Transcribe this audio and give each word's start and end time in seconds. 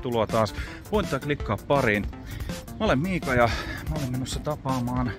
tervetuloa 0.00 0.26
taas 0.26 0.54
Voittaa 0.92 1.18
klikkaa 1.18 1.56
pariin. 1.56 2.06
Mä 2.78 2.84
olen 2.84 2.98
Miika 2.98 3.34
ja 3.34 3.48
mä 3.90 3.96
olen 3.96 4.12
menossa 4.12 4.40
tapaamaan 4.40 5.12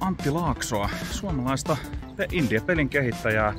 Antti 0.00 0.30
Laaksoa, 0.30 0.90
suomalaista 1.10 1.76
indie-pelin 2.32 2.88
kehittäjää. 2.88 3.54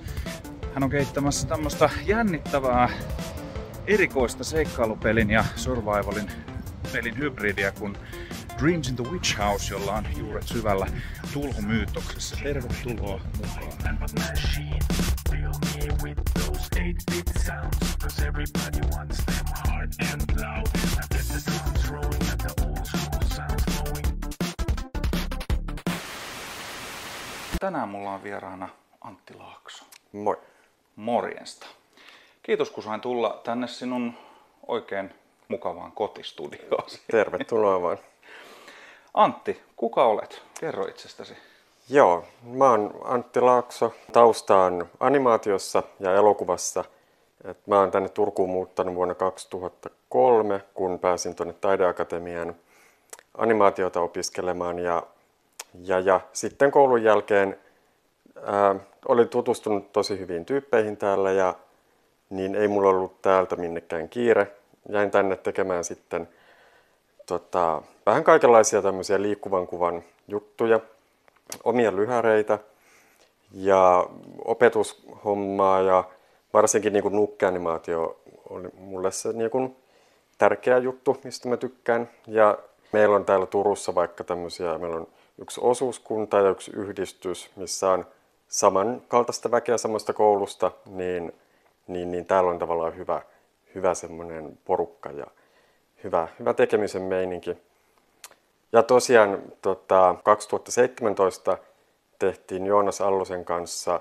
Hän 0.73 0.84
on 0.84 0.89
kehittämässä 0.89 1.48
tämmöistä 1.48 1.89
jännittävää 2.05 2.89
erikoista 3.88 4.44
seikkailupelin 4.44 5.30
ja 5.30 5.45
survivalin 5.55 6.31
pelin 6.93 7.18
hybridiä 7.18 7.71
kuin 7.71 7.98
Dreams 8.59 8.89
in 8.89 8.96
the 8.96 9.04
Witch 9.12 9.38
House, 9.38 9.73
jolla 9.73 9.93
on 9.93 10.05
juuret 10.18 10.48
syvällä 10.48 10.88
tulhumyytoksessa. 11.34 12.36
Tervetuloa 12.43 13.20
mukaan. 13.38 13.98
Tänään 27.60 27.90
mulla 27.90 28.12
on 28.12 28.24
vieraana 28.24 28.70
Antti 29.02 29.34
Laakso. 29.34 29.86
Moi. 30.12 30.38
Morjesta. 30.96 31.68
Kiitos 32.44 32.70
kun 32.70 32.84
sain 32.84 33.02
tulla 33.02 33.41
tänne 33.44 33.68
sinun 33.68 34.13
oikein 34.68 35.13
mukavaan 35.48 35.91
kotistudioon. 35.91 36.90
Tervetuloa 37.12 37.82
vaan. 37.82 37.98
Antti, 39.13 39.62
kuka 39.76 40.05
olet? 40.05 40.41
Kerro 40.60 40.88
itsestäsi. 40.88 41.38
Joo, 41.89 42.23
mä 42.44 42.70
oon 42.70 42.94
Antti 43.03 43.41
Laakso. 43.41 43.93
Taustaan 44.12 44.89
animaatiossa 44.99 45.84
ja 45.99 46.13
elokuvassa. 46.13 46.84
Et 47.43 47.68
mä 47.68 47.79
oon 47.79 47.91
tänne 47.91 48.10
Turkuun 48.10 48.49
muuttanut 48.49 48.96
vuonna 48.96 49.15
2003, 49.15 50.62
kun 50.73 50.99
pääsin 50.99 51.35
tuonne 51.35 51.54
Taideakatemian 51.62 52.55
animaatiota 53.37 54.01
opiskelemaan. 54.01 54.79
Ja, 54.79 55.04
ja, 55.84 55.99
ja 55.99 56.21
sitten 56.34 56.71
koulun 56.71 57.04
jälkeen 57.04 57.60
ää, 58.43 58.76
olin 59.07 59.29
tutustunut 59.29 59.91
tosi 59.91 60.20
hyviin 60.20 60.45
tyyppeihin 60.45 60.98
täällä 60.98 61.32
ja 61.32 61.55
niin 62.29 62.55
ei 62.55 62.67
mulla 62.67 62.90
ollut 62.90 63.21
täältä 63.21 63.55
minnekään 63.55 64.09
kiire. 64.09 64.51
Jäin 64.90 65.12
tänne 65.12 65.35
tekemään 65.35 65.84
sitten 65.84 66.29
tota, 67.25 67.81
vähän 68.06 68.23
kaikenlaisia 68.23 68.81
tämmöisiä 68.81 69.22
liikkuvan 69.22 69.67
kuvan 69.67 70.03
juttuja, 70.28 70.79
omia 71.63 71.96
lyhäreitä 71.96 72.59
ja 73.51 74.07
opetushommaa 74.46 75.81
ja 75.81 76.03
varsinkin 76.53 76.94
niin 76.94 77.03
nukkeanimaatio 77.12 78.19
oli 78.50 78.69
mulle 78.78 79.12
se 79.12 79.34
niin 79.34 79.50
kuin 79.50 79.75
tärkeä 80.38 80.78
juttu, 80.78 81.18
mistä 81.23 81.50
mä 81.50 81.57
tykkään. 81.57 82.09
Ja 82.28 82.57
meillä 82.94 83.16
on 83.16 83.25
täällä 83.25 83.46
Turussa 83.46 83.96
vaikka 83.96 84.23
tämmöisiä, 84.23 84.78
meillä 84.78 84.96
on 84.96 85.07
yksi 85.38 85.62
osuuskunta 85.63 86.38
ja 86.38 86.50
yksi 86.50 86.72
yhdistys, 86.75 87.51
missä 87.56 87.91
on 87.91 88.06
samankaltaista 88.47 89.51
väkeä 89.51 89.78
samasta 89.78 90.13
koulusta, 90.13 90.72
niin, 90.85 91.34
niin, 91.88 92.12
niin 92.12 92.25
täällä 92.25 92.50
on 92.50 92.59
tavallaan 92.59 92.97
hyvä, 92.97 93.22
hyvä 93.75 93.94
semmoinen 93.94 94.57
porukka 94.66 95.12
ja 95.12 95.25
hyvä, 96.03 96.28
hyvä 96.40 96.53
tekemisen 96.53 97.01
meininki. 97.01 97.57
Ja 98.72 98.84
tosiaan 98.84 99.41
tota, 99.62 100.16
2017 100.24 101.58
tehtiin 102.19 102.66
Joonas 102.66 103.02
Allosen 103.02 103.46
kanssa 103.46 104.00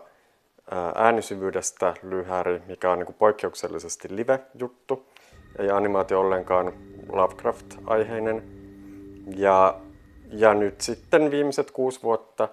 äänisyvyydestä 0.95 1.95
lyhäri, 2.03 2.63
mikä 2.67 2.91
on 2.91 2.99
niin 2.99 3.07
kuin 3.07 3.17
poikkeuksellisesti 3.19 4.17
live-juttu, 4.17 5.07
ei 5.59 5.71
animaatio 5.71 6.21
ollenkaan 6.21 6.73
Lovecraft-aiheinen. 7.13 8.43
Ja, 9.37 9.81
ja 10.29 10.55
nyt 10.55 10.81
sitten 10.81 11.31
viimeiset 11.31 11.71
kuusi 11.71 12.03
vuotta 12.03 12.49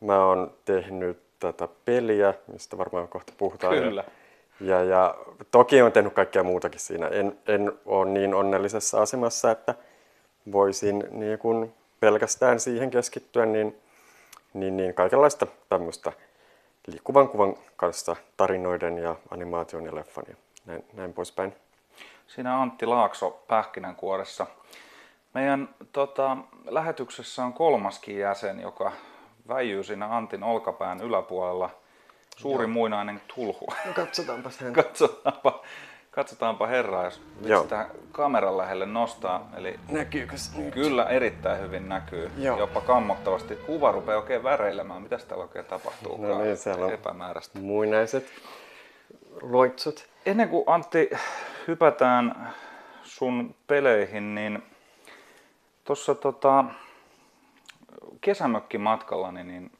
mä 0.00 0.24
oon 0.24 0.54
tehnyt 0.64 1.18
tätä 1.40 1.68
peliä, 1.84 2.34
mistä 2.52 2.78
varmaan 2.78 3.08
kohta 3.08 3.32
puhutaan. 3.38 3.74
Kyllä. 3.74 4.04
Ja, 4.60 4.84
ja 4.84 5.14
toki 5.50 5.82
on 5.82 5.92
tehnyt 5.92 6.12
kaikkea 6.12 6.42
muutakin 6.42 6.80
siinä. 6.80 7.06
En, 7.06 7.38
en 7.46 7.72
ole 7.86 8.10
niin 8.10 8.34
onnellisessa 8.34 9.02
asemassa, 9.02 9.50
että 9.50 9.74
voisin 10.52 11.04
niin 11.10 11.38
kuin 11.38 11.74
pelkästään 12.00 12.60
siihen 12.60 12.90
keskittyä, 12.90 13.46
niin, 13.46 13.76
niin, 14.54 14.76
niin 14.76 14.94
kaikenlaista 14.94 15.46
tämmöistä 15.68 16.12
liikkuvan 16.86 17.28
kuvan 17.28 17.56
kanssa 17.76 18.16
tarinoiden 18.36 18.98
ja 18.98 19.16
animaation 19.30 19.84
ja 19.84 19.94
leffan 19.94 20.24
ja 20.28 20.34
näin, 20.66 20.84
näin 20.92 21.12
poispäin. 21.12 21.54
Siinä 22.26 22.60
Antti 22.60 22.86
Laakso 22.86 23.44
Pähkinänkuoressa. 23.48 24.46
Meidän 25.34 25.68
tota, 25.92 26.36
lähetyksessä 26.68 27.44
on 27.44 27.52
kolmaskin 27.52 28.18
jäsen, 28.18 28.60
joka 28.60 28.92
väijyy 29.48 29.84
siinä 29.84 30.16
Antin 30.16 30.42
olkapään 30.42 31.00
yläpuolella. 31.00 31.70
Suuri 32.36 32.64
Joo. 32.64 32.72
muinainen 32.72 33.20
tulhu. 33.34 33.66
No 33.86 33.92
katsotaanpa 34.04 34.50
sen. 34.50 34.72
katsotaanpa, 34.72 35.62
katsotaanpa 36.18 36.66
herraa, 36.66 37.04
jos 37.04 37.20
sitä 37.62 37.86
kameran 38.12 38.58
lähelle 38.58 38.86
nostaa. 38.86 39.50
Eli 39.56 39.80
Näkyykö 39.88 40.36
se 40.36 40.58
nyt? 40.58 40.74
Kyllä 40.74 41.04
erittäin 41.04 41.60
hyvin 41.60 41.88
näkyy, 41.88 42.30
Joo. 42.38 42.58
jopa 42.58 42.80
kammottavasti. 42.80 43.56
Kuva 43.56 43.92
rupeaa 43.92 44.18
oikein 44.18 44.42
väreilemään. 44.42 45.02
Mitä 45.02 45.18
täällä 45.18 45.42
oikein 45.42 45.64
tapahtuu? 45.64 46.16
No 46.16 46.42
niin, 46.42 46.56
siellä 46.56 46.86
on 46.86 46.92
epämääräistä. 46.92 47.58
muinaiset 47.58 48.26
loitsut. 49.42 50.06
Ennen 50.26 50.48
kuin 50.48 50.64
Antti 50.66 51.10
hypätään 51.68 52.52
sun 53.02 53.54
peleihin, 53.66 54.34
niin 54.34 54.62
tuossa 55.84 56.14
tota, 56.14 56.64
kesämökkimatkallani, 58.20 59.44
niin 59.44 59.72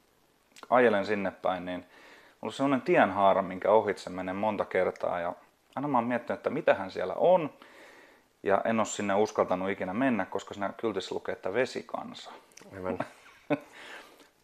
ajelen 0.70 1.06
sinne 1.06 1.31
päin, 1.31 1.65
niin 1.65 1.81
mulla 1.81 2.43
on 2.43 2.53
sellainen 2.53 2.82
tienhaara, 2.82 3.43
minkä 3.43 3.70
ohitse 3.70 4.10
menen 4.10 4.37
monta 4.37 4.65
kertaa 4.65 5.20
ja 5.20 5.32
aina 5.78 5.88
mä 5.88 5.98
oon 5.98 6.06
miettinyt, 6.06 6.38
että 6.38 6.50
mitähän 6.50 6.90
siellä 6.90 7.14
on. 7.14 7.50
Ja 8.42 8.62
en 8.64 8.80
ole 8.80 8.86
sinne 8.86 9.14
uskaltanut 9.14 9.70
ikinä 9.70 9.94
mennä, 9.94 10.26
koska 10.26 10.54
siinä 10.54 10.72
kyltissä 10.76 11.14
lukee, 11.14 11.32
että 11.32 11.54
vesikansa. 11.54 12.30
Aivan. 12.74 12.98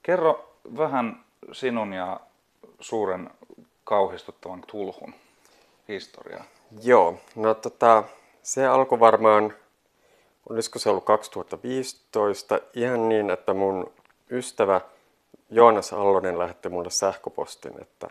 Kerro 0.02 0.54
vähän 0.76 1.24
sinun 1.52 1.92
ja 1.92 2.20
suuren 2.80 3.30
kauhistuttavan 3.84 4.62
tulhun 4.66 5.14
historiaa. 5.88 6.44
Joo, 6.82 7.20
no 7.36 7.54
tota, 7.54 8.04
se 8.42 8.66
alkoi 8.66 9.00
varmaan, 9.00 9.54
olisiko 10.48 10.78
se 10.78 10.90
ollut 10.90 11.04
2015, 11.04 12.58
ihan 12.74 13.08
niin, 13.08 13.30
että 13.30 13.54
mun 13.54 13.92
ystävä 14.30 14.80
Joonas 15.50 15.92
Allonen 15.92 16.38
lähetti 16.38 16.68
mulle 16.68 16.90
sähköpostin, 16.90 17.82
että, 17.82 18.08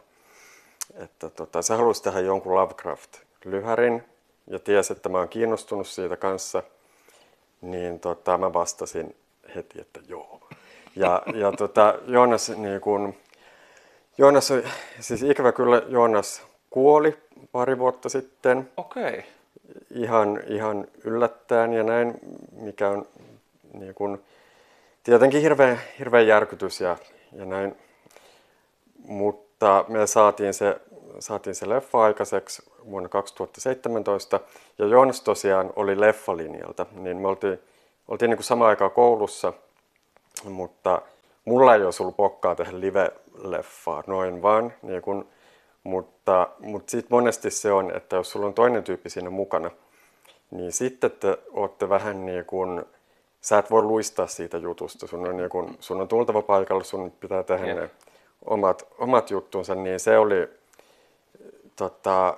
että 0.93 1.29
tota, 1.29 1.61
se 1.61 1.73
halusi 1.73 2.03
tehdä 2.03 2.19
jonkun 2.19 2.55
Lovecraft-lyhärin 2.55 4.03
ja 4.47 4.59
tiesi, 4.59 4.93
että 4.93 5.09
mä 5.09 5.17
oon 5.17 5.29
kiinnostunut 5.29 5.87
siitä 5.87 6.17
kanssa, 6.17 6.63
niin 7.61 7.99
tota, 7.99 8.37
mä 8.37 8.53
vastasin 8.53 9.15
heti, 9.55 9.81
että 9.81 9.99
joo. 10.07 10.39
Ja, 10.95 11.21
ja 11.41 11.51
tota, 11.51 11.95
Joonas, 12.07 12.49
niin 12.49 12.81
kun, 12.81 13.13
Joonas, 14.17 14.53
siis 14.99 15.23
ikävä 15.23 15.51
kyllä 15.51 15.81
Joonas 15.87 16.43
kuoli 16.69 17.17
pari 17.51 17.79
vuotta 17.79 18.09
sitten. 18.09 18.71
Okei. 18.77 19.03
Okay. 19.03 19.21
Ihan, 19.95 20.41
ihan 20.47 20.87
yllättäen 21.03 21.73
ja 21.73 21.83
näin, 21.83 22.19
mikä 22.51 22.89
on 22.89 23.05
niin 23.73 23.93
kun, 23.93 24.23
tietenkin 25.03 25.41
hirveän, 25.41 25.79
hirveän 25.99 26.27
järkytys 26.27 26.81
ja, 26.81 26.97
ja 27.31 27.45
näin. 27.45 27.75
Mutta 29.07 29.85
me 29.87 30.07
saatiin 30.07 30.53
se, 30.53 30.81
saatiin 31.19 31.55
se 31.55 31.69
leffa 31.69 32.03
aikaiseksi 32.03 32.63
vuonna 32.85 33.09
2017 33.09 34.39
ja 34.77 34.85
Joonas 34.85 35.21
tosiaan 35.21 35.73
oli 35.75 35.99
leffalinjalta, 35.99 36.85
niin 36.91 37.17
me 37.17 37.27
oltiin, 37.27 37.59
oltiin 38.07 38.29
niin 38.29 38.37
kuin 38.37 38.45
samaan 38.45 38.69
aikaan 38.69 38.91
koulussa, 38.91 39.53
mutta 40.43 41.01
mulla 41.45 41.75
ei 41.75 41.83
olisi 41.83 42.03
ollut 42.03 42.17
pokkaa 42.17 42.55
tehdä 42.55 42.71
live-leffaa 42.71 44.03
noin 44.07 44.41
vaan, 44.41 44.73
niin 44.81 45.01
kuin, 45.01 45.27
mutta, 45.83 46.47
mutta 46.59 46.91
sitten 46.91 47.07
monesti 47.09 47.51
se 47.51 47.71
on, 47.71 47.95
että 47.95 48.15
jos 48.15 48.31
sulla 48.31 48.45
on 48.45 48.53
toinen 48.53 48.83
tyyppi 48.83 49.09
siinä 49.09 49.29
mukana, 49.29 49.71
niin 50.51 50.71
sitten 50.71 51.11
te 51.11 51.37
olette 51.51 51.89
vähän 51.89 52.25
niin 52.25 52.45
kuin, 52.45 52.85
sä 53.41 53.57
et 53.57 53.71
voi 53.71 53.81
luistaa 53.81 54.27
siitä 54.27 54.57
jutusta. 54.57 55.07
Sun 55.07 55.27
on, 55.27 55.37
niin 55.37 55.49
kun, 55.49 55.77
sun 55.79 56.01
on 56.01 56.07
tultava 56.07 56.41
paikalle, 56.41 56.83
sun 56.83 57.11
pitää 57.19 57.43
tehdä 57.43 57.65
yeah. 57.65 57.77
ne 57.77 57.89
omat, 58.45 58.87
omat 58.97 59.31
juttunsa, 59.31 59.75
niin 59.75 59.99
se 59.99 60.17
oli, 60.17 60.49
tota, 61.75 62.37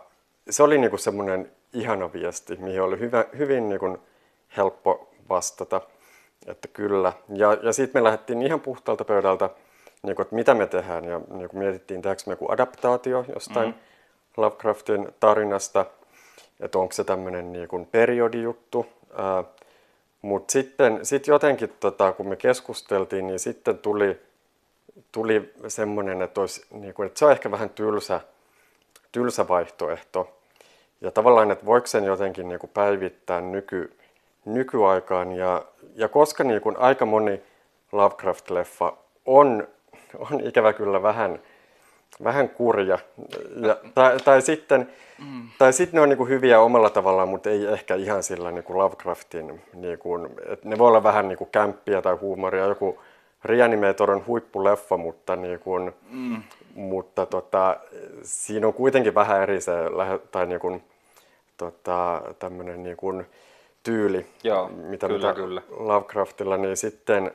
se 0.50 0.64
oli 0.64 0.78
niin 0.78 1.00
semmoinen 1.00 1.52
ihana 1.74 2.14
viesti, 2.14 2.56
mihin 2.56 2.82
oli 2.82 3.00
hyvä, 3.00 3.26
hyvin 3.38 3.70
niin 3.70 3.98
helppo 4.58 5.10
vastata, 5.30 5.82
että 6.46 6.68
kyllä. 6.68 7.14
Ja, 7.30 7.54
ja 7.54 7.74
sitten 7.74 8.02
me 8.02 8.04
lähdettiin 8.04 8.42
ihan 8.42 8.62
puhtaalta 8.62 9.06
pöydältä, 9.06 9.50
niin 10.04 10.16
kuin, 10.16 10.24
että 10.24 10.36
mitä 10.36 10.54
me 10.54 10.68
tehdään, 10.68 11.06
ja 11.06 11.22
niin 11.30 11.50
kuin 11.50 11.60
mietittiin, 11.60 12.02
tehdäänkö 12.02 12.24
me 12.26 12.34
joku 12.34 12.52
adaptaatio 12.52 13.26
jostain 13.34 13.68
mm. 13.68 13.76
Lovecraftin 14.38 15.08
tarinasta, 15.20 15.86
että 16.60 16.80
onko 16.80 16.94
se 16.94 17.04
tämmöinen 17.04 17.52
niin 17.52 17.68
kuin 17.68 17.86
periodijuttu. 17.86 18.86
Mutta 20.22 20.52
sitten 20.52 21.06
sit 21.06 21.28
jotenkin, 21.28 21.74
tota, 21.80 22.12
kun 22.12 22.28
me 22.28 22.36
keskusteltiin, 22.36 23.28
niin 23.28 23.40
sitten 23.40 23.78
tuli, 23.78 24.22
tuli 25.12 25.54
semmoinen, 25.68 26.22
että, 26.22 26.42
olisi, 26.42 26.66
niin 26.72 26.94
kuin, 26.94 27.06
että 27.06 27.20
se 27.20 27.26
on 27.26 27.32
ehkä 27.32 27.52
vähän 27.52 27.70
tylsä, 27.70 28.22
tylsä 29.16 29.48
vaihtoehto. 29.48 30.30
Ja 31.02 31.12
tavallaan, 31.12 31.52
että 31.52 31.66
voiko 31.66 31.88
sen 31.88 32.04
jotenkin 32.04 32.50
niin 32.50 32.60
kuin 32.60 32.70
päivittää 32.74 33.42
nyky, 33.42 33.98
nykyaikaan. 34.46 35.32
Ja, 35.32 35.66
ja 35.96 36.08
koska 36.08 36.44
niin 36.44 36.62
kuin 36.62 36.78
aika 36.78 37.06
moni 37.06 37.42
Lovecraft-leffa 37.92 38.94
on, 39.26 39.68
on 40.32 40.42
ikävä 40.44 40.74
kyllä 40.74 41.02
vähän, 41.02 41.40
vähän 42.24 42.50
kurja. 42.50 43.00
Ja, 43.62 43.78
tai, 43.94 44.18
tai, 44.20 44.42
sitten, 44.42 44.90
tai 45.58 45.74
sitten 45.74 45.98
ne 45.98 46.02
on 46.02 46.10
niinku 46.10 46.26
hyviä 46.26 46.60
omalla 46.60 46.90
tavallaan, 46.90 47.30
mutta 47.30 47.50
ei 47.50 47.66
ehkä 47.66 47.96
ihan 47.96 48.24
sillä 48.24 48.52
niinku 48.52 48.78
Lovecraftin, 48.78 49.62
niinku, 49.74 50.20
että 50.50 50.70
ne 50.70 50.78
voi 50.78 50.88
olla 50.88 51.04
vähän 51.04 51.28
niinku 51.28 51.46
kämppiä 51.46 52.02
tai 52.02 52.16
huumoria. 52.16 52.66
Joku 52.66 53.02
Reanimator 53.44 54.12
on 54.12 54.26
huippuleffa, 54.28 54.98
mutta, 54.98 55.36
niinku, 55.36 55.80
mm. 56.10 56.42
Mutta 56.76 57.26
tota, 57.26 57.78
siinä 58.24 58.68
on 58.68 58.74
kuitenkin 58.74 59.16
vähän 59.16 59.42
eri 59.42 59.62
se, 59.62 59.74
tai 60.32 60.46
niinku, 60.46 60.82
tota, 61.58 62.22
tämmöinen 62.40 62.84
niinku, 62.84 63.24
tyyli, 63.84 64.26
Joo, 64.44 64.70
mitä, 64.70 65.08
kyllä, 65.08 65.28
mitä 65.28 65.42
kyllä. 65.42 65.62
Lovecraftilla, 65.70 66.58
niin 66.58 66.78
sitten 66.78 67.32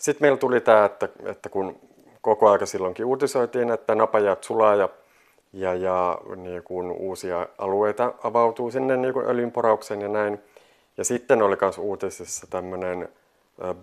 sitten 0.00 0.24
meillä 0.24 0.38
tuli 0.38 0.60
tämä, 0.60 0.84
että, 0.84 1.08
että 1.24 1.48
kun 1.48 1.80
koko 2.20 2.50
aika 2.50 2.66
silloinkin 2.66 3.04
uutisoitiin, 3.06 3.70
että 3.70 3.94
napajat 3.94 4.44
sulaa 4.44 4.74
ja, 4.74 4.88
ja, 5.52 5.74
ja 5.74 6.20
niin 6.36 6.62
kuin 6.62 6.90
uusia 6.90 7.46
alueita 7.58 8.14
avautuu 8.22 8.70
sinne 8.70 8.96
niin 8.96 9.14
kuin 9.14 9.26
öljynporaukseen 9.26 10.00
ja 10.00 10.08
näin. 10.08 10.40
Ja 10.96 11.04
sitten 11.04 11.42
oli 11.42 11.56
myös 11.60 11.78
uutisissa 11.78 12.46
tämmöinen 12.50 13.08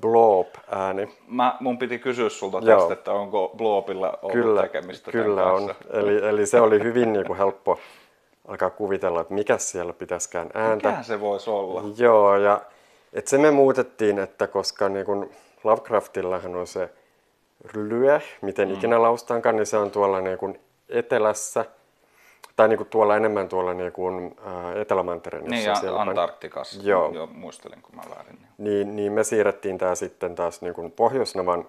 blob-ääni. 0.01 1.09
Mä, 1.27 1.57
mun 1.59 1.77
piti 1.77 1.99
kysyä 1.99 2.29
sulta 2.29 2.57
tästä, 2.57 2.71
Joo. 2.71 2.91
että 2.91 3.11
onko 3.11 3.51
blobilla 3.57 4.19
ollut 4.21 4.33
kyllä, 4.33 4.61
tekemistä 4.61 5.11
Kyllä 5.11 5.51
on. 5.51 5.75
Eli, 5.93 6.27
eli 6.27 6.45
se 6.45 6.61
oli 6.61 6.83
hyvin 6.83 7.13
niin 7.13 7.25
kuin 7.25 7.37
helppo 7.37 7.79
alkaa 8.47 8.69
kuvitella, 8.69 9.21
että 9.21 9.33
mikä 9.33 9.57
siellä 9.57 9.93
pitäisikään 9.93 10.49
ääntä. 10.53 10.89
Mikä 10.89 11.03
se 11.03 11.19
voisi 11.19 11.49
olla? 11.49 11.83
Joo, 11.97 12.37
ja 12.37 12.61
että 13.13 13.29
se 13.29 13.37
me 13.37 13.51
muutettiin, 13.51 14.19
että 14.19 14.47
koska 14.47 14.89
niin 14.89 15.05
kuin 15.05 15.29
Lovecraftillahan 15.63 16.55
on 16.55 16.67
se 16.67 16.89
lyö, 17.73 18.19
miten 18.41 18.67
mm. 18.67 18.73
ikinä 18.73 19.01
laustaankaan, 19.01 19.55
niin 19.55 19.65
se 19.65 19.77
on 19.77 19.91
tuolla 19.91 20.21
niin 20.21 20.37
kuin 20.37 20.59
etelässä, 20.89 21.65
tai 22.57 22.67
niin 22.67 22.77
kuin 22.77 22.89
tuolla 22.89 23.15
enemmän 23.15 23.49
tuolla 23.49 23.73
niin 23.73 23.91
kuin, 23.91 24.35
ää, 24.45 24.73
Etelämantereen. 24.73 25.45
Niin, 25.45 25.65
ja 25.65 25.75
siellä 25.75 26.01
Antarktikassa. 26.01 26.81
Joo. 26.83 27.11
Joo, 27.13 27.27
muistelin, 27.27 27.81
kun 27.81 27.95
mä 27.95 28.01
väärin. 28.15 28.39
Niin, 28.57 28.95
niin 28.95 29.11
me 29.11 29.23
siirrettiin 29.23 29.77
tämä 29.77 29.95
sitten 29.95 30.35
taas 30.35 30.61
niin 30.61 30.73
kuin 30.73 30.91
Pohjoisnavan 30.91 31.67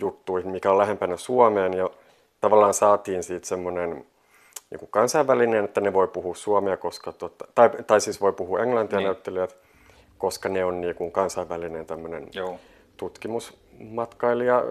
juttuihin, 0.00 0.50
mikä 0.50 0.70
on 0.70 0.78
lähempänä 0.78 1.16
Suomeen, 1.16 1.74
ja 1.74 1.90
tavallaan 2.40 2.74
saatiin 2.74 3.22
siitä 3.22 3.46
semmoinen 3.46 4.06
niin 4.70 4.78
kuin 4.78 4.90
kansainvälinen, 4.90 5.64
että 5.64 5.80
ne 5.80 5.92
voi 5.92 6.08
puhua 6.08 6.34
suomea, 6.34 6.76
koska, 6.76 7.12
tota, 7.12 7.44
tai, 7.54 7.70
tai 7.86 8.00
siis 8.00 8.20
voi 8.20 8.32
puhua 8.32 8.60
englantia 8.60 8.98
niin. 8.98 9.06
näyttelijät, 9.06 9.56
koska 10.18 10.48
ne 10.48 10.64
on 10.64 10.80
niin 10.80 10.94
kuin 10.94 11.12
kansainvälinen 11.12 11.86
tämmöinen 11.86 12.28
Joo 12.32 12.58
tutkimusmatkailija, 13.00 14.64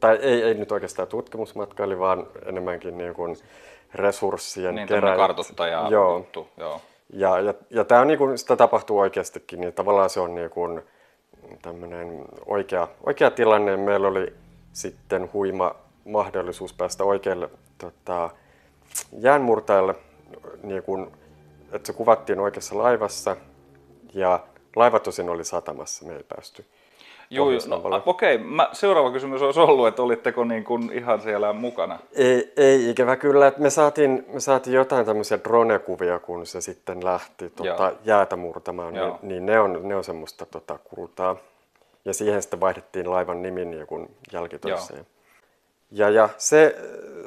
tai 0.00 0.16
ei, 0.16 0.42
ei 0.42 0.54
nyt 0.54 0.72
oikeastaan 0.72 1.08
tutkimusmatkailija, 1.08 1.98
vaan 1.98 2.26
enemmänkin 2.46 2.98
niin 2.98 3.14
kuin 3.14 3.36
resurssien 3.94 4.74
niin, 4.74 4.88
keräjät. 4.88 5.16
kartoittaja 5.16 5.88
joo. 5.90 6.16
juttu, 6.16 6.48
joo. 6.56 6.80
Ja, 7.12 7.40
ja, 7.40 7.54
ja 7.70 7.84
tämä 7.84 8.00
on 8.00 8.06
niin 8.06 8.18
kuin, 8.18 8.38
sitä 8.38 8.56
tapahtuu 8.56 8.98
oikeastikin, 8.98 9.60
niin 9.60 9.72
tavallaan 9.72 10.10
se 10.10 10.20
on 10.20 10.34
niin 10.34 10.50
kuin 10.50 10.82
tämmöinen 11.62 12.24
oikea, 12.46 12.88
oikea 13.06 13.30
tilanne. 13.30 13.76
Meillä 13.76 14.08
oli 14.08 14.32
sitten 14.72 15.30
huima 15.32 15.74
mahdollisuus 16.04 16.72
päästä 16.72 17.04
oikealle 17.04 17.50
tota, 17.78 18.30
jäänmurtajalle, 19.18 19.94
niin 20.62 20.82
kuin, 20.82 21.12
että 21.72 21.86
se 21.86 21.92
kuvattiin 21.92 22.40
oikeassa 22.40 22.78
laivassa 22.78 23.36
ja 24.14 24.40
laiva 24.76 25.00
tosin 25.00 25.28
oli 25.28 25.44
satamassa, 25.44 26.06
me 26.06 26.16
ei 26.16 26.22
päästy 26.22 26.64
Joo, 27.32 27.50
no, 27.68 28.02
okei. 28.06 28.34
Okay. 28.34 28.66
seuraava 28.72 29.12
kysymys 29.12 29.42
olisi 29.42 29.60
ollut, 29.60 29.88
että 29.88 30.02
olitteko 30.02 30.44
niin 30.44 30.64
kuin 30.64 30.92
ihan 30.92 31.20
siellä 31.20 31.52
mukana? 31.52 31.98
Ei, 32.12 32.52
ei 32.56 32.90
ikävä 32.90 33.16
kyllä. 33.16 33.46
Että 33.46 33.60
me, 33.60 33.70
saatiin, 33.70 34.26
me 34.32 34.40
saatiin 34.40 34.74
jotain 34.74 35.06
tämmöisiä 35.06 35.38
drone-kuvia, 35.38 36.18
kun 36.18 36.46
se 36.46 36.60
sitten 36.60 37.04
lähti 37.04 37.50
tota, 37.50 37.92
jäätä 38.04 38.36
murtamaan, 38.36 38.94
niin, 38.94 39.12
niin 39.22 39.46
ne 39.46 39.60
on, 39.60 39.80
ne 39.82 39.96
on 39.96 40.04
semmoista 40.04 40.46
tota, 40.46 40.78
kultaa. 40.84 41.36
Ja 42.04 42.14
siihen 42.14 42.42
sitten 42.42 42.60
vaihdettiin 42.60 43.10
laivan 43.10 43.42
nimi 43.42 43.64
niin 43.64 43.86
kun 43.86 44.10
jälkitöissä. 44.32 44.94
Ja, 45.90 46.10
ja 46.10 46.28
se, 46.38 46.76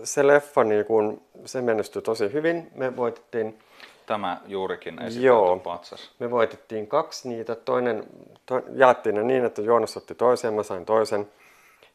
se 0.03 0.27
leffa, 0.27 0.63
niin 0.63 0.85
kun, 0.85 1.21
se 1.45 1.61
menestyi 1.61 2.01
tosi 2.01 2.33
hyvin. 2.33 2.71
Me 2.75 2.95
voitettiin 2.95 3.59
Tämä 4.05 4.41
juurikin 4.45 5.01
esitelty 5.01 5.59
patsas. 5.63 6.11
Me 6.19 6.31
voitettiin 6.31 6.87
kaksi 6.87 7.29
niitä. 7.29 7.55
Toinen, 7.55 8.03
to, 8.45 8.61
jaettiin 8.75 9.15
ne 9.15 9.23
niin, 9.23 9.45
että 9.45 9.61
Joonas 9.61 9.97
otti 9.97 10.15
toisen, 10.15 10.53
mä 10.53 10.63
sain 10.63 10.85
toisen. 10.85 11.31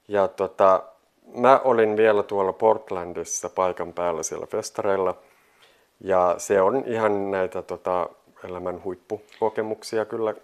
Ja 0.08 0.28
tota, 0.28 0.82
mä 1.34 1.60
olin 1.64 1.96
vielä 1.96 2.22
tuolla 2.22 2.52
Portlandissa 2.52 3.48
paikan 3.48 3.92
päällä 3.92 4.22
siellä 4.22 4.46
festareilla. 4.46 5.14
Ja 6.00 6.34
se 6.38 6.60
on 6.60 6.82
ihan 6.86 7.30
näitä 7.30 7.62
tota, 7.62 8.08
elämän 8.44 8.84
huippukokemuksia 8.84 10.04
kyllä, 10.04 10.34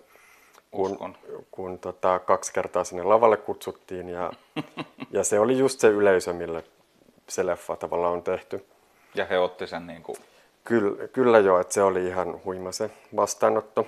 kun, 0.71 1.17
kun 1.51 1.79
tota, 1.79 2.19
kaksi 2.19 2.53
kertaa 2.53 2.85
sinne 2.85 3.03
lavalle 3.03 3.37
kutsuttiin. 3.37 4.09
Ja, 4.09 4.33
ja 5.11 5.25
se 5.25 5.41
oli 5.41 5.59
just 5.59 5.81
se 5.81 5.89
yleisö, 5.89 6.33
mille 6.33 6.65
se 7.29 7.47
leffa 7.47 7.77
tavallaan 7.77 8.13
on 8.13 8.23
tehty. 8.23 8.67
Ja 9.15 9.25
he 9.25 9.39
otti 9.39 9.67
sen 9.67 9.87
niin 9.87 10.03
kuin 10.03 10.17
Kyllä, 10.67 11.09
kyllä 11.09 11.39
joo, 11.39 11.61
että 11.61 11.75
se 11.75 11.83
oli 11.83 12.07
ihan 12.07 12.41
huima 12.45 12.73
se 12.73 12.91
vastaanotto. 13.17 13.87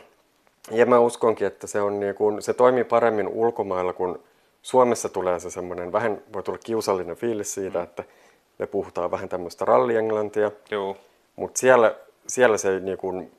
Ja 0.71 0.87
mä 0.87 0.99
uskonkin, 0.99 1.47
että 1.47 1.67
se, 1.67 1.81
on 1.81 2.01
niin 2.01 2.15
kuin, 2.15 2.43
se 2.43 2.55
toimii 2.55 2.85
paremmin 2.85 3.29
ulkomailla, 3.29 3.93
kun 3.93 4.23
Suomessa 4.63 5.09
tulee 5.09 5.41
se 5.41 5.51
semmoinen, 5.51 5.93
vähän 5.93 6.23
voi 6.33 6.43
tulla 6.43 6.59
kiusallinen 6.65 7.17
fiilis 7.17 7.55
siitä, 7.55 7.79
mm. 7.79 7.85
että 7.85 8.05
me 8.59 8.67
puhutaan 8.67 9.11
vähän 9.11 9.29
tämmöistä 9.29 9.65
rallienglantia. 9.65 10.50
Joo. 10.71 10.97
Mutta 11.37 11.61
siellä, 11.61 11.95
siellä, 12.26 12.59
se 12.59 12.73
ei 12.75 12.81
niin 12.81 12.99
kuin, 12.99 13.33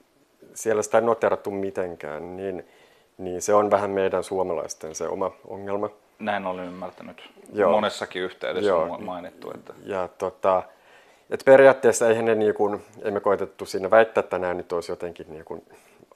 siellä 0.54 0.82
sitä 0.82 0.98
ei 0.98 1.04
noterattu 1.04 1.52
mitenkään, 1.52 2.38
niin, 2.38 2.68
niin 3.18 3.42
se 3.42 3.54
on 3.54 3.72
vähän 3.72 3.90
meidän 3.90 4.24
suomalaisten 4.24 4.96
se 4.96 5.08
oma 5.08 5.32
ongelma. 5.48 5.90
Näin 6.20 6.46
olen 6.46 6.66
ymmärtänyt. 6.66 7.30
Joo. 7.54 7.72
Monessakin 7.72 8.22
yhteydessä 8.22 8.70
Joo. 8.70 8.82
on 8.82 9.04
mainittu. 9.04 9.52
Että... 9.56 9.74
Ja 9.86 10.08
tota, 10.18 10.64
et 11.30 11.42
periaatteessa 11.46 12.10
eihän 12.10 12.26
ne 12.26 12.36
niin 12.36 12.54
kuin, 12.54 12.82
emme 13.02 13.20
koitettu 13.20 13.66
siinä 13.66 13.92
väittää, 13.92 14.22
että 14.22 14.40
nämä 14.40 14.54
nyt 14.54 14.74
olisi 14.74 14.92
jotenkin 14.92 15.26
niin 15.30 15.46
kuin 15.46 15.62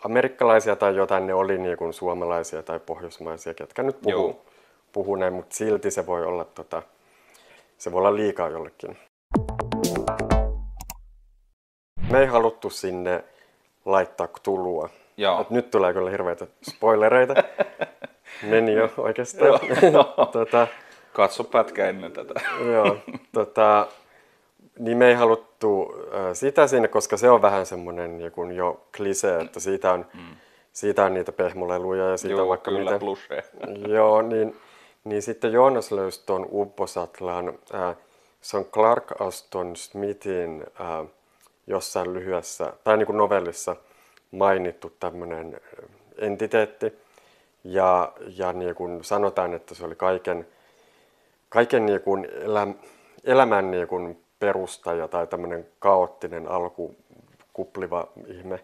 amerikkalaisia 0.03 0.75
tai 0.75 0.95
jotain, 0.95 1.27
ne 1.27 1.33
oli 1.33 1.57
niin 1.57 1.77
kuin 1.77 1.93
suomalaisia 1.93 2.63
tai 2.63 2.79
pohjoismaisia, 2.79 3.53
ketkä 3.53 3.83
nyt 3.83 4.01
puhuu, 4.01 4.41
puhuu 4.91 5.15
näin, 5.15 5.33
mutta 5.33 5.55
silti 5.55 5.91
se 5.91 6.05
voi 6.05 6.25
olla, 6.25 6.45
tota, 6.45 6.81
se 7.77 7.91
voi 7.91 7.99
olla 7.99 8.15
liikaa 8.15 8.49
jollekin. 8.49 8.97
Me 12.11 12.19
ei 12.19 12.25
haluttu 12.25 12.69
sinne 12.69 13.23
laittaa 13.85 14.27
tulua. 14.43 14.89
Joo. 15.17 15.45
nyt 15.49 15.71
tulee 15.71 15.93
kyllä 15.93 16.09
hirveitä 16.09 16.47
spoilereita. 16.69 17.33
Meni 18.49 18.73
jo 18.73 18.89
oikeastaan. 18.97 19.59
tota, 20.31 20.67
Katso 21.13 21.43
pätkä 21.43 21.89
ennen 21.89 22.11
tätä. 22.11 22.33
joo, 22.71 22.97
tota, 23.31 23.87
niin 24.79 24.97
me 24.97 25.07
ei 25.07 25.13
haluttu 25.13 25.95
sitä 26.33 26.67
sinne, 26.67 26.87
koska 26.87 27.17
se 27.17 27.29
on 27.29 27.41
vähän 27.41 27.65
semmoinen 27.65 28.21
jo 28.55 28.87
klise, 28.97 29.39
että 29.39 29.59
siitä 29.59 29.93
on, 29.93 30.05
mm. 30.13 30.35
siitä 30.73 31.05
on 31.05 31.13
niitä 31.13 31.31
pehmoleluja 31.31 32.09
ja 32.09 32.17
siitä 32.17 32.35
Joo, 32.37 32.47
vaikka 32.47 32.71
kyllä, 32.71 32.91
miten. 32.91 33.91
Joo, 33.95 34.21
niin, 34.21 34.55
niin 35.03 35.21
sitten 35.21 35.53
Joonas 35.53 35.91
löysi 35.91 36.25
tuon 36.25 36.47
Upposatlan. 36.51 37.59
Äh, 37.73 37.95
se 38.41 38.57
on 38.57 38.65
Clark 38.65 39.21
Aston 39.21 39.75
Smithin 39.75 40.63
äh, 40.81 41.07
jossain 41.67 42.13
lyhyessä, 42.13 42.73
tai 42.83 42.97
niin 42.97 43.05
kuin 43.05 43.17
novellissa 43.17 43.75
mainittu 44.31 44.93
tämmöinen 44.99 45.61
entiteetti. 46.17 46.93
Ja, 47.63 48.13
ja 48.37 48.53
niin 48.53 48.75
kuin 48.75 49.03
sanotaan, 49.03 49.53
että 49.53 49.75
se 49.75 49.85
oli 49.85 49.95
kaiken, 49.95 50.47
kaiken 51.49 51.85
niin 51.85 52.01
kuin 52.01 52.27
elä, 52.41 52.67
elämän 53.23 53.71
niin 53.71 53.87
kuin 53.87 54.22
perustaja 54.43 55.07
tai 55.07 55.27
tämmöinen 55.27 55.67
kaoottinen 55.79 56.47
alku 56.47 56.95
kupliva 57.53 58.07
ihme 58.27 58.59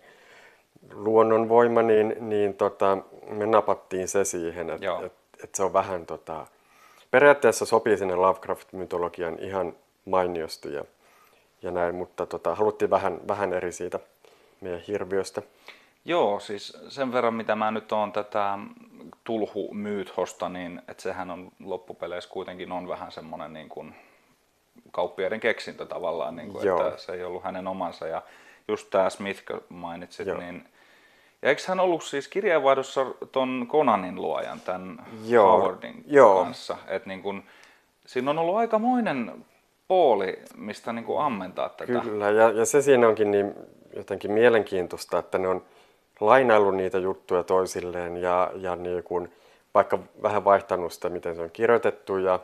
luonnonvoima, 0.93 1.81
niin, 1.81 2.15
niin 2.19 2.53
tota, 2.53 2.97
me 3.29 3.45
napattiin 3.45 4.07
se 4.07 4.25
siihen, 4.25 4.69
että 4.69 4.99
et, 5.05 5.13
et 5.43 5.55
se 5.55 5.63
on 5.63 5.73
vähän 5.73 6.05
tota, 6.05 6.47
periaatteessa 7.11 7.65
sopii 7.65 7.97
sinne 7.97 8.15
Lovecraft-mytologian 8.15 9.39
ihan 9.39 9.73
mainiosti 10.05 10.73
ja, 10.73 10.83
ja 11.61 11.71
näin, 11.71 11.95
mutta 11.95 12.25
tota, 12.25 12.55
haluttiin 12.55 12.89
vähän, 12.89 13.19
vähän 13.27 13.53
eri 13.53 13.71
siitä 13.71 13.99
meidän 14.61 14.81
hirviöstä. 14.87 15.41
Joo, 16.05 16.39
siis 16.39 16.77
sen 16.87 17.13
verran 17.13 17.33
mitä 17.33 17.55
mä 17.55 17.71
nyt 17.71 17.91
oon 17.91 18.11
tätä 18.11 18.59
Tulhu 19.23 19.73
Myythosta, 19.73 20.49
niin 20.49 20.81
että 20.87 21.03
sehän 21.03 21.31
on 21.31 21.51
loppupeleissä 21.63 22.29
kuitenkin 22.29 22.71
on 22.71 22.87
vähän 22.87 23.11
semmoinen 23.11 23.53
niin 23.53 23.69
kuin 23.69 23.95
kauppiaiden 24.91 25.39
keksintö 25.39 25.85
tavallaan, 25.85 26.35
niin 26.35 26.51
kuin, 26.51 26.67
että 26.67 26.97
se 26.97 27.11
ei 27.11 27.23
ollut 27.23 27.43
hänen 27.43 27.67
omansa. 27.67 28.07
Ja 28.07 28.21
just 28.67 28.89
tämä 28.89 29.09
Smith, 29.09 29.45
kun 29.45 29.61
mainitsit, 29.69 30.27
Joo. 30.27 30.37
niin 30.37 30.65
ja 31.41 31.49
eikö 31.49 31.61
hän 31.67 31.79
ollut 31.79 32.03
siis 32.03 32.27
kirjeenvaihdossa 32.27 33.05
ton 33.31 33.67
Conanin 33.71 34.15
luojan, 34.15 34.61
tämän 34.61 35.05
Joo. 35.25 35.57
Howardin 35.57 36.03
Joo. 36.07 36.43
kanssa? 36.43 36.77
Että 36.87 37.09
niin 37.09 37.21
kun, 37.21 37.43
siinä 38.05 38.31
on 38.31 38.39
ollut 38.39 38.55
aikamoinen 38.55 39.45
pooli, 39.87 40.39
mistä 40.57 40.93
niin 40.93 41.05
kuin 41.05 41.21
ammentaa 41.21 41.69
tätä. 41.69 41.99
Kyllä, 41.99 42.29
ja, 42.29 42.51
ja 42.51 42.65
se 42.65 42.81
siinä 42.81 43.07
onkin 43.07 43.31
niin 43.31 43.53
jotenkin 43.95 44.31
mielenkiintoista, 44.31 45.19
että 45.19 45.37
ne 45.37 45.47
on 45.47 45.63
lainaillut 46.19 46.75
niitä 46.75 46.97
juttuja 46.97 47.43
toisilleen 47.43 48.17
ja, 48.17 48.51
ja 48.55 48.75
niin 48.75 49.03
kuin, 49.03 49.31
vaikka 49.73 49.99
vähän 50.21 50.45
vaihtanut 50.45 50.93
sitä, 50.93 51.09
miten 51.09 51.35
se 51.35 51.41
on 51.41 51.51
kirjoitettu 51.51 52.17
ja, 52.17 52.39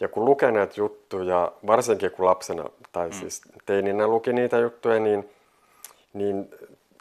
ja 0.00 0.08
kun 0.08 0.24
lukee 0.24 0.50
näitä 0.50 0.74
juttuja, 0.76 1.52
varsinkin 1.66 2.10
kun 2.10 2.24
lapsena 2.24 2.64
tai 2.92 3.08
mm. 3.08 3.12
siis 3.12 3.42
teininä 3.66 4.06
luki 4.06 4.32
niitä 4.32 4.58
juttuja, 4.58 5.00
niin, 5.00 5.30
niin 6.12 6.50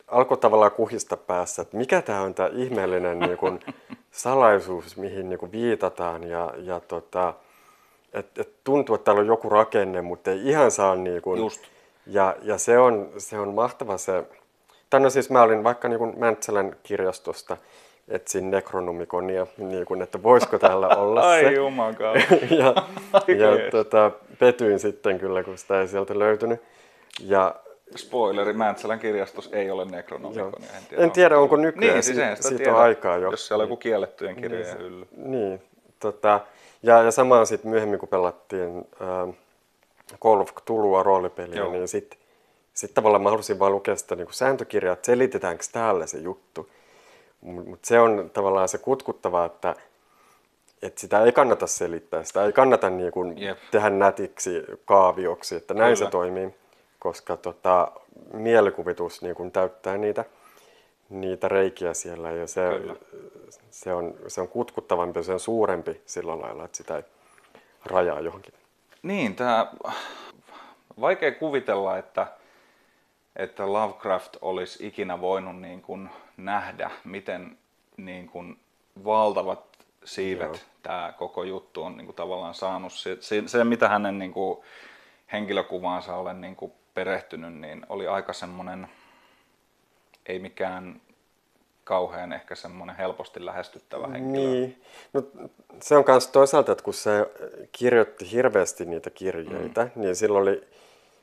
alkoi 0.07 0.37
tavallaan 0.37 0.71
kuhista 0.71 1.17
päässä, 1.17 1.61
että 1.61 1.77
mikä 1.77 2.01
tämä 2.01 2.21
on 2.21 2.33
tämä 2.33 2.49
ihmeellinen 2.53 3.19
niin 3.19 3.37
kuin, 3.37 3.59
salaisuus, 4.11 4.97
mihin 4.97 5.29
niin 5.29 5.39
kuin, 5.39 5.51
viitataan 5.51 6.23
ja, 6.23 6.53
ja 6.57 6.79
tota, 6.79 7.33
et, 8.13 8.37
et 8.37 8.49
tuntuu, 8.63 8.95
että 8.95 9.05
täällä 9.05 9.19
on 9.19 9.27
joku 9.27 9.49
rakenne, 9.49 10.01
mutta 10.01 10.31
ei 10.31 10.47
ihan 10.49 10.71
saa 10.71 10.95
niin 10.95 11.21
kuin, 11.21 11.39
Just. 11.39 11.61
Ja, 12.07 12.35
ja 12.41 12.57
se, 12.57 12.77
on, 12.77 13.09
se 13.17 13.39
on 13.39 13.53
mahtava 13.53 13.97
se, 13.97 14.23
tai 14.89 14.99
no 14.99 15.09
siis 15.09 15.29
mä 15.29 15.41
olin 15.41 15.63
vaikka 15.63 15.89
niin 15.89 16.19
Mäntsälän 16.19 16.75
kirjastosta, 16.83 17.57
etsin 18.07 18.51
nekronomikonia, 18.51 19.47
niin 19.57 19.85
kuin, 19.85 20.01
että 20.01 20.23
voisiko 20.23 20.59
täällä 20.59 20.87
olla 20.87 21.21
se. 21.21 21.27
Ai 21.27 21.55
ja 22.59 22.73
ja 23.35 23.71
tota, 23.71 24.11
petyin 24.39 24.79
sitten 24.79 25.19
kyllä, 25.19 25.43
kun 25.43 25.57
sitä 25.57 25.81
ei 25.81 25.87
sieltä 25.87 26.19
löytynyt. 26.19 26.61
Ja 27.21 27.55
Spoileri, 27.95 28.53
Mäntsälän 28.53 28.99
kirjastossa 28.99 29.55
ei 29.55 29.71
ole 29.71 29.85
Necronomicon. 29.85 30.53
En 30.53 30.85
tiedä, 30.89 31.03
en 31.03 31.11
tiedä 31.11 31.39
onko 31.39 31.55
nykyään, 31.55 31.93
niin, 31.93 32.03
siis 32.03 32.17
siitä 32.17 32.57
tiedä, 32.57 32.75
on 32.75 32.81
aikaa 32.81 33.17
jo. 33.17 33.31
Jos 33.31 33.47
siellä 33.47 33.61
on 33.61 33.69
joku 33.69 33.77
kiellettyjen 33.77 34.35
kirjojen 34.35 34.77
niin, 34.77 34.79
hylly. 34.79 35.07
Niin, 35.17 35.61
tota, 35.99 36.39
ja, 36.83 37.01
ja 37.01 37.11
samaan 37.11 37.47
sitten 37.47 37.71
myöhemmin 37.71 37.99
kun 37.99 38.09
pelattiin 38.09 38.87
äh, 39.01 39.35
Call 40.23 40.41
of 40.41 40.53
Cthulhua 40.55 41.03
roolipeliä, 41.03 41.55
Joo. 41.55 41.71
niin 41.71 41.87
sitten 41.87 42.19
sit 42.73 42.93
tavallaan 42.93 43.23
mä 43.23 43.29
halusin 43.29 43.59
vaan 43.59 43.71
lukea 43.71 43.95
sitä 43.95 44.15
niin 44.15 44.27
sääntökirjaa, 44.31 44.93
että 44.93 45.05
selitetäänkö 45.05 45.63
täällä 45.71 46.07
se 46.07 46.17
juttu. 46.17 46.69
Mutta 47.45 47.69
mut 47.69 47.85
se 47.85 47.99
on 47.99 48.31
tavallaan 48.33 48.69
se 48.69 48.77
kutkuttava, 48.77 49.45
että 49.45 49.75
että 50.81 51.01
sitä 51.01 51.23
ei 51.23 51.31
kannata 51.31 51.67
selittää, 51.67 52.23
sitä 52.23 52.45
ei 52.45 52.53
kannata 52.53 52.89
niin 52.89 53.11
kuin 53.11 53.43
yep. 53.43 53.57
tehdä 53.71 53.89
nätiksi 53.89 54.63
kaavioksi, 54.85 55.55
että 55.55 55.73
näin 55.73 55.95
Kyllä. 55.95 56.05
se 56.05 56.11
toimii 56.11 56.53
koska 57.05 57.37
tota, 57.37 57.91
mielikuvitus 58.33 59.21
niin 59.21 59.35
kun 59.35 59.51
täyttää 59.51 59.97
niitä, 59.97 60.25
niitä 61.09 61.47
reikiä 61.47 61.93
siellä 61.93 62.31
ja 62.31 62.47
se, 62.47 62.61
se, 63.71 63.93
on, 63.93 64.15
se 64.27 64.41
on 64.41 64.47
kutkuttavampi 64.47 65.23
se 65.23 65.33
on 65.33 65.39
suurempi 65.39 66.01
sillä 66.05 66.41
lailla, 66.41 66.65
että 66.65 66.77
sitä 66.77 66.97
ei 66.97 67.03
rajaa 67.85 68.19
johonkin. 68.19 68.53
Niin, 69.03 69.35
tämä 69.35 69.71
vaikea 71.01 71.31
kuvitella, 71.31 71.97
että, 71.97 72.27
että 73.35 73.73
Lovecraft 73.73 74.35
olisi 74.41 74.87
ikinä 74.87 75.21
voinut 75.21 75.61
niin 75.61 75.81
kuin 75.81 76.09
nähdä, 76.37 76.91
miten 77.03 77.57
niin 77.97 78.27
kuin 78.27 78.59
valtavat 79.03 79.75
siivet 80.03 80.47
Joo. 80.47 80.57
tämä 80.83 81.13
koko 81.17 81.43
juttu 81.43 81.83
on 81.83 81.97
niin 81.97 82.05
kuin 82.05 82.15
tavallaan 82.15 82.55
saanut. 82.55 82.93
Se, 82.93 83.17
se, 83.19 83.43
se 83.45 83.63
mitä 83.63 83.89
hänen 83.89 84.19
niin 84.19 84.33
kuin 84.33 84.59
henkilökuvaansa 85.31 86.15
olen 86.15 86.41
niin 86.41 86.55
kuin 86.55 86.71
perehtynyt, 86.93 87.53
niin 87.53 87.85
oli 87.89 88.07
aika 88.07 88.33
semmoinen, 88.33 88.87
ei 90.25 90.39
mikään 90.39 91.01
kauhean 91.83 92.33
ehkä 92.33 92.55
semmoinen 92.55 92.95
helposti 92.95 93.45
lähestyttävä 93.45 94.07
henkilö. 94.07 94.47
Niin. 94.47 94.81
No, 95.13 95.23
se 95.81 95.97
on 95.97 96.03
myös 96.07 96.27
toisaalta, 96.27 96.71
että 96.71 96.83
kun 96.83 96.93
se 96.93 97.11
kirjoitti 97.71 98.31
hirveästi 98.31 98.85
niitä 98.85 99.09
kirjeitä, 99.09 99.83
mm. 99.83 100.01
niin 100.01 100.15
silloin 100.15 100.41
oli, 100.41 100.67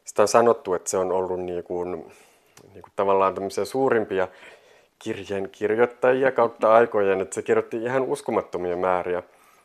sitä 0.04 0.22
on 0.22 0.28
sanottu, 0.28 0.74
että 0.74 0.90
se 0.90 0.98
on 0.98 1.12
ollut 1.12 1.40
niin 1.40 1.64
kuin, 1.64 1.92
niin 2.72 2.82
kuin 2.82 2.92
tavallaan 2.96 3.34
tämmöisiä 3.34 3.64
suurimpia 3.64 4.28
kirjeen 5.02 5.48
kirjoittajia 5.52 6.32
kautta 6.32 6.74
aikojen, 6.74 7.20
että 7.20 7.34
se 7.34 7.42
kirjoitti 7.42 7.76
ihan 7.76 8.02
uskomattomia 8.02 8.76
määriä. 8.76 9.22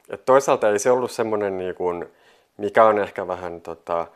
Et 0.10 0.26
toisaalta 0.26 0.70
ei 0.70 0.80
se 0.80 0.92
ollut 0.92 1.12
semmoinen, 1.12 1.58
niin 1.58 1.76
kuin, 1.76 2.06
mikä 2.58 2.86
on 2.86 3.00
ehkä 3.00 3.28
vähän 3.28 3.62
tota, 3.62 4.08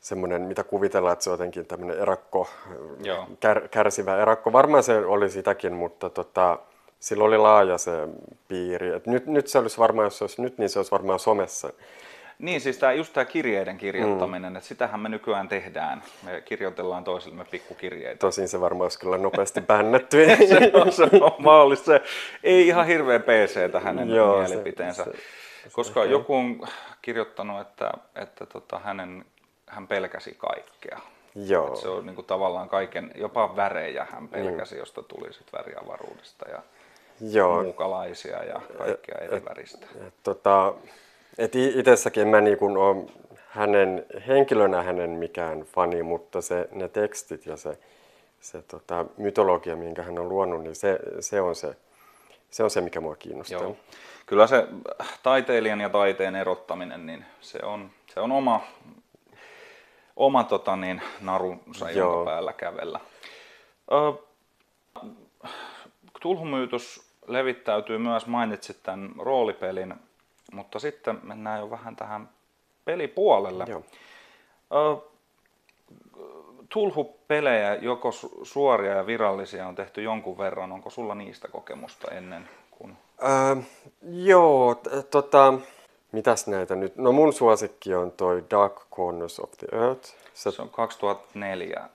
semmoinen, 0.00 0.42
mitä 0.42 0.64
kuvitellaan, 0.64 1.12
että 1.12 1.22
se 1.22 1.30
on 1.30 1.34
jotenkin 1.34 1.66
tämmöinen 1.66 1.98
erakko, 1.98 2.48
Kär, 3.40 3.68
kärsivä 3.68 4.22
erakko. 4.22 4.52
Varmaan 4.52 4.82
se 4.82 4.98
oli 4.98 5.30
sitäkin, 5.30 5.72
mutta 5.72 6.10
tota, 6.10 6.58
sillä 7.00 7.24
oli 7.24 7.38
laaja 7.38 7.78
se 7.78 8.08
piiri. 8.48 8.88
Et 8.88 9.06
nyt, 9.06 9.26
nyt 9.26 9.48
se 9.48 9.58
olisi 9.58 9.78
varmaan, 9.78 10.06
jos 10.06 10.18
se 10.18 10.24
olisi 10.24 10.42
nyt, 10.42 10.58
niin 10.58 10.68
se 10.68 10.78
olisi 10.78 10.90
varmaan 10.90 11.18
somessa. 11.18 11.72
Niin, 12.38 12.60
siis 12.60 12.78
tämä, 12.78 12.92
just 12.92 13.12
tämä 13.12 13.24
kirjeiden 13.24 13.78
kirjoittaminen, 13.78 14.52
mm. 14.52 14.56
että 14.56 14.68
sitähän 14.68 15.00
me 15.00 15.08
nykyään 15.08 15.48
tehdään. 15.48 16.02
Me 16.22 16.40
kirjoitellaan 16.40 17.04
toisillemme 17.04 17.44
pikkukirjeitä. 17.44 18.18
Tosin 18.18 18.48
se 18.48 18.60
varmaan 18.60 18.84
olisi 18.84 18.98
kyllä 18.98 19.18
nopeasti 19.18 19.60
bännetty. 19.60 20.26
se, 20.48 20.70
on, 20.74 20.92
se 20.92 21.02
on 21.02 21.32
mahdollista. 21.38 21.84
Se 21.84 22.02
ei 22.44 22.66
ihan 22.66 22.86
hirveän 22.86 23.22
PC 23.22 23.82
hänen 23.82 24.10
Joo, 24.10 24.38
mielipiteensä. 24.38 25.04
Se, 25.04 25.10
se, 25.10 25.70
koska 25.72 26.02
se, 26.02 26.10
joku 26.10 26.36
on 26.36 26.68
kirjoittanut, 27.02 27.60
että, 27.60 27.92
että 28.14 28.46
tota, 28.46 28.78
hänen 28.78 29.24
hän 29.66 29.86
pelkäsi 29.86 30.34
kaikkea. 30.38 30.98
Joo. 31.34 31.68
Et 31.68 31.76
se 31.76 31.88
on 31.88 32.06
niin 32.06 32.14
kuin 32.14 32.26
tavallaan 32.26 32.68
kaiken, 32.68 33.10
jopa 33.14 33.56
värejä 33.56 34.06
hän 34.10 34.28
pelkäsi, 34.28 34.74
mm. 34.74 34.78
josta 34.78 35.02
tuli 35.02 35.32
sitten 35.32 35.58
väriavaruudesta 35.58 36.48
ja 36.48 36.62
Joo. 37.20 37.62
muukalaisia 37.62 38.44
ja 38.44 38.60
kaikkea 38.78 39.18
eri 39.20 39.44
väristä. 39.44 39.86
Et, 39.96 40.06
et, 40.06 40.14
tota, 40.22 40.74
et 41.38 41.56
itsessäkin 41.56 42.28
mä 42.28 42.40
niin 42.40 42.58
hänen, 43.48 44.06
henkilönä 44.26 44.82
hänen 44.82 45.10
mikään 45.10 45.60
fani, 45.60 46.02
mutta 46.02 46.40
se, 46.40 46.68
ne 46.72 46.88
tekstit 46.88 47.46
ja 47.46 47.56
se, 47.56 47.78
se 48.40 48.62
tota, 48.62 49.06
mytologia, 49.16 49.76
minkä 49.76 50.02
hän 50.02 50.18
on 50.18 50.28
luonut, 50.28 50.62
niin 50.62 50.74
se, 50.74 50.98
se, 51.20 51.40
on 51.40 51.56
se, 51.56 51.76
se 52.50 52.62
on 52.62 52.70
se, 52.70 52.80
mikä 52.80 53.00
mua 53.00 53.16
kiinnostaa. 53.16 53.62
Joo. 53.62 53.76
Kyllä 54.26 54.46
se 54.46 54.66
taiteilijan 55.22 55.80
ja 55.80 55.88
taiteen 55.88 56.36
erottaminen, 56.36 57.06
niin 57.06 57.24
se 57.40 57.58
on, 57.62 57.90
se 58.14 58.20
on 58.20 58.32
oma, 58.32 58.60
oma 60.16 60.44
tota, 60.44 60.76
niin, 60.76 61.02
narunsa, 61.20 61.90
Joo. 61.90 62.12
jonka 62.14 62.30
päällä 62.30 62.52
kävellä. 62.52 63.00
Ö, 63.92 64.12
Tulhumyytos 66.20 67.08
levittäytyy 67.26 67.98
myös, 67.98 68.26
mainitsit 68.26 68.76
tämän 68.82 69.10
roolipelin, 69.18 69.94
mutta 70.52 70.78
sitten 70.78 71.20
mennään 71.22 71.60
jo 71.60 71.70
vähän 71.70 71.96
tähän 71.96 72.28
pelipuolelle. 72.84 73.64
Joo. 73.68 73.82
Ö, 74.72 74.96
Tulhu-pelejä, 76.68 77.74
joko 77.74 78.12
suoria 78.42 78.94
ja 78.94 79.06
virallisia, 79.06 79.68
on 79.68 79.74
tehty 79.74 80.02
jonkun 80.02 80.38
verran. 80.38 80.72
Onko 80.72 80.90
sulla 80.90 81.14
niistä 81.14 81.48
kokemusta 81.48 82.10
ennen 82.10 82.48
kuin... 82.70 82.96
Öö, 83.22 83.56
joo, 84.02 84.74
t- 84.74 85.10
tota, 85.10 85.54
Mitäs 86.12 86.46
näitä 86.46 86.76
nyt? 86.76 86.96
No 86.96 87.12
mun 87.12 87.32
suosikki 87.32 87.94
on 87.94 88.12
toi 88.12 88.44
Dark 88.50 88.72
Corners 88.90 89.40
of 89.40 89.50
the 89.50 89.66
Earth. 89.72 90.14
Se, 90.34 90.50
se 90.50 90.62
on 90.62 90.68
2004 90.70 91.88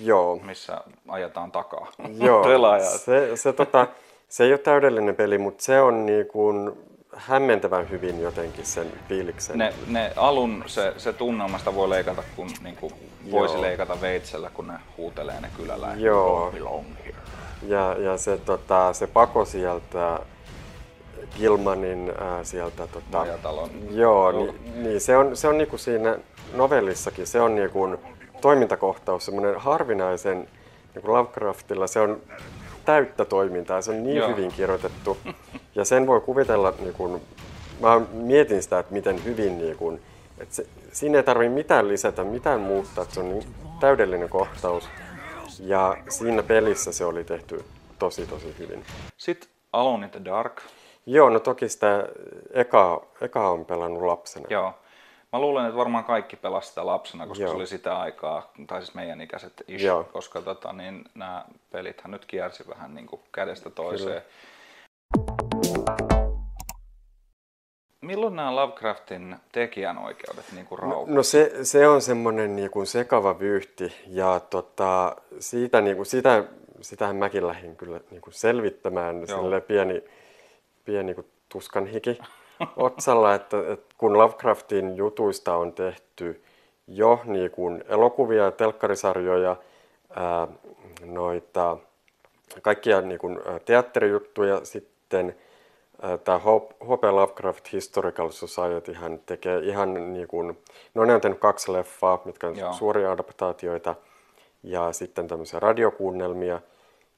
Joo. 0.00 0.40
missä 0.44 0.80
ajetaan 1.08 1.52
takaa. 1.52 1.92
Joo, 2.18 2.44
se, 3.04 3.36
se, 3.36 3.52
tota, 3.52 3.86
se 4.28 4.44
ei 4.44 4.52
ole 4.52 4.58
täydellinen 4.58 5.16
peli, 5.16 5.38
mutta 5.38 5.64
se 5.64 5.80
on 5.80 6.06
niin 6.06 6.26
kuin 6.26 6.72
hämmentävän 7.16 7.90
hyvin 7.90 8.20
jotenkin 8.20 8.66
sen 8.66 8.86
fiiliksen. 9.08 9.58
Ne, 9.58 9.74
ne 9.86 10.12
alun, 10.16 10.64
se, 10.66 10.94
se 10.96 11.12
tunnelmasta 11.12 11.74
voi 11.74 11.90
leikata, 11.90 12.22
kun 12.36 12.50
niin 12.62 12.76
kuin 12.76 12.92
voisi 13.30 13.60
leikata 13.60 14.00
veitsellä, 14.00 14.50
kun 14.54 14.66
ne 14.66 14.74
huutelee 14.96 15.40
ne 15.40 15.50
kylällä. 15.56 15.94
Joo. 15.96 16.52
Ja, 17.62 17.96
ja 17.98 18.16
se, 18.16 18.38
tota, 18.38 18.92
se 18.92 19.06
pako 19.06 19.44
sieltä 19.44 20.20
Gilmanin 21.36 22.12
ää, 22.20 22.44
sieltä... 22.44 22.86
Tota, 22.86 23.18
Majatalon. 23.18 23.70
Joo, 23.90 24.32
niin, 24.32 24.54
niin, 24.82 25.00
se 25.00 25.16
on, 25.16 25.36
se 25.36 25.48
on 25.48 25.58
niinku 25.58 25.78
siinä 25.78 26.18
novellissakin, 26.54 27.26
se 27.26 27.40
on 27.40 27.54
niinku 27.54 27.98
toimintakohtaus, 28.40 29.24
semmoinen 29.24 29.60
harvinaisen 29.60 30.48
niinku 30.94 31.12
Lovecraftilla, 31.12 31.86
se 31.86 32.00
on 32.00 32.20
täyttä 32.84 33.24
toimintaa, 33.24 33.82
se 33.82 33.90
on 33.90 34.02
niin 34.02 34.16
Joo. 34.16 34.28
hyvin 34.28 34.52
kirjoitettu. 34.52 35.18
Ja 35.74 35.84
sen 35.84 36.06
voi 36.06 36.20
kuvitella, 36.20 36.74
niinku, 36.78 37.20
mä 37.80 38.00
mietin 38.12 38.62
sitä, 38.62 38.78
että 38.78 38.92
miten 38.92 39.24
hyvin, 39.24 39.58
niinku, 39.58 40.00
että 40.38 40.54
se, 40.54 40.66
siinä 40.92 41.18
ei 41.18 41.24
tarvitse 41.24 41.54
mitään 41.54 41.88
lisätä, 41.88 42.24
mitään 42.24 42.60
muuttaa, 42.60 43.04
se 43.08 43.20
on 43.20 43.28
niin 43.28 43.54
täydellinen 43.80 44.28
kohtaus. 44.28 44.88
Ja 45.58 45.96
siinä 46.08 46.42
pelissä 46.42 46.92
se 46.92 47.04
oli 47.04 47.24
tehty 47.24 47.64
tosi 47.98 48.26
tosi 48.26 48.54
hyvin. 48.58 48.84
Sitten 49.16 49.50
Alone 49.72 50.06
in 50.06 50.10
the 50.10 50.24
Dark. 50.24 50.60
Joo, 51.06 51.30
no 51.30 51.40
toki 51.40 51.68
sitä 51.68 52.08
eka, 52.52 53.02
eka 53.20 53.50
on 53.50 53.64
pelannut 53.64 54.02
lapsena. 54.02 54.46
Joo. 54.50 54.74
Mä 55.32 55.40
luulen, 55.40 55.66
että 55.66 55.76
varmaan 55.76 56.04
kaikki 56.04 56.36
pelasivat 56.36 56.68
sitä 56.68 56.86
lapsena, 56.86 57.26
koska 57.26 57.42
Joo. 57.42 57.50
se 57.50 57.56
oli 57.56 57.66
sitä 57.66 57.98
aikaa, 57.98 58.52
tai 58.66 58.82
siis 58.82 58.94
meidän 58.94 59.20
ikäiset 59.20 59.64
ish, 59.68 59.84
Joo. 59.84 60.04
koska 60.04 60.42
tota, 60.42 60.72
niin, 60.72 61.04
nämä 61.14 61.44
pelithän 61.70 62.10
nyt 62.10 62.24
kiersi 62.24 62.68
vähän 62.68 62.94
niin 62.94 63.06
kuin 63.06 63.22
kädestä 63.32 63.70
toiseen. 63.70 64.22
Milloin 68.10 68.36
nämä 68.36 68.56
Lovecraftin 68.56 69.36
tekijänoikeudet 69.52 70.44
niin 70.52 70.66
kuin 70.66 70.80
No, 70.80 71.04
no 71.06 71.22
se, 71.22 71.52
se 71.62 71.88
on 71.88 72.02
semmoinen 72.02 72.56
niinku 72.56 72.84
sekava 72.84 73.38
vyyhti 73.38 73.92
ja 74.06 74.40
tota, 74.40 75.16
siitä, 75.38 75.80
niinku, 75.80 76.04
sitä, 76.04 76.44
sitähän 76.80 77.16
mäkin 77.16 77.46
lähdin 77.46 77.76
kyllä 77.76 78.00
niinku 78.10 78.30
selvittämään 78.30 79.16
Joo. 79.16 79.26
sille 79.26 79.60
pieni, 79.60 80.04
pieni 80.84 81.04
niinku 81.04 81.24
tuskan 81.48 81.86
hiki 81.86 82.18
otsalla, 82.76 83.34
että, 83.34 83.56
että 83.72 83.94
kun 83.98 84.18
Lovecraftin 84.18 84.96
jutuista 84.96 85.56
on 85.56 85.72
tehty 85.72 86.42
jo 86.86 87.20
niinku 87.24 87.70
elokuvia 87.88 88.44
ja 88.44 88.50
telkkarisarjoja, 88.50 89.56
ää, 90.16 90.48
noita 91.04 91.76
kaikkia 92.62 93.00
niinku, 93.00 93.28
ää, 93.46 93.58
teatterijuttuja 93.58 94.64
sitten 94.64 94.99
Tämä 96.24 96.38
H.P. 96.38 97.04
Lovecraft 97.04 97.72
Historical 97.72 98.30
Society 98.30 98.92
hän 98.92 99.20
tekee 99.26 99.58
ihan 99.58 100.12
niin 100.12 100.28
kuin, 100.28 100.58
no 100.94 101.04
ne 101.04 101.14
on 101.14 101.20
tehnyt 101.20 101.38
kaksi 101.38 101.72
leffaa, 101.72 102.22
mitkä 102.24 102.46
on 102.46 102.58
Joo. 102.58 102.72
suuria 102.72 103.12
adaptaatioita, 103.12 103.94
ja 104.62 104.92
sitten 104.92 105.28
tämmöisiä 105.28 105.60
radiokuunnelmia. 105.60 106.60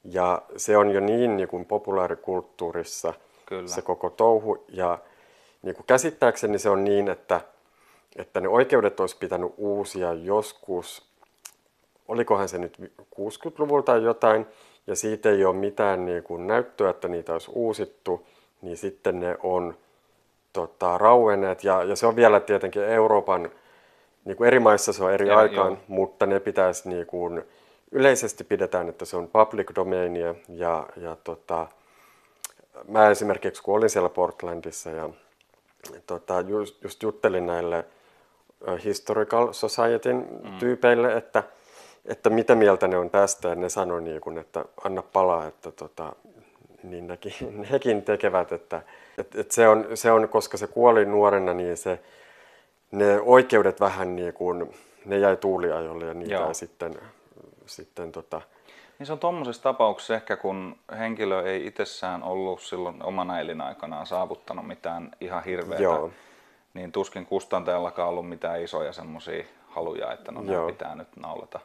Ja 0.04 0.42
se 0.56 0.76
on 0.76 0.90
jo 0.90 1.00
niin, 1.00 1.36
niin 1.36 1.48
kuin 1.48 1.64
populaarikulttuurissa 1.64 3.14
Kyllä. 3.46 3.68
se 3.68 3.82
koko 3.82 4.10
touhu. 4.10 4.64
Ja 4.68 4.98
niin 5.62 5.74
kuin 5.74 5.86
käsittääkseni 5.86 6.58
se 6.58 6.70
on 6.70 6.84
niin, 6.84 7.08
että, 7.08 7.40
että 8.16 8.40
ne 8.40 8.48
oikeudet 8.48 9.00
olisi 9.00 9.16
pitänyt 9.18 9.54
uusia 9.56 10.12
joskus, 10.12 11.12
olikohan 12.08 12.48
se 12.48 12.58
nyt 12.58 12.78
60-luvulla 13.20 13.82
tai 13.82 14.02
jotain, 14.02 14.46
ja 14.86 14.96
siitä 14.96 15.30
ei 15.30 15.44
ole 15.44 15.56
mitään 15.56 16.06
niin 16.06 16.22
kuin 16.22 16.46
näyttöä, 16.46 16.90
että 16.90 17.08
niitä 17.08 17.32
olisi 17.32 17.50
uusittu, 17.54 18.26
niin 18.62 18.76
sitten 18.76 19.20
ne 19.20 19.36
on 19.42 19.74
tota, 20.52 20.98
rauenneet. 20.98 21.64
Ja, 21.64 21.82
ja 21.82 21.96
se 21.96 22.06
on 22.06 22.16
vielä 22.16 22.40
tietenkin 22.40 22.82
Euroopan, 22.82 23.50
niin 24.24 24.36
kuin 24.36 24.46
eri 24.46 24.60
maissa 24.60 24.92
se 24.92 25.04
on 25.04 25.12
eri 25.12 25.28
Ja, 25.28 25.38
aikaan, 25.38 25.72
joo. 25.72 25.80
mutta 25.88 26.26
ne 26.26 26.40
pitäisi 26.40 26.88
niin 26.88 27.06
kuin, 27.06 27.42
yleisesti 27.92 28.44
pidetään, 28.44 28.88
että 28.88 29.04
se 29.04 29.16
on 29.16 29.28
public 29.28 29.74
domainia. 29.74 30.34
Ja, 30.48 30.86
ja 30.96 31.16
tota, 31.24 31.66
mä 32.88 33.10
esimerkiksi 33.10 33.62
kun 33.62 33.74
olin 33.76 33.90
siellä 33.90 34.08
Portlandissa 34.08 34.90
ja 34.90 35.10
tota, 36.06 36.40
just, 36.40 36.84
just 36.84 37.02
juttelin 37.02 37.46
näille 37.46 37.84
Historical 38.84 39.52
Societyn 39.52 40.16
mm. 40.16 40.58
tyypeille, 40.58 41.16
että, 41.16 41.42
että 42.04 42.30
mitä 42.30 42.54
mieltä 42.54 42.88
ne 42.88 42.98
on 42.98 43.10
tästä, 43.10 43.48
ja 43.48 43.54
ne 43.54 43.68
sanoi 43.68 44.02
niin 44.02 44.20
kuin, 44.20 44.38
että 44.38 44.64
anna 44.84 45.02
palaa, 45.02 45.46
että 45.46 45.72
tota, 45.72 46.12
niin 46.82 47.06
nekin, 47.06 47.64
hekin 47.72 48.02
tekevät, 48.02 48.52
että, 48.52 48.82
että, 49.18 49.40
että 49.40 49.54
se, 49.54 49.68
on, 49.68 49.86
se 49.94 50.12
on, 50.12 50.28
koska 50.28 50.56
se 50.56 50.66
kuoli 50.66 51.04
nuorena, 51.04 51.54
niin 51.54 51.76
se, 51.76 52.00
ne 52.90 53.20
oikeudet 53.20 53.80
vähän 53.80 54.16
niin 54.16 54.32
kuin, 54.32 54.74
ne 55.04 55.18
jäi 55.18 55.36
tuuliajolle 55.36 56.06
ja 56.06 56.14
niitä 56.14 56.34
Joo. 56.34 56.48
ei 56.48 56.54
sitten, 56.54 56.94
sitten 57.66 58.12
tota, 58.12 58.40
Niin 58.98 59.06
se 59.06 59.12
on 59.12 59.18
tuommoisessa 59.18 59.62
tapauksessa 59.62 60.14
ehkä, 60.14 60.36
kun 60.36 60.76
henkilö 60.98 61.42
ei 61.42 61.66
itsessään 61.66 62.22
ollut 62.22 62.60
silloin 62.60 63.02
omana 63.02 63.40
elinaikanaan 63.40 64.06
saavuttanut 64.06 64.66
mitään 64.66 65.10
ihan 65.20 65.44
hirveätä, 65.44 65.82
Joo. 65.82 66.10
niin 66.74 66.92
tuskin 66.92 67.26
kustantajallakaan 67.26 68.08
ollut 68.08 68.28
mitään 68.28 68.62
isoja 68.62 68.92
semmoisia 68.92 69.44
haluja, 69.68 70.12
että 70.12 70.32
no 70.32 70.42
nämä 70.42 70.66
pitää 70.66 70.94
nyt 70.94 71.16
naulata. 71.16 71.60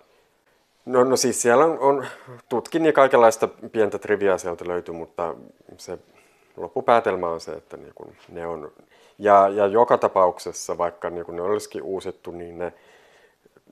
No, 0.87 1.03
no 1.03 1.17
siis 1.17 1.41
siellä 1.41 1.65
on, 1.65 1.79
on 1.79 2.05
tutkin 2.49 2.85
ja 2.85 2.93
kaikenlaista 2.93 3.47
pientä 3.47 3.99
triviaa 3.99 4.37
sieltä 4.37 4.67
löytyy, 4.67 4.95
mutta 4.95 5.35
se 5.77 5.97
loppupäätelmä 6.57 7.29
on 7.29 7.39
se, 7.39 7.51
että 7.51 7.77
niin 7.77 7.93
kuin 7.95 8.17
ne 8.29 8.47
on... 8.47 8.71
Ja, 9.19 9.49
ja 9.49 9.67
joka 9.67 9.97
tapauksessa, 9.97 10.77
vaikka 10.77 11.09
niin 11.09 11.25
kuin 11.25 11.35
ne 11.35 11.41
olisikin 11.41 11.81
uusittu, 11.81 12.31
niin 12.31 12.57
ne, 12.57 12.73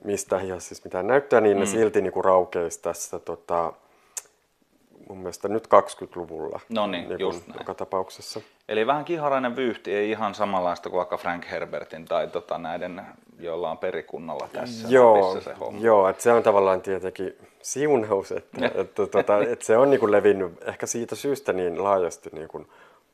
mistä 0.03 0.39
ei 0.39 0.51
ole 0.51 0.59
siis 0.59 0.83
mitään 0.83 1.07
näyttöä, 1.07 1.41
niin 1.41 1.59
ne 1.59 1.65
silti 1.65 2.01
niin 2.01 2.25
raukeisi 2.25 2.81
tässä 2.81 3.19
tota, 3.19 3.73
mun 5.09 5.17
mielestä 5.17 5.47
nyt 5.47 5.67
20-luvulla. 5.67 6.59
No 6.69 6.87
niin, 6.87 7.05
kuin 7.05 7.19
just 7.19 7.47
näin. 7.47 7.59
Joka 7.59 7.73
tapauksessa. 7.73 8.41
Eli 8.69 8.87
vähän 8.87 9.05
kiharainen 9.05 9.55
vyyhti, 9.55 9.95
ei 9.95 10.11
ihan 10.11 10.35
samanlaista 10.35 10.89
kuin 10.89 10.97
vaikka 10.97 11.17
Frank 11.17 11.45
Herbertin 11.51 12.05
tai 12.05 12.27
tota 12.27 12.57
näiden, 12.57 13.01
joilla 13.39 13.71
on 13.71 13.77
perikunnalla 13.77 14.49
tässä 14.53 14.87
Joo, 14.89 15.41
se 15.41 15.53
homma. 15.53 15.79
joo 15.81 16.09
että 16.09 16.23
se 16.23 16.31
on 16.31 16.43
tavallaan 16.43 16.81
tietenkin 16.81 17.37
siunaus, 17.61 18.31
että, 18.31 18.71
että, 18.75 19.07
tota, 19.07 19.37
että 19.39 19.65
se 19.65 19.77
on 19.77 19.89
niin 19.89 19.99
kuin 19.99 20.11
levinnyt 20.11 20.51
ehkä 20.65 20.85
siitä 20.85 21.15
syystä 21.15 21.53
niin 21.53 21.83
laajasti 21.83 22.29
niin 22.33 22.47
kuin 22.47 22.67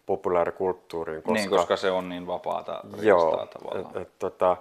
populaarikulttuuriin, 0.05 1.23
koska, 1.23 1.33
Niin, 1.33 1.49
koska 1.49 1.75
se 1.77 1.91
on 1.91 2.09
niin 2.09 2.27
vapaata 2.27 2.81
joo, 3.01 3.47
tavallaan. 3.53 3.91
et, 3.95 4.01
et, 4.01 4.19
tota, 4.19 4.57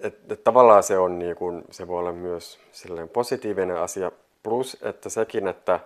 et, 0.00 0.32
et, 0.32 0.44
tavallaan 0.44 0.82
se 0.82 0.98
on 0.98 1.18
niin 1.18 1.36
kuin, 1.36 1.64
se 1.70 1.88
voi 1.88 1.98
olla 1.98 2.12
myös 2.12 2.58
silleen 2.72 3.08
positiivinen 3.08 3.76
asia, 3.76 4.12
plus 4.42 4.76
että 4.82 5.08
sekin, 5.08 5.48
että 5.48 5.80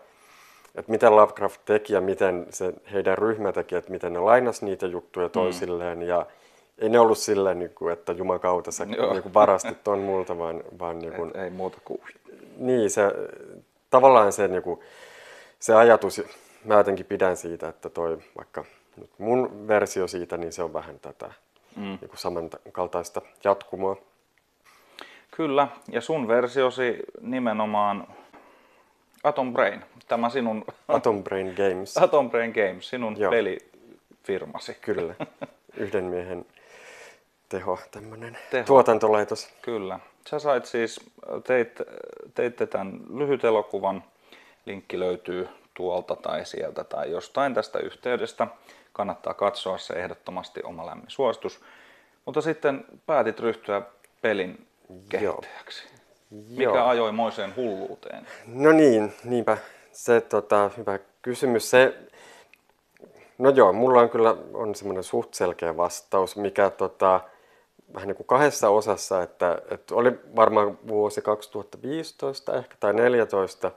että 0.75 0.93
miten 0.93 1.17
Lovecraft 1.17 1.61
teki 1.65 1.93
ja 1.93 2.01
miten 2.01 2.47
se 2.51 2.73
heidän 2.93 3.19
ryhmä 3.19 3.53
teki, 3.53 3.75
että 3.75 3.91
miten 3.91 4.13
ne 4.13 4.19
lainas 4.19 4.63
niitä 4.63 4.87
juttuja 4.87 5.29
toisilleen 5.29 5.99
mm. 5.99 6.05
ja 6.05 6.27
ei 6.79 6.89
ne 6.89 7.01
ollut 7.01 7.19
silleen, 7.19 7.59
niin 7.59 7.75
kuin, 7.75 7.93
että 7.93 8.13
jumakauta 8.13 8.73
sä 8.73 8.87
Joo. 8.97 9.13
niin 9.13 9.23
kuin 9.23 9.35
varastit 9.35 9.85
ton 9.85 9.99
multa, 9.99 10.39
vaan, 10.39 10.65
vaan 10.79 10.99
niin 10.99 11.13
kuin, 11.13 11.37
ei 11.37 11.51
muuta 11.51 11.79
kuin 11.85 12.01
niin, 12.57 12.91
se, 12.91 13.03
tavallaan 13.91 14.33
se, 14.33 14.49
niin 14.49 14.63
kuin, 14.63 14.81
se 15.59 15.75
ajatus, 15.75 16.23
mä 16.65 16.75
jotenkin 16.75 17.07
pidän 17.07 17.37
siitä, 17.37 17.69
että 17.69 17.89
toi 17.89 18.19
vaikka 18.37 18.65
nyt 18.97 19.11
mun 19.19 19.69
versio 19.69 20.09
siitä, 20.09 20.37
niin 20.37 20.53
se 20.53 20.63
on 20.63 20.73
vähän 20.73 20.99
tätä 20.99 21.33
mm. 21.77 21.83
niin 21.83 22.09
kuin 22.09 22.19
samankaltaista 22.19 23.23
jatkumoa. 23.45 23.97
Kyllä, 25.31 25.69
ja 25.89 26.01
sun 26.01 26.29
versiosi 26.29 26.99
nimenomaan 27.21 28.07
Atom 29.25 29.53
Brain, 29.53 29.85
tämä 30.09 30.31
sinun 30.31 30.65
Atom 30.89 31.25
Brain 31.25 31.55
Games, 31.57 31.99
Atom 31.99 32.31
Brain 32.31 32.53
Games, 32.53 32.89
sinun 32.89 33.17
Joo. 33.21 33.31
pelifirmasi. 33.31 34.75
kyllä, 34.81 35.15
yhden 35.77 36.05
miehen 36.05 36.47
teho, 37.49 37.79
tämmöinen 37.91 38.39
Teho. 38.51 38.65
tuotantolaitos. 38.65 39.49
Kyllä. 39.63 39.99
Sä 40.31 40.39
sait 40.39 40.67
siis, 40.67 41.01
teit, 41.45 41.79
teitte 42.35 42.67
tämän 42.67 43.01
lyhyt 43.15 43.45
elokuvan, 43.45 44.05
linkki 44.67 45.01
löytyy 45.01 45.49
tuolta 45.75 46.17
tai 46.17 46.45
sieltä 46.45 46.85
tai 46.85 47.11
jostain 47.11 47.55
tästä 47.55 47.79
yhteydestä. 47.79 48.47
Kannattaa 48.93 49.35
katsoa 49.35 49.79
se 49.79 49.95
ehdottomasti 49.95 50.61
oma 50.65 50.87
lämmin 50.87 51.11
suositus. 51.11 51.61
Mutta 52.25 52.41
sitten 52.41 52.85
päätit 53.07 53.41
ryhtyä 53.41 53.83
pelin 54.23 54.67
kehittäjäksi. 55.09 56.02
Mikä 56.33 56.63
Joo. 56.63 56.87
ajoi 56.87 57.13
moiseen 57.13 57.57
hulluuteen? 57.57 58.27
No 58.47 58.73
niin, 58.73 59.13
niinpä. 59.25 59.59
Se 59.93 60.21
tota, 60.21 60.71
hyvä 60.77 60.99
kysymys. 61.23 61.71
Se, 61.71 61.95
no 63.39 63.51
joo, 63.51 63.73
mulla 63.73 64.01
on 64.01 64.11
kyllä 64.11 64.37
on 64.55 64.75
semmoinen 64.75 65.05
suht 65.05 65.35
selkeä 65.35 65.77
vastaus, 65.77 66.37
mikä 66.37 66.71
tota, 66.71 67.21
vähän 67.95 68.09
niin 68.09 68.17
kuin 68.17 68.27
kahdessa 68.27 68.69
osassa, 68.69 69.23
että, 69.23 69.59
että 69.71 69.95
oli 69.95 70.13
varmaan 70.37 70.79
vuosi 70.89 71.23
2015 71.23 72.57
ehkä 72.57 72.77
tai 72.81 72.93
2014. 72.93 73.71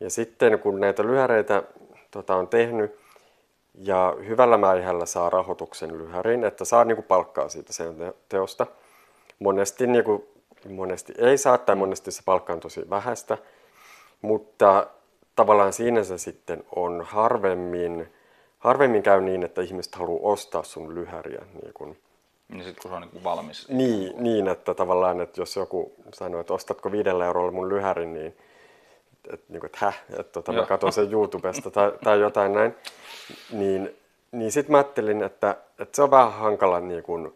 Ja 0.00 0.10
sitten 0.10 0.58
kun 0.58 0.80
näitä 0.80 1.02
lyhäreitä 1.02 1.62
tota, 2.10 2.36
on 2.36 2.48
tehnyt 2.48 2.98
ja 3.74 4.16
hyvällä 4.28 4.58
mäihällä 4.58 5.06
saa 5.06 5.30
rahoituksen 5.30 5.98
lyhäriin, 5.98 6.44
että 6.44 6.64
saa 6.64 6.84
niin 6.84 6.96
kuin 6.96 7.06
palkkaa 7.06 7.48
siitä 7.48 7.72
sen 7.72 7.96
te- 7.96 8.14
teosta. 8.28 8.66
Monesti, 9.38 9.86
niin 9.86 10.04
kuin, 10.04 10.24
monesti 10.68 11.12
ei 11.18 11.38
saa 11.38 11.58
tai 11.58 11.76
monesti 11.76 12.10
se 12.10 12.22
palkka 12.24 12.52
on 12.52 12.60
tosi 12.60 12.90
vähäistä, 12.90 13.38
mutta 14.22 14.86
tavallaan 15.36 15.72
siinä 15.72 16.04
se 16.04 16.18
sitten 16.18 16.64
on 16.76 17.02
harvemmin, 17.04 18.12
harvemmin 18.58 19.02
käy 19.02 19.20
niin, 19.20 19.44
että 19.44 19.62
ihmiset 19.62 19.94
haluaa 19.94 20.32
ostaa 20.32 20.62
sun 20.62 20.94
lyhäriä. 20.94 21.42
Niin, 21.62 21.74
kuin, 21.74 21.98
Niin 22.48 22.64
sitten 22.64 22.82
kun 22.82 22.90
se 22.90 22.94
on 22.94 23.08
niin 23.12 23.24
valmis. 23.24 23.68
niin, 23.68 24.12
niin, 24.16 24.48
että 24.48 24.74
tavallaan, 24.74 25.20
että 25.20 25.40
jos 25.40 25.56
joku 25.56 25.92
sanoo, 26.14 26.40
että 26.40 26.54
ostatko 26.54 26.92
viidellä 26.92 27.26
eurolla 27.26 27.52
mun 27.52 27.68
lyhärin, 27.68 28.14
niin 28.14 28.36
että, 29.32 29.46
niin 29.48 29.60
kuin, 29.60 29.66
että 29.66 29.78
häh, 29.80 30.02
että 30.10 30.32
tota, 30.32 30.52
mä 30.52 30.66
katson 30.66 30.92
sen 30.92 31.12
YouTubesta 31.12 31.70
tai, 31.70 31.92
tai 32.04 32.20
jotain 32.20 32.52
näin, 32.52 32.74
niin, 33.52 33.96
niin 34.32 34.52
sitten 34.52 34.72
mä 34.72 34.78
ajattelin, 34.78 35.22
että, 35.22 35.56
että 35.78 35.96
se 35.96 36.02
on 36.02 36.10
vähän 36.10 36.32
hankala, 36.32 36.80
niin 36.80 37.02
kuin, 37.02 37.32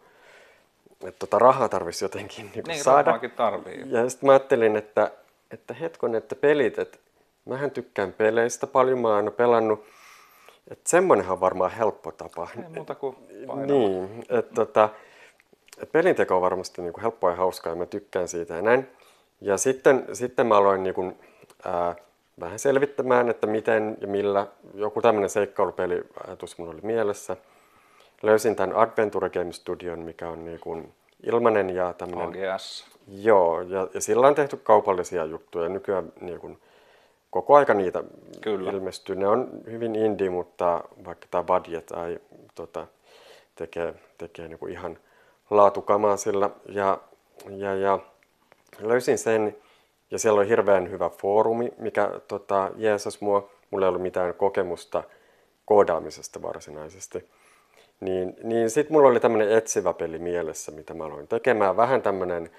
että 1.03 1.19
tota 1.19 1.39
rahaa 1.39 1.69
tarvitsisi 1.69 2.05
jotenkin 2.05 2.45
niin 2.45 2.51
kuin 2.53 2.63
Niin, 2.67 2.83
saada. 2.83 3.19
tarvii. 3.35 3.83
Ja 3.85 4.09
sitten 4.09 4.27
mä 4.27 4.33
ajattelin, 4.33 4.75
että, 4.75 5.11
että 5.51 5.73
hetkon, 5.73 6.15
että 6.15 6.35
pelit, 6.35 6.79
että 6.79 6.97
mähän 7.45 7.71
tykkään 7.71 8.13
peleistä 8.13 8.67
paljon, 8.67 8.99
mä 8.99 9.07
oon 9.07 9.17
aina 9.17 9.31
pelannut, 9.31 9.85
että 10.71 10.89
semmonenhan 10.89 11.33
on 11.33 11.39
varmaan 11.41 11.71
helppo 11.71 12.11
tapa. 12.11 12.47
Ei 12.63 12.69
muuta 12.69 12.95
kuin 12.95 13.15
painava. 13.47 13.65
Niin, 13.65 14.25
että 14.29 14.53
tota, 14.55 14.89
et 15.81 15.91
pelinteko 15.91 16.35
on 16.35 16.41
varmasti 16.41 16.81
niinku 16.81 17.01
helppoa 17.01 17.29
ja 17.29 17.35
hauskaa 17.35 17.71
ja 17.71 17.75
mä 17.75 17.85
tykkään 17.85 18.27
siitä 18.27 18.53
ja 18.53 18.61
näin. 18.61 18.87
Ja 19.41 19.57
sitten, 19.57 20.05
sitten 20.13 20.47
mä 20.47 20.57
aloin 20.57 20.83
niinku, 20.83 21.13
ää, 21.65 21.95
vähän 22.39 22.59
selvittämään, 22.59 23.29
että 23.29 23.47
miten 23.47 23.97
ja 24.01 24.07
millä 24.07 24.47
joku 24.73 25.01
tämmöinen 25.01 25.29
seikkailupeliajatus 25.29 26.57
mulla 26.57 26.71
oli 26.71 26.81
mielessä. 26.83 27.37
Löysin 28.21 28.55
tämän 28.55 28.75
Adventure 28.75 29.29
Game 29.29 29.51
Studion, 29.51 29.99
mikä 29.99 30.29
on 30.29 30.45
niinku 30.45 30.83
ilmanen 31.23 31.69
ja 31.69 31.93
tämmöinen... 31.93 32.53
AGS. 32.53 32.85
Joo, 33.07 33.61
ja, 33.61 33.87
ja 33.93 34.01
sillä 34.01 34.27
on 34.27 34.35
tehty 34.35 34.57
kaupallisia 34.57 35.25
juttuja. 35.25 35.69
Nykyään 35.69 36.13
niinku, 36.21 36.57
koko 37.29 37.55
aika 37.55 37.73
niitä 37.73 38.03
Kyllä. 38.41 38.71
ilmestyy. 38.71 39.15
Ne 39.15 39.27
on 39.27 39.49
hyvin 39.65 39.95
indie, 39.95 40.29
mutta 40.29 40.83
vaikka 41.05 41.27
tämä 41.31 41.43
Budget 41.43 41.91
Eye 41.91 42.21
tota, 42.55 42.87
tekee, 43.55 43.93
tekee 44.17 44.47
niinku 44.47 44.67
ihan 44.67 44.97
laatukamaa 45.49 46.17
sillä. 46.17 46.49
Ja, 46.69 46.97
ja, 47.49 47.75
ja 47.75 47.99
löysin 48.79 49.17
sen, 49.17 49.57
ja 50.11 50.19
siellä 50.19 50.41
on 50.41 50.47
hirveän 50.47 50.91
hyvä 50.91 51.09
foorumi, 51.09 51.71
mikä 51.77 52.11
tota, 52.27 52.71
jeesas 52.75 53.21
mua. 53.21 53.49
Mulla 53.71 53.85
ei 53.85 53.89
ollut 53.89 54.01
mitään 54.01 54.33
kokemusta 54.33 55.03
koodaamisesta 55.65 56.41
varsinaisesti. 56.41 57.29
Niin, 57.99 58.35
niin 58.43 58.69
sitten 58.69 58.93
mulla 58.93 59.09
oli 59.09 59.19
tämmöinen 59.19 59.51
etsivä 59.51 59.93
peli 59.93 60.19
mielessä, 60.19 60.71
mitä 60.71 60.93
mä 60.93 61.05
aloin 61.05 61.27
tekemään. 61.27 61.77
Vähän 61.77 62.01
tämmöinen, 62.01 62.49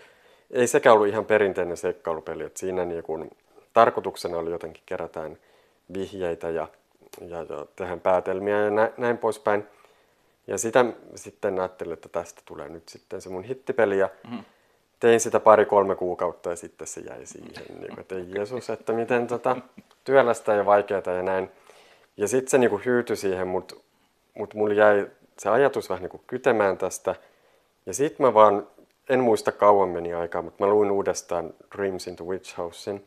ei 0.50 0.66
sekä 0.66 0.92
ollut 0.92 1.06
ihan 1.08 1.24
perinteinen 1.24 1.76
seikkailupeli, 1.76 2.44
että 2.44 2.60
siinä 2.60 2.84
niin 2.84 3.02
kun, 3.02 3.30
tarkoituksena 3.72 4.38
oli 4.38 4.50
jotenkin 4.50 4.82
kerätään 4.86 5.38
vihjeitä 5.94 6.50
ja, 6.50 6.68
ja, 7.20 7.38
ja 7.38 7.66
tehdään 7.76 8.00
päätelmiä 8.00 8.58
ja 8.64 8.70
nä, 8.70 8.90
näin 8.96 9.18
poispäin. 9.18 9.66
Ja 10.46 10.58
sitä 10.58 10.84
sitten 11.14 11.60
ajattelin, 11.60 11.92
että 11.92 12.08
tästä 12.08 12.42
tulee 12.44 12.68
nyt 12.68 12.88
sitten 12.88 13.20
se 13.20 13.28
mun 13.28 13.44
hittipeli 13.44 13.98
ja 13.98 14.08
Mhm. 14.28 14.38
tein 15.00 15.20
sitä 15.20 15.40
pari-kolme 15.40 15.94
kuukautta 15.94 16.50
ja 16.50 16.56
sitten 16.56 16.86
se 16.86 17.00
jäi 17.00 17.26
siihen. 17.26 17.50
Niin 17.80 18.00
että 18.00 18.14
ei 18.14 18.24
Jeesus, 18.34 18.70
että 18.70 18.92
miten 18.92 19.26
tota, 19.26 19.56
työlästä 20.04 20.54
ja 20.54 20.66
vaikeaa 20.66 21.02
ja 21.16 21.22
näin. 21.22 21.50
Ja 22.16 22.28
sitten 22.28 22.50
se 22.50 22.58
niin 22.58 22.84
hyytyi 22.84 23.16
siihen, 23.16 23.48
mutta 23.48 23.74
mut 24.34 24.54
mulla 24.54 24.74
jäi 24.74 25.06
se 25.38 25.48
ajatus 25.48 25.90
vähän 25.90 26.02
niin 26.02 26.10
kuin 26.10 26.22
kytemään 26.26 26.78
tästä. 26.78 27.14
Ja 27.86 27.94
sitten 27.94 28.26
mä 28.26 28.34
vaan, 28.34 28.66
en 29.08 29.20
muista 29.20 29.52
kauan 29.52 29.88
meni 29.88 30.14
aikaa, 30.14 30.42
mutta 30.42 30.64
mä 30.64 30.70
luin 30.70 30.90
uudestaan 30.90 31.54
Dreams 31.76 32.06
into 32.06 32.24
Witch 32.24 32.58
Housein. 32.58 33.06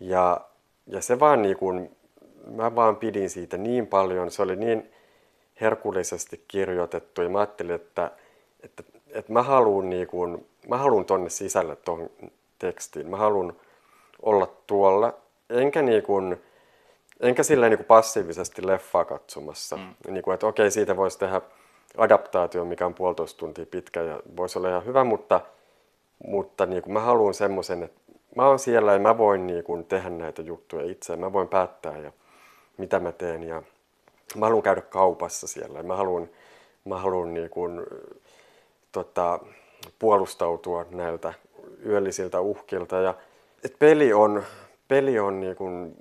Ja, 0.00 0.40
ja 0.86 1.00
se 1.02 1.20
vaan 1.20 1.42
niin 1.42 1.56
kuin, 1.56 1.96
mä 2.50 2.74
vaan 2.74 2.96
pidin 2.96 3.30
siitä 3.30 3.56
niin 3.56 3.86
paljon, 3.86 4.30
se 4.30 4.42
oli 4.42 4.56
niin 4.56 4.92
herkullisesti 5.60 6.44
kirjoitettu 6.48 7.22
ja 7.22 7.28
mä 7.28 7.38
ajattelin, 7.38 7.74
että, 7.74 8.10
että, 8.62 8.82
että 9.10 9.32
mä 9.32 9.42
haluan 9.42 9.90
niin 9.90 10.06
kuin, 10.06 10.46
mä 10.68 10.76
haluan 10.76 11.04
tonne 11.04 11.30
sisälle 11.30 11.76
tuohon 11.76 12.10
tekstiin, 12.58 13.10
mä 13.10 13.16
haluan 13.16 13.52
olla 14.22 14.46
tuolla, 14.66 15.14
enkä 15.50 15.82
niin 15.82 16.02
kuin, 16.02 16.42
enkä 17.20 17.42
silleen 17.42 17.70
niin 17.70 17.78
kuin 17.78 17.86
passiivisesti 17.86 18.66
leffaa 18.66 19.04
katsomassa. 19.04 19.76
Mm. 19.76 19.94
Niin 20.12 20.22
kuin, 20.22 20.34
että 20.34 20.46
okei, 20.46 20.70
siitä 20.70 20.96
voisi 20.96 21.18
tehdä 21.18 21.40
adaptaatio, 21.96 22.64
mikä 22.64 22.86
on 22.86 22.94
puolitoista 22.94 23.38
tuntia 23.38 23.66
pitkä 23.66 24.02
ja 24.02 24.20
voisi 24.36 24.58
olla 24.58 24.68
ihan 24.68 24.84
hyvä, 24.84 25.04
mutta, 25.04 25.40
mutta 26.26 26.66
niin 26.66 26.82
kuin 26.82 26.92
mä 26.92 27.00
haluan 27.00 27.34
semmoisen, 27.34 27.82
että 27.82 28.00
mä 28.36 28.48
oon 28.48 28.58
siellä 28.58 28.92
ja 28.92 28.98
mä 28.98 29.18
voin 29.18 29.46
niin 29.46 29.64
kuin 29.64 29.84
tehdä 29.84 30.10
näitä 30.10 30.42
juttuja 30.42 30.90
itse, 30.90 31.16
mä 31.16 31.32
voin 31.32 31.48
päättää 31.48 31.98
ja 31.98 32.12
mitä 32.76 33.00
mä 33.00 33.12
teen 33.12 33.42
ja 33.42 33.62
mä 34.36 34.46
haluan 34.46 34.62
käydä 34.62 34.80
kaupassa 34.80 35.46
siellä 35.46 35.78
ja 35.78 35.82
mä 35.82 35.96
haluan, 35.96 36.28
mä 36.84 36.98
haluan 36.98 37.34
niin 37.34 37.50
kuin, 37.50 37.86
tota, 38.92 39.40
puolustautua 39.98 40.86
näiltä 40.90 41.34
yöllisiltä 41.86 42.40
uhkilta 42.40 42.96
ja 42.96 43.14
et 43.64 43.76
peli 43.78 44.12
on, 44.12 44.42
peli 44.88 45.18
on 45.18 45.40
niin 45.40 45.56
kuin 45.56 45.96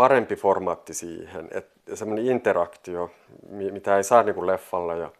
parempi 0.00 0.36
formaatti 0.36 0.94
siihen, 0.94 1.48
että 1.50 1.96
semmoinen 1.96 2.26
interaktio, 2.26 3.10
mi- 3.48 3.72
mitä 3.72 3.96
ei 3.96 4.04
saa 4.04 4.22
niin 4.22 4.34
kuin 4.34 4.46
leffalla 4.46 4.94
ja 4.94 5.10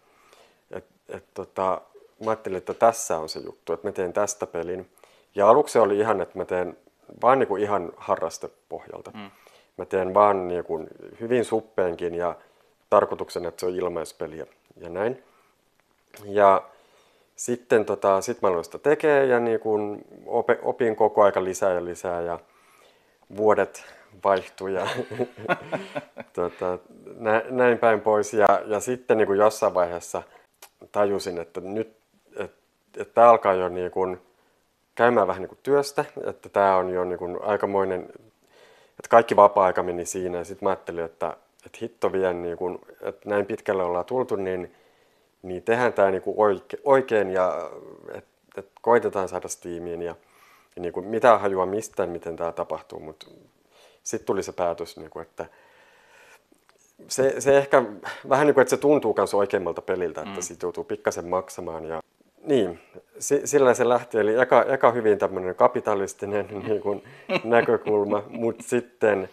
et, 0.71 0.85
et, 1.09 1.25
tota, 1.35 1.81
mä 2.25 2.31
ajattelin, 2.31 2.59
että 2.59 2.75
tässä 2.75 3.19
on 3.19 3.29
se 3.29 3.41
juttu, 3.41 3.73
että 3.73 3.89
mä 3.89 3.93
teen 3.93 4.13
tästä 4.13 4.47
pelin. 4.47 4.91
Ja 5.35 5.49
aluksi 5.49 5.79
oli 5.79 5.99
ihan, 5.99 6.21
että 6.21 6.39
mä 6.39 6.45
teen 6.45 6.77
vaan 7.23 7.39
niin 7.39 7.49
kuin 7.49 7.63
ihan 7.63 7.93
harrastepohjalta. 7.97 9.11
Mm. 9.15 9.31
Mä 9.77 9.85
teen 9.85 10.15
vaan 10.15 10.49
niin 10.49 10.65
kuin 10.65 10.89
hyvin 11.21 11.45
suppeenkin 11.45 12.15
ja 12.15 12.37
tarkoituksena, 12.91 13.49
että 13.49 13.61
se 13.61 13.67
on 13.67 13.75
ilmaispeli 13.75 14.39
ja, 14.39 14.47
ja 14.77 14.89
näin. 14.89 15.23
Ja 16.25 16.63
sitten 17.37 17.85
tota, 17.85 18.21
sit 18.21 18.43
mä 18.43 18.49
aloin 18.49 18.65
sitä 18.65 18.79
tekemään 18.79 19.29
ja 19.29 19.41
niin 19.41 19.61
kuin 19.61 20.05
ope, 20.27 20.59
opin 20.63 20.97
koko 20.97 21.23
aika 21.23 21.45
lisää 21.45 21.73
ja 21.73 21.85
lisää 21.85 22.21
ja 22.21 22.39
vuodet 23.37 24.00
vaihtui 24.25 24.75
ja 24.75 24.87
tota, 26.33 26.79
nä, 27.17 27.43
näin 27.51 27.79
päin 27.79 28.01
pois. 28.01 28.35
Ja, 28.35 28.63
ja 28.67 28.81
sitten 28.81 29.19
niin 29.19 29.27
kuin 29.27 29.39
jossain 29.39 29.75
vaiheessa 29.75 30.23
tajusin, 30.93 31.39
että 31.39 31.61
nyt 31.61 31.97
että, 32.37 32.59
että 32.97 33.15
tämä 33.15 33.31
alkaa 33.31 33.55
jo 33.55 33.69
niin 33.69 33.91
kuin 33.91 34.21
käymään 34.95 35.27
vähän 35.27 35.43
niin 35.43 35.49
kuin 35.49 35.59
työstä, 35.63 36.05
että 36.27 36.49
tämä 36.49 36.77
on 36.77 36.91
jo 36.91 37.05
niin 37.05 37.19
kuin 37.19 37.39
aikamoinen, 37.43 38.03
että 38.91 39.09
kaikki 39.11 39.37
vapaa-aika 39.37 39.83
meni 39.83 40.07
siinä 40.07 40.39
ja 40.39 40.45
sitten 40.45 40.67
mä 40.67 40.71
ajattelin, 40.71 41.05
että, 41.05 41.37
että 41.67 41.79
hitto 41.83 42.13
vien, 42.13 42.43
niin 42.43 42.57
kuin, 42.57 42.79
että 43.03 43.29
näin 43.29 43.47
pitkälle 43.47 43.83
ollaan 43.83 44.05
tultu, 44.05 44.37
niin, 44.37 44.75
niin 45.43 45.63
tehdään 45.63 45.93
tämä 45.93 46.11
niin 46.11 46.23
kuin 46.23 46.35
oike, 46.39 46.79
oikein 46.85 47.31
ja 47.31 47.71
että 48.15 48.31
että 48.57 48.73
koitetaan 48.81 49.29
saada 49.29 49.49
Steamiin 49.49 50.03
ja, 50.03 50.17
ja 50.77 50.83
niin 50.83 50.93
kuin 50.93 51.07
mitä 51.07 51.39
hajua 51.39 51.67
mistään, 51.67 52.09
miten 52.09 52.37
tämä 52.37 52.53
tapahtuu, 52.53 53.01
mutta 53.01 53.27
sitten 54.03 54.27
tuli 54.27 54.43
se 54.43 54.53
päätös, 54.53 54.97
niin 54.97 55.11
kuin, 55.11 55.23
että 55.23 55.47
se, 57.09 57.41
se 57.41 57.59
ehkä 57.59 57.83
vähän 58.29 58.47
niin 58.47 58.55
kuin, 58.55 58.63
että 58.63 58.71
se 58.71 58.77
tuntuu 58.77 59.15
myös 59.17 59.35
oikeammalta 59.35 59.83
peliltä, 59.83 60.21
että 60.21 60.35
mm. 60.35 60.43
siitä 60.43 60.67
joutuu 60.67 60.85
pikkasen 60.85 61.29
maksamaan. 61.29 61.85
Ja, 61.85 62.03
niin, 62.45 62.81
si, 63.19 63.47
sillä 63.47 63.75
se 63.75 63.89
lähti. 63.89 64.19
Eli 64.19 64.41
eka, 64.41 64.63
eka 64.63 64.93
hyvin 64.93 65.19
tämmöinen 65.19 65.55
kapitalistinen 65.55 66.47
niin 66.69 66.81
kuin, 66.81 67.05
näkökulma, 67.45 68.23
mutta 68.29 68.63
sitten 68.63 69.29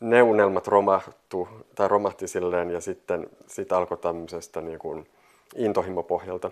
ne 0.00 0.22
unelmat 0.22 0.68
romahtu, 0.68 1.48
tai 1.74 1.88
romahti 1.88 2.28
silleen 2.28 2.70
ja 2.70 2.80
sitten 2.80 3.26
sit 3.46 3.72
alkoi 3.72 3.98
tämmöisestä 3.98 4.60
niin 4.60 4.78
kuin, 4.78 5.06
intohimopohjalta. 5.56 6.50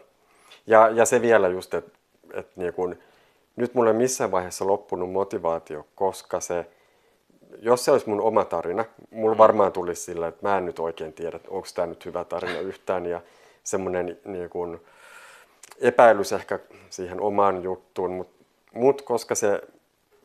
Ja, 0.67 0.89
ja 0.89 1.05
se 1.05 1.23
vielä 1.23 1.49
just, 1.49 1.75
että 1.75 1.99
et, 2.35 2.57
niin 2.57 2.75
kuin, 2.75 2.99
nyt 3.57 3.75
mulle 3.75 3.91
ei 3.91 3.97
missään 3.97 4.31
vaiheessa 4.31 4.67
loppunut 4.67 5.13
motivaatio, 5.13 5.87
koska 5.95 6.41
se, 6.41 6.67
jos 7.61 7.85
se 7.85 7.91
olisi 7.91 8.09
mun 8.09 8.21
oma 8.21 8.45
tarina, 8.45 8.85
mulla 9.11 9.39
varmaan 9.39 9.73
tulisi 9.73 10.03
sillä, 10.03 10.29
että 10.29 10.49
mä 10.49 10.59
en 10.59 10.65
nyt 10.65 10.79
oikein 10.79 11.13
tiedä, 11.13 11.41
onko 11.49 11.69
tämä 11.75 11.87
nyt 11.87 12.05
hyvä 12.05 12.25
tarina 12.25 12.61
yhtään. 12.61 13.07
Ja 13.07 13.21
semmoinen 13.65 14.19
niin 14.25 14.51
kuin, 14.51 14.81
epäilys 15.81 16.33
ehkä 16.33 16.59
siihen 16.91 17.21
omaan 17.21 17.63
juttuun, 17.63 18.13
mutta 18.13 18.45
mut 18.75 19.03
koska 19.03 19.35
se, 19.35 19.63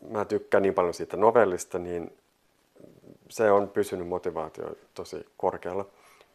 mä 0.10 0.26
tykkään 0.26 0.62
niin 0.62 0.74
paljon 0.74 0.94
siitä 0.94 1.18
novellista, 1.18 1.80
niin 1.80 2.18
se 3.30 3.52
on 3.52 3.70
pysynyt 3.70 4.08
motivaatio 4.08 4.76
tosi 4.94 5.26
korkealla 5.38 5.86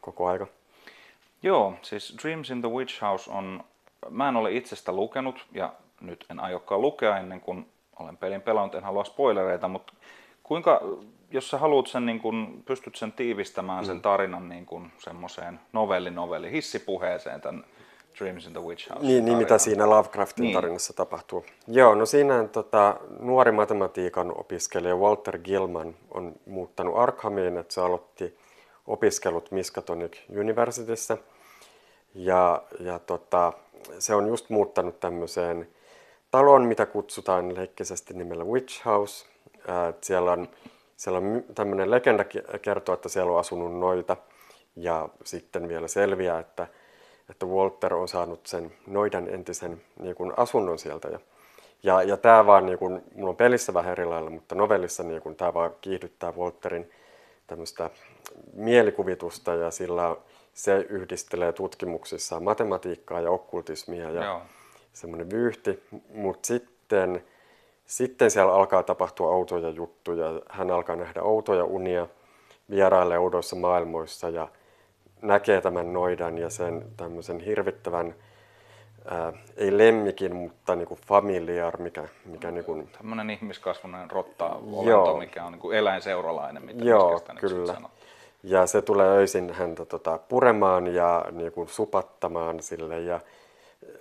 koko 0.01 0.27
aika. 0.27 0.47
Joo, 1.43 1.75
siis 1.83 2.17
Dreams 2.23 2.51
in 2.51 2.61
the 2.61 2.71
Witch 2.71 3.03
House 3.03 3.31
on, 3.31 3.65
mä 4.11 4.29
en 4.29 4.37
ole 4.37 4.53
itsestä 4.53 4.93
lukenut 4.93 5.47
ja 5.53 5.73
nyt 6.01 6.27
en 6.31 6.41
aiokaan 6.41 6.81
lukea 6.81 7.19
ennen 7.19 7.41
kuin 7.41 7.67
olen 7.99 8.17
pelin 8.17 8.43
pelannut, 8.43 8.75
en 8.75 8.85
halua 8.85 9.05
spoilereita, 9.05 9.69
mutta 9.69 9.93
kuinka, 10.43 10.81
jos 11.31 11.51
sä 11.51 11.59
haluat 11.59 11.87
sen, 11.87 12.07
niin 12.07 12.21
kun, 12.21 12.63
pystyt 12.67 12.97
sen 12.97 13.13
tiivistämään 13.13 13.87
sen 13.87 14.01
tarinan 14.01 14.49
niin 14.49 14.67
kun 14.67 14.91
semmoiseen 14.99 15.61
novelli 15.73 16.11
novelli 16.11 16.51
hissipuheeseen 16.51 17.41
tämän 17.41 17.65
Dreams 18.19 18.47
in 18.47 18.53
the 18.53 18.61
Witch 18.63 18.91
House. 18.91 19.07
Niin, 19.07 19.25
niin 19.25 19.39
mitä 19.39 19.59
siinä 19.59 19.91
Lovecraftin 19.91 20.43
Niin. 20.43 20.55
tarinassa 20.55 20.93
tapahtuu. 20.93 21.45
Joo, 21.69 21.95
no 21.95 22.07
siinä 22.07 22.45
tota, 22.45 22.97
nuori 23.21 23.53
matematiikan 23.53 24.39
opiskelija 24.39 24.97
Walter 24.97 25.39
Gilman 25.39 25.95
on 26.11 26.33
muuttanut 26.47 26.97
Arkhamiin, 26.97 27.59
että 27.59 27.75
se 27.75 27.81
aloitti 27.81 28.39
opiskelut 28.87 29.51
Miskatonic 29.51 30.17
Universityssä. 30.39 31.17
Ja, 32.15 32.63
ja 32.81 32.99
tota, 32.99 33.53
se 33.99 34.15
on 34.15 34.27
just 34.27 34.51
muuttanut 34.51 35.01
tämmöiseen 35.01 35.69
taloon, 36.31 36.65
mitä 36.65 36.87
kutsutaan 36.87 37.55
leikkisesti 37.57 38.15
nimellä 38.15 38.45
Witch 38.45 38.85
House. 38.85 39.27
Siellä 40.01 40.33
on, 40.33 40.49
siellä 40.97 41.19
on 41.19 41.45
tämmöinen 41.55 41.91
legenda 41.91 42.25
kertoo, 42.63 42.95
että 42.95 43.09
siellä 43.09 43.33
on 43.33 43.39
asunut 43.39 43.79
noita. 43.79 44.17
Ja 44.77 45.09
sitten 45.25 45.69
vielä 45.69 45.89
selviää, 45.89 46.39
että, 46.39 46.67
että 47.31 47.47
Walter 47.47 47.95
on 47.95 48.09
saanut 48.09 48.47
sen 48.47 48.73
noidan 48.87 49.29
entisen 49.29 49.83
niin 49.99 50.15
kuin 50.15 50.33
asunnon 50.37 50.79
sieltä. 50.79 51.09
Ja, 51.09 51.19
Ja, 51.83 52.03
ja 52.03 52.17
tämä 52.17 52.47
vaan, 52.47 52.67
niin 52.67 52.79
kun, 52.79 53.03
mulla 53.15 53.31
on 53.31 53.37
pelissä 53.37 53.75
vähän 53.75 53.93
eri 53.93 54.05
lailla, 54.05 54.31
mutta 54.31 54.55
novellissa 54.55 55.03
niin 55.03 55.23
kun, 55.23 55.37
tämä 55.37 55.55
vaan 55.55 55.71
kiihdyttää 55.81 56.33
Walterin 56.33 56.91
tämmöistä 57.47 57.91
mielikuvitusta 58.53 59.55
ja 59.55 59.71
sillä 59.71 60.17
se 60.55 60.87
yhdistelee 60.89 61.53
tutkimuksissaan 61.53 62.43
matematiikkaa 62.43 63.21
ja 63.21 63.31
okkultismia 63.31 64.11
ja 64.11 64.25
Joo. 64.25 64.43
semmoinen 64.93 65.31
vyyhti, 65.31 65.83
mutta 66.15 66.47
sitten, 66.47 67.25
sitten 67.93 68.31
siellä 68.31 68.55
alkaa 68.55 68.83
tapahtua 68.83 69.31
outoja 69.31 69.69
juttuja. 69.69 70.27
Hän 70.49 70.71
alkaa 70.71 70.97
nähdä 70.97 71.23
outoja 71.23 71.65
unia, 71.65 72.07
vierailee 72.71 73.19
oudoissa 73.19 73.57
maailmoissa 73.57 74.29
ja 74.29 74.49
näkee 75.23 75.61
tämän 75.61 75.93
noidan 75.93 76.39
ja 76.39 76.51
sen 76.51 76.85
tämmöisen 76.97 77.41
hirvittävän 77.41 78.15
ää, 79.05 79.33
ei 79.57 79.79
lemmikin, 79.79 80.37
mutta 80.37 80.77
niin 80.77 80.89
kuin 80.89 81.01
familiar, 81.07 81.81
mikä... 81.81 82.09
mikä 82.25 82.51
niin 82.51 82.65
kuin... 82.65 82.89
Tämmöinen 82.99 83.31
ihmiskasvunen 83.31 84.11
rotta 84.11 84.47
olento, 84.73 85.17
mikä 85.17 85.45
on 85.45 85.53
niin 85.53 85.61
kuin 85.61 85.77
eläinseuralainen, 85.77 86.65
mitä 86.65 86.85
Joo, 86.85 87.21
kyllä. 87.41 87.81
Ja 88.43 88.67
se 88.67 88.83
tulee 88.83 89.09
öisin 89.09 89.53
häntä 89.53 89.85
tota, 89.85 90.19
puremaan 90.19 90.95
ja 90.95 91.25
niin 91.31 91.53
kuin, 91.53 91.69
supattamaan 91.69 92.63
sille. 92.63 93.01
Ja, 93.01 93.21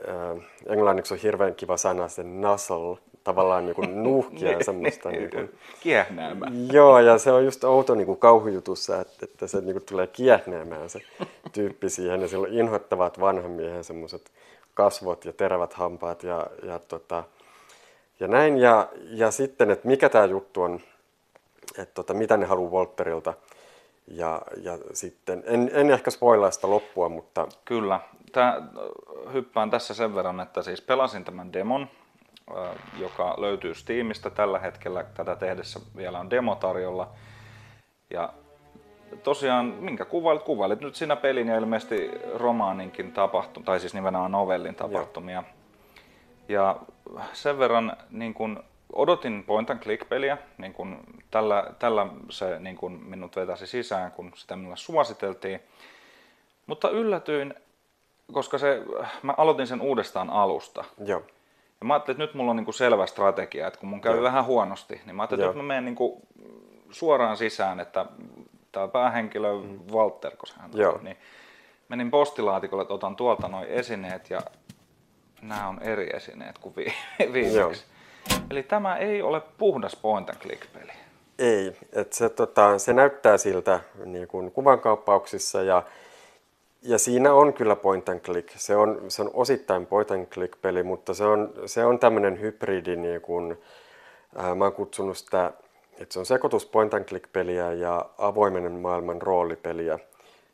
ää, 0.08 0.36
englanniksi 0.68 1.14
on 1.14 1.20
hirveän 1.20 1.56
kiva 1.56 1.78
sana 1.78 2.08
se 2.08 2.24
nuzzle, 2.24 3.11
tavallaan 3.24 3.66
niin 3.66 3.76
kuin 3.76 4.04
nuuhkia 4.04 4.64
semmoista. 4.64 5.10
Niin 5.10 5.30
kuin, 5.30 5.50
Joo, 6.72 7.00
ja 7.00 7.18
se 7.18 7.32
on 7.32 7.46
just 7.46 7.64
outo 7.64 7.96
niin 7.96 8.06
kuin 8.06 8.20
kauhujutussa, 8.20 9.02
että, 9.02 9.26
että 9.26 9.48
se 9.48 9.62
niin 9.62 9.74
kuin, 9.74 9.86
tulee 9.86 10.08
kiehnäämään 10.08 10.90
se 10.90 11.00
tyyppi 11.52 11.90
siihen. 11.90 12.22
Ja 12.22 12.28
sillä 12.28 12.48
on 12.48 12.54
inhoittavat 12.54 13.20
vanhan 13.20 13.52
miehen 13.52 13.84
semmoiset 13.84 14.32
kasvot 14.74 15.26
ja 15.26 15.34
terävät 15.34 15.74
hampaat 15.74 16.24
ja, 16.24 16.48
ja, 16.64 16.80
tota, 16.80 17.24
ja 18.20 18.28
näin. 18.28 18.58
Ja, 18.58 18.90
ja 19.04 19.32
sitten, 19.32 19.72
että 19.72 19.88
mikä 19.88 20.10
tämä 20.10 20.26
juttu 20.26 20.62
on, 20.62 20.80
että 21.78 21.94
tota, 21.94 22.14
mitä 22.14 22.38
ne 22.38 22.46
haluaa 22.46 22.72
Volterilta. 22.72 23.34
Ja, 24.08 24.42
ja 24.64 24.78
sitten, 24.94 25.44
en, 25.46 25.72
en 25.74 25.92
ehkä 25.92 26.12
spoilaa 26.12 26.52
sitä 26.52 26.70
loppua, 26.70 27.10
mutta... 27.10 27.48
Kyllä. 27.66 28.00
Tää, 28.32 28.62
hyppään 29.34 29.70
tässä 29.70 29.94
sen 29.94 30.16
verran, 30.16 30.40
että 30.40 30.62
siis 30.62 30.82
pelasin 30.82 31.26
tämän 31.26 31.54
demon, 31.54 31.88
joka 33.00 33.36
löytyy 33.38 33.74
Steamista 33.74 34.30
tällä 34.30 34.60
hetkellä. 34.60 35.04
Tätä 35.04 35.36
tehdessä 35.36 35.80
vielä 35.96 36.20
on 36.20 36.30
demo 36.30 36.56
tarjolla. 36.56 37.10
Ja 38.10 38.34
tosiaan, 39.24 39.66
minkä 39.66 40.06
kuvailit? 40.06 40.44
Kuvailit 40.44 40.82
nyt 40.82 40.96
siinä 40.96 41.16
pelin 41.16 41.48
ja 41.48 41.58
ilmeisesti 41.58 42.12
romaaninkin 42.36 43.12
tapahtumia, 43.12 43.66
tai 43.66 43.80
siis 43.80 43.94
nimenomaan 43.94 44.32
novellin 44.32 44.76
tapahtumia. 44.76 45.44
Ja 46.50 46.76
sen 47.34 47.60
verran 47.60 47.98
niin 48.10 48.34
kun 48.34 48.64
odotin 48.94 49.44
point 49.44 49.70
and 49.70 49.80
click 49.80 50.10
peliä, 50.10 50.38
niin 50.58 50.74
kun 50.74 51.00
tällä, 51.32 51.74
tällä 51.80 52.08
se 52.30 52.60
niin 52.60 52.76
kun 52.76 52.92
minut 52.92 53.36
vetäisi 53.36 53.68
sisään, 53.68 54.12
kun 54.12 54.32
sitä 54.36 54.56
minulle 54.56 54.78
suositeltiin. 54.78 55.60
Mutta 56.68 56.90
yllätyin, 56.90 57.54
koska 58.32 58.58
se, 58.58 58.84
mä 59.22 59.34
aloitin 59.38 59.68
sen 59.68 59.82
uudestaan 59.82 60.30
alusta. 60.30 60.84
Joo. 61.06 61.22
Ja 61.82 61.86
mä 61.86 61.94
ajattelin, 61.94 62.16
että 62.16 62.24
nyt 62.24 62.34
mulla 62.34 62.52
on 62.52 62.56
niin 62.56 62.66
kuin 62.66 62.76
selvä 62.76 63.06
strategia, 63.06 63.68
että 63.68 63.80
kun 63.80 63.90
mun 63.90 64.02
käy 64.02 64.14
Joo. 64.14 64.24
vähän 64.24 64.46
huonosti, 64.46 65.02
niin 65.06 65.16
mä 65.16 65.22
ajattelin, 65.22 65.44
että 65.44 65.58
nyt 65.58 65.66
mä 65.66 65.68
menen 65.68 65.86
niin 65.86 65.96
kuin 65.96 66.22
suoraan 66.92 67.38
sisään, 67.38 67.80
että 67.80 68.06
tämä 68.72 68.88
päähenkilö 68.88 69.54
mm. 69.54 69.80
Walter, 69.92 70.32
kun 70.38 70.50
hän 70.58 70.72
Joo. 70.74 70.94
On, 70.94 71.04
niin 71.04 71.18
menin 71.90 72.12
postilaatikolle, 72.12 72.82
että 72.82 72.94
otan 72.94 73.16
tuolta 73.16 73.48
noin 73.48 73.68
esineet 73.68 74.30
ja 74.30 74.42
nämä 75.42 75.68
on 75.68 75.82
eri 75.82 76.10
esineet 76.16 76.58
kuin 76.58 76.76
vi- 76.76 76.94
viimeksi. 77.34 77.86
Eli 78.52 78.64
tämä 78.64 78.98
ei 78.98 79.22
ole 79.22 79.42
puhdas 79.58 79.96
point 79.96 80.30
and 80.30 80.40
click 80.40 80.74
peli. 80.74 80.92
Ei, 81.40 81.78
että 81.94 82.16
se, 82.16 82.30
tota, 82.30 82.80
se 82.80 82.94
näyttää 82.94 83.38
siltä 83.38 83.80
niin 84.06 84.28
kuin 84.28 84.52
kuvankaappauksissa 84.52 85.64
ja, 85.64 85.84
ja 86.82 87.00
siinä 87.00 87.34
on 87.34 87.54
kyllä 87.54 87.76
point 87.76 88.10
and 88.10 88.20
click. 88.20 88.50
Se 88.56 88.76
on, 88.76 89.02
se 89.08 89.22
on 89.22 89.32
osittain 89.34 89.86
point 89.86 90.12
and 90.12 90.26
click 90.26 90.62
peli, 90.62 90.84
mutta 90.84 91.14
se 91.14 91.24
on, 91.24 91.54
se 91.66 91.86
on 91.86 92.00
tämmöinen 92.00 92.42
hybridi, 92.42 92.96
niin 92.96 93.22
kuin, 93.22 93.58
ää, 94.36 94.56
mä 94.56 94.64
oon 94.64 94.74
kutsunut 94.74 95.18
sitä 95.18 95.52
että 96.02 96.14
se 96.14 96.20
on 96.20 96.26
sekoitus 96.26 96.66
point 96.66 96.94
and 96.94 97.06
click 97.06 97.32
peliä 97.34 97.74
ja 97.74 98.06
avoimen 98.18 98.72
maailman 98.72 99.22
roolipeliä 99.22 100.00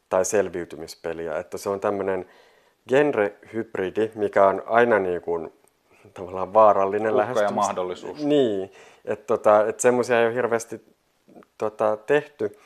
tai 0.09 0.25
selviytymispeliä. 0.25 1.37
Että 1.39 1.57
se 1.57 1.69
on 1.69 1.79
tämmöinen 1.79 2.25
genre-hybridi, 2.89 4.11
mikä 4.15 4.47
on 4.47 4.63
aina 4.65 4.99
niin 4.99 5.21
kuin, 5.21 5.53
tavallaan 6.13 6.53
vaarallinen 6.53 7.15
Uhka 7.15 7.41
ja 7.41 7.51
mahdollisuus. 7.51 8.25
Niin, 8.25 8.71
että 9.05 9.25
tota, 9.27 9.67
et 9.67 9.79
semmoisia 9.79 10.19
ei 10.19 10.25
ole 10.25 10.35
hirveästi 10.35 10.81
tota, 11.57 11.97
tehty, 11.97 12.57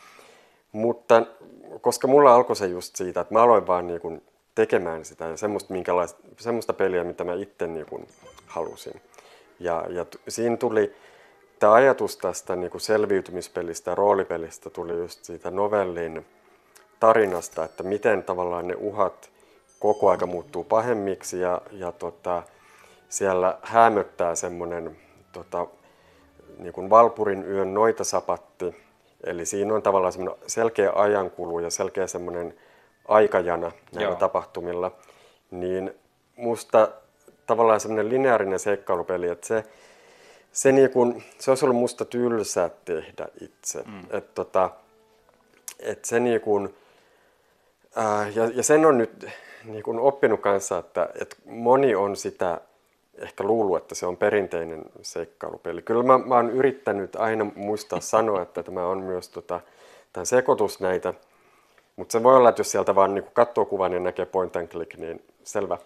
mutta 0.72 1.26
koska 1.82 2.08
mulla 2.08 2.36
alkoi 2.36 2.56
se 2.56 2.68
just 2.68 2.96
siitä, 2.96 3.22
että 3.22 3.34
mä 3.34 3.42
aloin 3.42 3.68
vaan 3.68 3.88
niin 3.88 4.02
kuin 4.02 4.24
tekemään 4.56 5.06
sitä 5.06 5.26
ja 5.26 5.38
semmoista, 5.38 5.74
semmoista 6.38 6.74
peliä, 6.74 7.04
mitä 7.04 7.24
mä 7.24 7.34
itse 7.34 7.68
niin 7.68 7.86
kuin 7.86 8.08
halusin. 8.46 9.02
Ja, 9.60 9.86
ja 9.90 10.06
t- 10.06 10.22
siinä 10.28 10.58
tuli 10.58 10.96
tämä 11.60 11.74
ajatus 11.74 12.18
tästä 12.18 12.56
niin 12.56 12.72
kuin 12.72 12.82
selviytymispelistä, 12.82 13.96
roolipelistä 13.96 14.70
tuli 14.70 14.98
just 14.98 15.24
siitä 15.24 15.52
novellin 15.52 16.26
tarinasta, 17.00 17.64
että 17.64 17.84
miten 17.84 18.24
tavallaan 18.24 18.68
ne 18.68 18.76
uhat 18.76 19.30
koko 19.80 20.10
aika 20.10 20.26
muuttuu 20.26 20.64
pahemmiksi 20.64 21.40
ja, 21.40 21.62
ja 21.72 21.92
tota, 21.92 22.44
siellä 23.10 23.58
hämöttää 23.62 24.36
semmoinen 24.36 24.98
tota, 25.32 25.68
niin 26.60 26.90
Valpurin 26.90 27.46
yön 27.48 27.74
noitasapatti, 27.74 28.76
eli 29.24 29.46
siinä 29.46 29.74
on 29.74 29.82
tavallaan 29.82 30.14
semmoinen 30.14 30.44
selkeä 30.48 30.92
ajankulu 30.96 31.60
ja 31.60 31.70
selkeä 31.70 32.08
semmoinen 32.08 32.54
aikajana 33.08 33.72
näillä 33.96 34.12
Joo. 34.12 34.20
tapahtumilla, 34.20 34.92
niin 35.52 35.94
musta 36.36 36.88
tavallaan 37.48 37.80
semmoinen 37.80 38.10
lineaarinen 38.10 38.60
seikkailupeli, 38.60 39.28
että 39.28 39.48
se 39.48 39.64
se, 40.52 40.72
niin 40.72 40.90
kun, 40.90 41.24
se 41.40 41.52
olisi 41.52 41.66
ollut 41.66 41.78
musta 41.78 42.06
tylsää 42.06 42.70
tehdä 42.86 43.28
itse. 43.42 43.84
Mm. 43.86 44.04
Et, 44.10 44.36
tota, 44.36 44.70
et 45.80 46.06
se 46.06 46.20
niin 46.20 46.42
kun, 46.42 46.74
ää, 47.96 48.30
ja, 48.30 48.52
ja 48.54 48.64
sen 48.64 48.86
on 48.86 48.98
nyt 48.98 49.28
niin 49.64 49.84
kun 49.84 50.00
oppinut 50.00 50.42
kanssa, 50.42 50.78
että 50.78 51.10
et 51.22 51.38
moni 51.46 51.96
on 51.96 52.16
sitä 52.16 52.62
ehkä 53.22 53.44
luullut, 53.44 53.78
että 53.78 53.96
se 53.96 54.06
on 54.06 54.18
perinteinen 54.18 54.86
seikkailupeli. 55.02 55.82
Kyllä 55.82 56.04
mä, 56.04 56.18
mä 56.18 56.36
oon 56.36 56.50
yrittänyt 56.50 57.16
aina 57.16 57.46
muistaa 57.56 58.00
sanoa, 58.00 58.42
että 58.42 58.64
tämä 58.64 58.88
on 58.88 59.00
myös 59.00 59.30
tota, 59.30 59.60
tämän 60.14 60.26
sekoitus 60.26 60.80
näitä, 60.80 61.14
mutta 61.96 62.12
se 62.12 62.24
voi 62.24 62.38
olla, 62.38 62.50
että 62.50 62.60
jos 62.60 62.72
sieltä 62.72 62.96
vaan 62.96 63.14
niin 63.14 63.26
katsoo 63.34 63.66
kuvan 63.66 63.94
ja 63.94 64.00
näkee 64.00 64.26
point 64.26 64.56
and 64.56 64.68
click, 64.68 64.98
niin 64.98 65.24
selvä. 65.44 65.78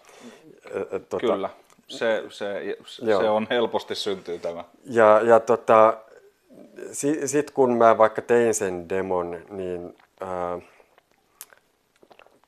Tota, 1.10 1.18
Kyllä 1.20 1.50
se, 1.88 2.24
se, 2.30 2.78
se 2.86 3.16
on 3.16 3.48
helposti 3.50 3.96
syntyy 3.96 4.40
tämä. 4.40 4.64
Ja, 4.86 5.22
ja 5.24 5.40
tota, 5.40 5.98
sitten 6.92 7.28
sit 7.28 7.52
kun 7.52 7.78
mä 7.78 7.98
vaikka 7.98 8.22
tein 8.22 8.54
sen 8.54 8.90
demon, 8.90 9.42
niin 9.50 9.98
ää, 10.20 10.60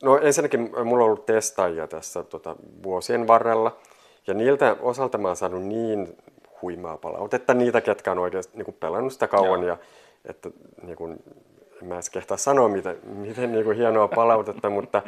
no 0.03 0.17
ensinnäkin 0.17 0.61
mulla 0.61 1.03
on 1.03 1.09
ollut 1.09 1.25
testaajia 1.25 1.87
tässä 1.87 2.23
tota, 2.23 2.55
vuosien 2.83 3.27
varrella, 3.27 3.77
ja 4.27 4.33
niiltä 4.33 4.75
osalta 4.79 5.17
mä 5.17 5.27
oon 5.27 5.37
saanut 5.37 5.63
niin 5.63 6.17
huimaa 6.61 6.97
palautetta, 6.97 7.53
niitä, 7.53 7.81
ketkä 7.81 8.11
on 8.11 8.19
oikeasti 8.19 8.57
niin 8.57 8.65
kuin 8.65 8.77
pelannut 8.79 9.13
sitä 9.13 9.27
kauan, 9.27 9.59
Joo. 9.59 9.69
ja 9.69 9.77
että 10.25 10.49
niin 10.83 10.95
kuin, 10.95 11.23
en 11.81 11.87
mä 11.87 11.93
edes 11.93 12.09
kehtaa 12.09 12.37
sanoa, 12.37 12.69
miten, 12.69 12.97
miten 13.03 13.51
niin 13.51 13.63
kuin 13.63 13.77
hienoa 13.77 14.07
palautetta, 14.07 14.69
mutta, 14.69 15.01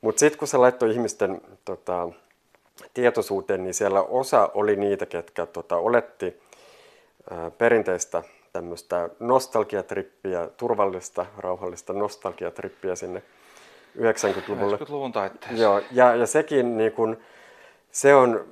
mutta 0.00 0.20
sitten 0.20 0.38
kun 0.38 0.48
se 0.48 0.56
laittoi 0.56 0.90
ihmisten 0.90 1.40
tota, 1.64 2.08
tietoisuuteen, 2.94 3.64
niin 3.64 3.74
siellä 3.74 4.02
osa 4.02 4.50
oli 4.54 4.76
niitä, 4.76 5.06
ketkä 5.06 5.46
tota, 5.46 5.76
oletti 5.76 6.40
ää, 7.30 7.50
perinteistä 7.50 8.22
tämmöistä 8.52 9.08
nostalgiatrippiä, 9.20 10.48
turvallista, 10.56 11.26
rauhallista 11.38 11.92
nostalgiatrippiä 11.92 12.94
sinne 12.94 13.22
90-luvulle. 13.98 14.76
90-luvun 14.76 15.12
taitteeseen. 15.12 15.60
Joo, 15.60 15.80
ja, 15.92 16.14
ja 16.14 16.26
sekin 16.26 16.78
niin 16.78 16.92
kun, 16.92 17.16
se 17.92 18.14
on 18.14 18.44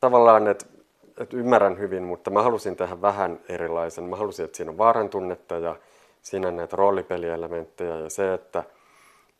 tavallaan, 0.00 0.48
että 0.48 0.66
et 1.18 1.34
ymmärrän 1.34 1.78
hyvin, 1.78 2.02
mutta 2.02 2.30
mä 2.30 2.42
halusin 2.42 2.76
tehdä 2.76 3.02
vähän 3.02 3.40
erilaisen. 3.48 4.04
Mä 4.04 4.16
halusin, 4.16 4.44
että 4.44 4.56
siinä 4.56 4.70
on 4.70 4.78
vaaran 4.78 5.08
tunnetta 5.08 5.54
ja 5.54 5.76
siinä 6.22 6.48
on 6.48 6.56
näitä 6.56 6.76
roolipelielementtejä 6.76 7.96
ja 7.96 8.10
se, 8.10 8.34
että, 8.34 8.64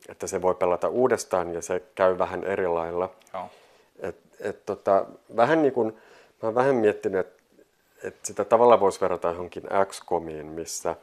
että 0.08 0.26
se 0.26 0.42
voi 0.42 0.54
pelata 0.54 0.88
uudestaan 0.88 1.54
ja 1.54 1.62
se 1.62 1.82
käy 1.94 2.18
vähän 2.18 2.44
eri 2.44 2.66
lailla. 2.66 3.10
Joo. 3.34 3.44
Et, 4.00 4.16
et 4.40 4.66
tota, 4.66 5.06
vähän 5.36 5.62
niin 5.62 5.74
kuin, 5.74 5.92
mä 6.42 6.48
oon 6.48 6.54
vähän 6.54 6.74
miettinyt, 6.74 7.20
että 7.26 7.42
et 8.04 8.16
sitä 8.22 8.44
tavalla 8.44 8.80
voisi 8.80 9.00
verrata 9.00 9.28
johonkin 9.28 9.62
XCOMiin, 9.84 10.46
missä, 10.46 10.96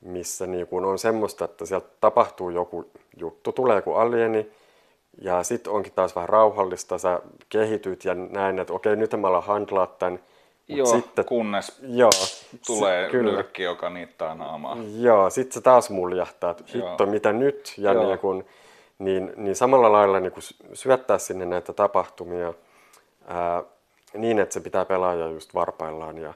missä 0.00 0.46
niin 0.46 0.66
kuin 0.66 0.84
on 0.84 0.98
semmoista, 0.98 1.44
että 1.44 1.66
sieltä 1.66 1.88
tapahtuu 2.00 2.50
joku 2.50 2.90
juttu, 3.16 3.52
tulee 3.52 3.76
joku 3.76 3.94
alieni, 3.94 4.52
Ja 5.20 5.42
sitten 5.42 5.72
onkin 5.72 5.92
taas 5.92 6.16
vähän 6.16 6.28
rauhallista, 6.28 6.98
sä 6.98 7.20
kehityt 7.48 8.04
ja 8.04 8.14
näin, 8.14 8.58
että 8.58 8.72
okei, 8.72 8.96
nyt 8.96 9.12
mä 9.20 9.28
alan 9.28 9.42
handlaa 9.42 9.86
tämän. 9.86 10.20
Joo, 10.68 10.86
sitten, 10.86 11.24
kunnes 11.24 11.78
joo, 11.82 12.10
tulee 12.66 13.10
kyllä. 13.10 13.32
nyrkki, 13.32 13.62
joka 13.62 13.90
niittää 13.90 14.34
naamaa. 14.34 14.76
Joo, 14.98 15.30
sitten 15.30 15.54
se 15.54 15.60
taas 15.60 15.90
muljahtaa, 15.90 16.50
että 16.50 16.64
hitto, 16.74 17.06
mitä 17.06 17.32
nyt? 17.32 17.74
Ja 17.78 17.94
niin 17.94 18.18
kun, 18.18 18.44
niin, 18.98 19.32
niin 19.36 19.56
samalla 19.56 19.92
lailla 19.92 20.20
niin 20.20 20.32
kun 20.32 20.42
syöttää 20.72 21.18
sinne 21.18 21.46
näitä 21.46 21.72
tapahtumia 21.72 22.54
ää, 23.26 23.62
niin, 24.14 24.38
että 24.38 24.52
se 24.52 24.60
pitää 24.60 24.84
pelaaja 24.84 25.26
just 25.26 25.54
varpaillaan. 25.54 26.18
Ja, 26.18 26.34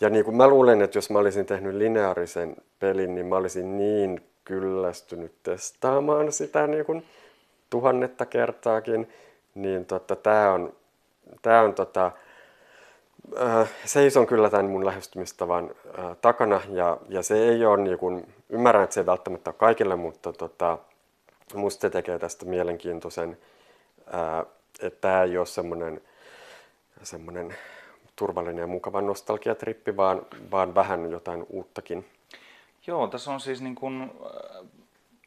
ja 0.00 0.10
niin 0.10 0.24
kuin 0.24 0.36
mä 0.36 0.48
luulen, 0.48 0.82
että 0.82 0.98
jos 0.98 1.10
mä 1.10 1.18
olisin 1.18 1.46
tehnyt 1.46 1.74
lineaarisen 1.74 2.56
pelin, 2.78 3.14
niin 3.14 3.26
mä 3.26 3.36
olisin 3.36 3.78
niin 3.78 4.20
kyllästynyt 4.44 5.32
testaamaan 5.42 6.32
sitä 6.32 6.66
niin 6.66 6.84
kuin 6.84 7.04
tuhannetta 7.70 8.26
kertaakin, 8.26 9.12
niin 9.54 9.86
tota, 9.86 10.16
tämä 10.16 10.52
on, 10.52 10.72
tää 11.42 11.62
on 11.62 11.74
tota, 11.74 12.12
äh, 13.40 13.70
seison 13.84 14.26
kyllä 14.26 14.50
tämän 14.50 14.66
mun 14.66 14.86
lähestymistavan 14.86 15.70
äh, 15.98 16.16
takana 16.20 16.60
ja, 16.68 16.98
ja 17.08 17.22
se 17.22 17.48
ei 17.48 17.66
ole 17.66 17.82
niin 17.82 17.98
kuin, 17.98 18.34
ymmärrän, 18.48 18.84
että 18.84 18.94
se 18.94 19.00
ei 19.00 19.06
välttämättä 19.06 19.50
ole 19.50 19.56
kaikille, 19.58 19.96
mutta 19.96 20.32
tota, 20.32 20.78
musta 21.54 21.80
se 21.80 21.90
tekee 21.90 22.18
tästä 22.18 22.46
mielenkiintoisen, 22.46 23.38
äh, 24.14 24.46
että 24.82 25.00
tämä 25.00 25.22
ei 25.22 25.38
ole 25.38 25.46
semmoinen 25.46 26.00
semmoinen 27.02 27.56
turvallinen 28.16 28.62
ja 28.62 28.66
mukava 28.66 29.00
nostalgiatrippi, 29.00 29.96
vaan, 29.96 30.26
vaan 30.50 30.74
vähän 30.74 31.10
jotain 31.10 31.46
uuttakin. 31.50 32.06
Joo, 32.86 33.06
tässä 33.06 33.30
on 33.30 33.40
siis 33.40 33.60
niin 33.60 33.74
kuin, 33.74 34.10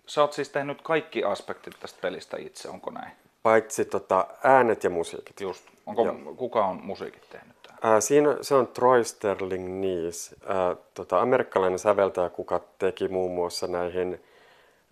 sä 0.09 0.21
oot 0.21 0.33
siis 0.33 0.49
tehnyt 0.49 0.81
kaikki 0.81 1.23
aspektit 1.23 1.73
tästä 1.79 2.01
pelistä 2.01 2.37
itse, 2.39 2.69
onko 2.69 2.91
näin? 2.91 3.11
Paitsi 3.43 3.85
tota, 3.85 4.27
äänet 4.43 4.83
ja 4.83 4.89
musiikit. 4.89 5.41
Just. 5.41 5.65
Onko, 5.85 6.05
Joo. 6.05 6.15
kuka 6.37 6.65
on 6.65 6.79
musiikit 6.83 7.29
tehnyt? 7.29 7.55
Ää, 7.81 7.95
äh, 7.95 8.01
siinä 8.01 8.37
se 8.41 8.55
on 8.55 8.67
Troy 8.67 9.03
Sterling 9.03 9.79
Nees, 9.79 10.35
ää, 10.45 10.69
äh, 10.69 10.77
tota, 10.93 11.21
amerikkalainen 11.21 11.79
säveltäjä, 11.79 12.29
kuka 12.29 12.61
teki 12.79 13.07
muun 13.07 13.31
muassa 13.31 13.67
näihin 13.67 14.23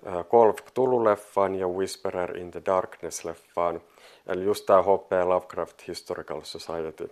ää, 0.06 0.24
Call 0.24 0.50
of 0.50 0.58
Cthulhu-leffaan 0.58 1.56
ja 1.56 1.68
Whisperer 1.68 2.38
in 2.38 2.52
the 2.52 2.62
Darkness-leffaan. 2.66 3.82
Eli 4.28 4.44
just 4.44 4.66
tämä 4.66 4.82
H.P. 4.82 5.12
Lovecraft 5.26 5.88
Historical 5.88 6.42
Society, 6.44 7.12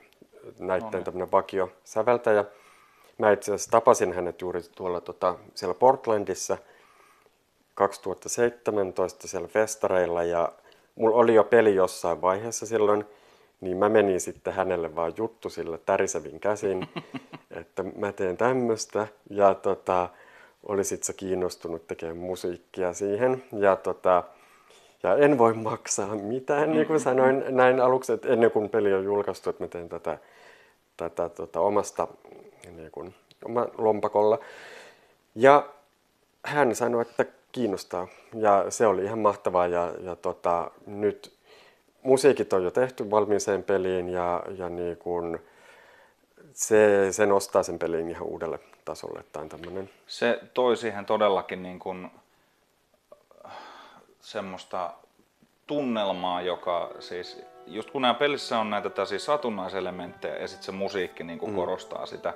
näiden 0.59 0.89
no, 0.91 1.01
tämmöinen 1.01 1.31
vakio 1.31 1.71
säveltäjä. 1.83 2.45
Mä 3.17 3.31
itse 3.31 3.51
asiassa 3.51 3.71
tapasin 3.71 4.13
hänet 4.13 4.41
juuri 4.41 4.61
tuolla 4.75 5.01
tota, 5.01 5.35
siellä 5.55 5.73
Portlandissa 5.73 6.57
2017 7.75 9.27
siellä 9.27 9.47
festareilla 9.47 10.23
ja 10.23 10.51
mulla 10.95 11.15
oli 11.15 11.35
jo 11.35 11.43
peli 11.43 11.75
jossain 11.75 12.21
vaiheessa 12.21 12.65
silloin, 12.65 13.05
niin 13.61 13.77
mä 13.77 13.89
menin 13.89 14.21
sitten 14.21 14.53
hänelle 14.53 14.95
vaan 14.95 15.13
juttu 15.17 15.49
sille 15.49 15.77
tärisevin 15.77 16.39
käsin, 16.39 16.87
että 17.59 17.83
mä 17.83 18.11
teen 18.11 18.37
tämmöistä 18.37 19.07
ja 19.29 19.53
tota, 19.53 20.09
oli 20.63 20.83
sitten 20.83 21.05
se 21.05 21.13
kiinnostunut 21.13 21.87
tekemään 21.87 22.17
musiikkia 22.17 22.93
siihen 22.93 23.43
ja 23.59 23.75
tota, 23.75 24.23
ja 25.03 25.15
en 25.15 25.37
voi 25.37 25.53
maksaa 25.53 26.15
mitään, 26.15 26.71
niin 26.71 26.87
kuin 26.87 26.99
sanoin 26.99 27.43
näin 27.57 27.79
aluksi, 27.79 28.13
että 28.13 28.27
ennen 28.27 28.51
kuin 28.51 28.69
peli 28.69 28.93
on 28.93 29.03
julkaistu, 29.03 29.49
että 29.49 29.63
mä 29.63 29.67
teen 29.67 29.89
tätä, 29.89 30.17
tätä 30.97 31.29
tota, 31.29 31.59
omasta 31.59 32.07
niin 32.75 32.91
kuin, 32.91 33.15
oma 33.45 33.67
lompakolla. 33.77 34.39
Ja 35.35 35.69
hän 36.43 36.75
sanoi, 36.75 37.01
että 37.01 37.25
kiinnostaa. 37.55 38.07
Ja 38.33 38.65
se 38.69 38.87
oli 38.87 39.03
ihan 39.03 39.19
mahtavaa. 39.19 39.67
Ja, 39.67 39.93
ja 40.03 40.15
tota, 40.15 40.71
nyt 40.85 41.33
musiikit 42.03 42.53
on 42.53 42.63
jo 42.63 42.71
tehty 42.71 43.11
valmiiseen 43.11 43.63
peliin 43.63 44.09
ja, 44.09 44.43
ja 44.57 44.69
niin 44.69 44.97
kuin, 44.97 45.39
se, 46.53 47.07
se 47.11 47.25
nostaa 47.25 47.63
sen 47.63 47.79
pelin 47.79 48.09
ihan 48.09 48.27
uudelle 48.27 48.59
tasolle. 48.85 49.23
Se 50.07 50.39
toi 50.53 50.77
siihen 50.77 51.05
todellakin 51.05 51.63
niin 51.63 51.79
kuin 51.79 52.11
semmoista 54.19 54.93
tunnelmaa, 55.67 56.41
joka 56.41 56.91
siis, 56.99 57.41
just 57.67 57.91
kun 57.91 58.01
nämä 58.01 58.13
pelissä 58.13 58.59
on 58.59 58.69
näitä 58.69 58.89
tällaisia 58.89 59.19
satunnaiselementtejä 59.19 60.37
ja 60.37 60.47
sitten 60.47 60.65
se 60.65 60.71
musiikki 60.71 61.23
niin 61.23 61.39
kuin 61.39 61.51
mm. 61.51 61.55
korostaa 61.55 62.05
sitä. 62.05 62.33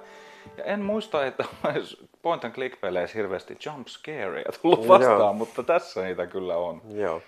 Ja 0.58 0.64
en 0.64 0.82
muista, 0.82 1.26
että 1.26 1.46
point 2.22 2.46
and 2.46 2.54
click 2.54 2.82
peleissä 2.82 3.18
hirveästi 3.18 3.58
jump 3.66 3.88
scareja 3.88 4.52
tullut 4.62 4.88
vastaan, 4.88 5.20
Joo. 5.20 5.34
mutta 5.34 5.64
tässä 5.64 6.04
niitä 6.04 6.28
kyllä 6.28 6.58
on. 6.58 6.82
Joo. 6.90 7.22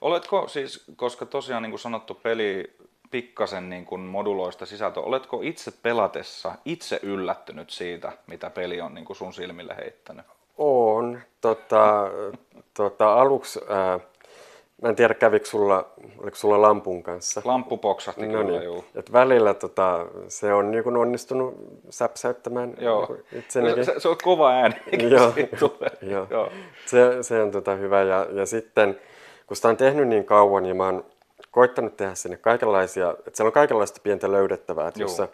Oletko 0.00 0.48
siis, 0.48 0.84
koska 0.96 1.26
tosiaan 1.26 1.62
niin 1.62 1.70
kuin 1.70 1.80
sanottu 1.80 2.14
peli 2.14 2.76
pikkasen 3.10 3.70
niin 3.70 3.86
kuin 3.86 4.00
moduloista 4.00 4.66
sisältöä, 4.66 5.02
oletko 5.02 5.40
itse 5.42 5.70
pelatessa 5.82 6.54
itse 6.64 7.00
yllättynyt 7.02 7.70
siitä, 7.70 8.12
mitä 8.26 8.50
peli 8.50 8.80
on 8.80 8.94
niin 8.94 9.04
kuin 9.04 9.16
sun 9.16 9.32
silmille 9.32 9.76
heittänyt? 9.76 10.26
On. 10.58 11.20
Tota, 11.40 12.10
tota, 12.76 13.14
aluksi 13.14 13.60
äh, 13.70 14.00
Mä 14.84 14.90
en 14.90 14.96
tiedä, 14.96 15.14
kävikö 15.14 15.46
sulla, 15.46 15.86
oliko 16.18 16.36
sulla 16.36 16.62
lampun 16.62 17.02
kanssa? 17.02 17.42
Lamppu 17.44 17.76
poksahti 17.76 18.26
no 18.26 18.44
kyllä, 18.44 18.60
niin. 18.60 18.84
Et 18.94 19.12
välillä 19.12 19.54
tota, 19.54 20.06
se 20.28 20.54
on 20.54 20.70
niin 20.70 20.84
kuin 20.84 20.96
onnistunut 20.96 21.54
säpsäyttämään 21.90 22.74
joo. 22.78 23.06
Niin 23.08 23.40
itsenäkin. 23.42 23.84
Se, 23.84 23.94
se, 23.98 24.08
on 24.08 24.16
kova 24.22 24.50
ääni, 24.50 24.76
joo. 25.16 25.32
joo. 26.12 26.26
joo. 26.30 26.48
Se, 26.86 27.22
se 27.22 27.42
on 27.42 27.50
tota 27.50 27.74
hyvä. 27.74 28.02
Ja, 28.02 28.26
ja 28.32 28.46
sitten, 28.46 29.00
kun 29.46 29.56
sitä 29.56 29.68
on 29.68 29.76
tehnyt 29.76 30.08
niin 30.08 30.24
kauan, 30.24 30.62
niin 30.62 30.76
mä 30.76 30.84
oon 30.84 31.04
koittanut 31.50 31.96
tehdä 31.96 32.14
sinne 32.14 32.36
kaikenlaisia, 32.36 33.10
että 33.10 33.30
siellä 33.34 33.48
on 33.48 33.52
kaikenlaista 33.52 34.00
pientä 34.02 34.32
löydettävää, 34.32 34.88
että 34.88 35.02
jos 35.02 35.16
sä 35.16 35.28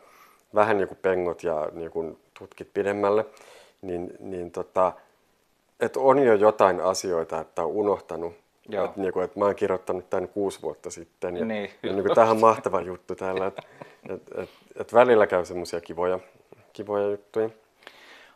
vähän 0.54 0.78
niin 0.78 0.88
kuin 0.88 0.98
pengot 1.02 1.42
ja 1.42 1.68
niin 1.72 1.90
kuin 1.90 2.18
tutkit 2.38 2.68
pidemmälle, 2.74 3.26
niin, 3.82 4.12
niin 4.20 4.50
tota, 4.50 4.92
että 5.80 6.00
on 6.00 6.18
jo 6.18 6.34
jotain 6.34 6.80
asioita, 6.80 7.40
että 7.40 7.62
on 7.62 7.68
unohtanut 7.68 8.39
Joo. 8.70 8.84
Että, 8.84 9.00
niin 9.00 9.12
kuin, 9.12 9.24
että 9.24 9.38
mä 9.38 9.44
oon 9.44 9.54
kirjoittanut 9.54 10.10
tämän 10.10 10.28
kuusi 10.28 10.62
vuotta 10.62 10.90
sitten 10.90 11.36
ja, 11.36 11.44
niin, 11.44 11.70
ja 11.82 11.92
niin 11.92 12.02
kuin, 12.04 12.14
tähän 12.14 12.30
on 12.30 12.40
mahtava 12.40 12.80
juttu 12.80 13.14
täällä, 13.14 13.46
että 13.46 13.62
et, 14.08 14.22
et, 14.38 14.50
et 14.80 14.94
välillä 14.94 15.26
käy 15.26 15.44
semmoisia 15.44 15.80
kivoja, 15.80 16.18
kivoja 16.72 17.10
juttuja. 17.10 17.50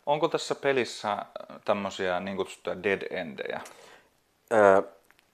Onko 0.06 0.28
tässä 0.28 0.54
pelissä 0.54 1.16
tämmöisiä 1.64 2.20
niin 2.20 2.36
kutsuttuja 2.36 2.82
dead 2.82 3.02
endejä? 3.10 3.60
Ää, 4.50 4.82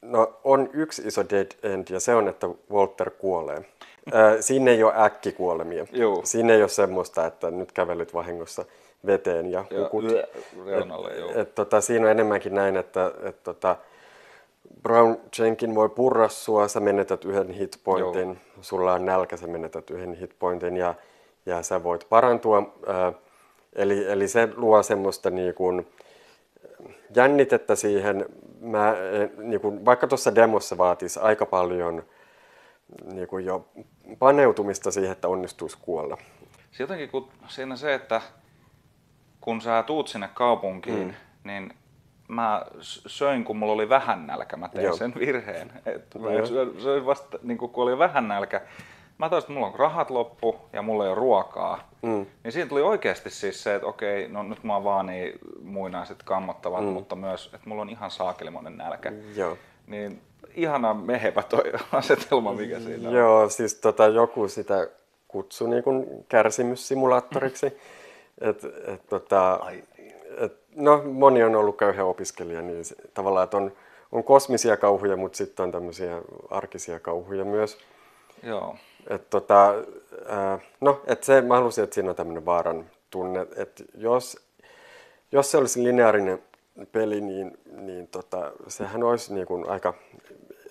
no 0.02 0.40
on 0.44 0.70
yksi 0.72 1.02
iso 1.06 1.24
dead 1.30 1.46
end 1.62 1.86
ja 1.90 2.00
se 2.00 2.14
on, 2.14 2.28
että 2.28 2.46
Walter 2.72 3.10
kuolee. 3.10 3.64
Ää, 4.12 4.42
siinä 4.42 4.70
ei 4.70 4.82
ole 4.82 4.92
äkkikuolemia. 4.96 5.86
Juu. 5.92 6.20
Siinä 6.24 6.52
ei 6.52 6.62
ole 6.62 6.68
semmoista, 6.68 7.26
että 7.26 7.50
nyt 7.50 7.72
kävelyt 7.72 8.14
vahingossa 8.14 8.64
veteen 9.06 9.50
ja 9.50 9.64
hukut. 9.78 10.04
Reunalle, 10.66 11.10
et, 11.10 11.36
et, 11.36 11.54
tota, 11.54 11.80
siinä 11.80 12.04
on 12.04 12.10
enemmänkin 12.10 12.54
näin, 12.54 12.76
että 12.76 13.12
et, 13.22 13.42
tota, 13.42 13.76
Brown 14.82 15.16
Jenkin 15.38 15.74
voi 15.74 15.88
purra 15.88 16.28
sua, 16.28 16.68
sä 16.68 16.80
menetät 16.80 17.24
yhden 17.24 17.50
hitpointin, 17.50 18.28
Joo. 18.28 18.36
sulla 18.60 18.92
on 18.92 19.06
nälkä, 19.06 19.36
sä 19.36 19.46
menetät 19.46 19.90
yhden 19.90 20.14
hitpointin 20.14 20.76
ja, 20.76 20.94
ja 21.46 21.62
sä 21.62 21.82
voit 21.82 22.06
parantua. 22.08 22.74
Eli, 23.72 24.10
eli 24.10 24.28
se 24.28 24.48
luo 24.56 24.82
semmoista 24.82 25.30
niin 25.30 25.54
kuin 25.54 25.86
jännitettä 27.14 27.76
siihen. 27.76 28.26
Mä, 28.60 28.94
niin 29.36 29.60
kuin, 29.60 29.84
vaikka 29.84 30.06
tuossa 30.06 30.34
demossa 30.34 30.78
vaatisi 30.78 31.20
aika 31.20 31.46
paljon 31.46 32.04
niin 33.12 33.28
kuin 33.28 33.44
jo 33.44 33.68
paneutumista 34.18 34.90
siihen, 34.90 35.12
että 35.12 35.28
onnistuisi 35.28 35.78
kuolla. 35.80 36.18
Jotenkin 36.78 37.10
kun 37.10 37.28
siinä 37.48 37.76
se, 37.76 37.94
että 37.94 38.20
kun 39.40 39.60
sä 39.60 39.82
tuut 39.82 40.08
sinne 40.08 40.28
kaupunkiin, 40.34 41.06
mm. 41.06 41.14
niin 41.44 41.74
mä 42.30 42.62
söin, 43.06 43.44
kun 43.44 43.56
mulla 43.56 43.72
oli 43.72 43.88
vähän 43.88 44.26
nälkä. 44.26 44.56
Mä 44.56 44.68
tein 44.68 44.84
Joo. 44.84 44.96
sen 44.96 45.14
virheen. 45.18 45.72
Et 45.86 46.14
mä 46.14 46.28
söin 46.78 47.06
vasta, 47.06 47.38
niin 47.42 47.58
kun 47.58 47.70
oli 47.74 47.98
vähän 47.98 48.28
nälkä. 48.28 48.60
Mä 49.18 49.28
taisin, 49.28 49.44
että 49.44 49.52
mulla 49.52 49.66
on 49.66 49.78
rahat 49.78 50.10
loppu 50.10 50.56
ja 50.72 50.82
mulla 50.82 51.04
ei 51.04 51.10
ole 51.10 51.18
ruokaa. 51.18 51.90
Mm. 52.02 52.26
Niin 52.44 52.52
siinä 52.52 52.68
tuli 52.68 52.82
oikeasti 52.82 53.30
siis 53.30 53.62
se, 53.62 53.74
että 53.74 53.86
okei, 53.86 54.28
no 54.28 54.42
nyt 54.42 54.64
mä 54.64 54.74
oon 54.74 54.84
vaan 54.84 55.06
niin 55.06 55.38
muinaiset 55.62 56.22
kammottavat, 56.22 56.84
mm. 56.84 56.90
mutta 56.90 57.16
myös, 57.16 57.46
että 57.46 57.68
mulla 57.68 57.82
on 57.82 57.90
ihan 57.90 58.10
saakelimoinen 58.10 58.76
nälkä. 58.76 59.12
Joo. 59.36 59.58
Niin 59.86 60.22
ihana 60.54 60.94
mehevä 60.94 61.42
toi 61.42 61.72
asetelma, 61.92 62.52
mikä 62.52 62.80
siinä 62.80 63.08
on. 63.08 63.14
Joo, 63.14 63.48
siis 63.48 63.74
tota, 63.74 64.06
joku 64.06 64.48
sitä 64.48 64.88
kutsui 65.28 65.68
niin 65.68 66.24
kärsimyssimulaattoriksi. 66.28 67.66
et, 68.40 68.64
et, 68.64 69.06
tota, 69.08 69.52
Ai 69.54 69.84
no, 70.76 71.02
moni 71.04 71.42
on 71.42 71.56
ollut 71.56 71.76
köyhä 71.76 72.04
opiskelija, 72.04 72.62
niin 72.62 72.84
se, 72.84 72.94
tavallaan, 73.14 73.44
että 73.44 73.56
on, 73.56 73.72
on 74.12 74.24
kosmisia 74.24 74.76
kauhuja, 74.76 75.16
mutta 75.16 75.36
sitten 75.36 75.62
on 75.62 75.72
tämmöisiä 75.72 76.22
arkisia 76.50 77.00
kauhuja 77.00 77.44
myös. 77.44 77.78
Joo. 78.42 78.76
Et, 79.10 79.30
tota, 79.30 79.74
ää, 80.28 80.58
no, 80.80 81.02
et 81.06 81.24
se, 81.24 81.40
mä 81.40 81.54
halusin, 81.54 81.84
että 81.84 81.94
siinä 81.94 82.10
on 82.10 82.16
tämmöinen 82.16 82.46
vaaran 82.46 82.90
tunne, 83.10 83.46
että 83.56 83.84
jos, 83.94 84.38
jos 85.32 85.50
se 85.50 85.58
olisi 85.58 85.84
lineaarinen 85.84 86.42
peli, 86.92 87.20
niin, 87.20 87.58
niin 87.72 88.08
tota, 88.08 88.52
sehän 88.68 89.02
olisi 89.02 89.34
niin 89.34 89.46
kuin 89.46 89.68
aika 89.68 89.94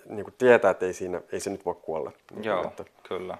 niin 0.10 0.24
kuin 0.24 0.34
tietää, 0.38 0.72
että 0.72 0.86
ei, 0.86 0.94
siinä, 0.94 1.22
ei 1.32 1.40
se 1.40 1.50
nyt 1.50 1.66
voi 1.66 1.76
kuolla. 1.82 2.12
Joo, 2.42 2.64
että, 2.64 2.86
kyllä. 3.04 3.38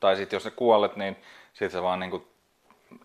Tai 0.00 0.16
sitten 0.16 0.36
jos 0.36 0.42
sä 0.42 0.50
kuolet, 0.50 0.96
niin 0.96 1.16
sit 1.52 1.72
sä 1.72 1.82
vaan 1.82 2.00
niin 2.00 2.10
kuin 2.10 2.26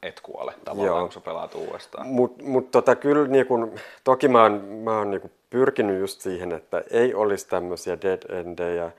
et 0.03 0.19
kuole 0.19 0.53
tavallaan, 0.65 0.97
Joo. 0.97 1.01
kun 1.01 1.11
sä 1.11 1.19
pelaat 1.21 1.55
uudestaan. 1.55 2.07
Mutta 2.07 2.43
mut 2.43 2.71
tota, 2.71 2.95
kyllä 2.95 3.27
niin 3.27 3.45
kun, 3.45 3.75
toki 4.03 4.27
mä 4.27 4.41
oon, 4.41 4.61
mä 4.61 4.97
oon 4.97 5.11
niin 5.11 5.31
pyrkinyt 5.49 5.99
just 5.99 6.21
siihen, 6.21 6.51
että 6.51 6.83
ei 6.91 7.13
olisi 7.13 7.47
tämmöisiä 7.47 8.01
dead 8.01 8.39
endejä 8.39 8.91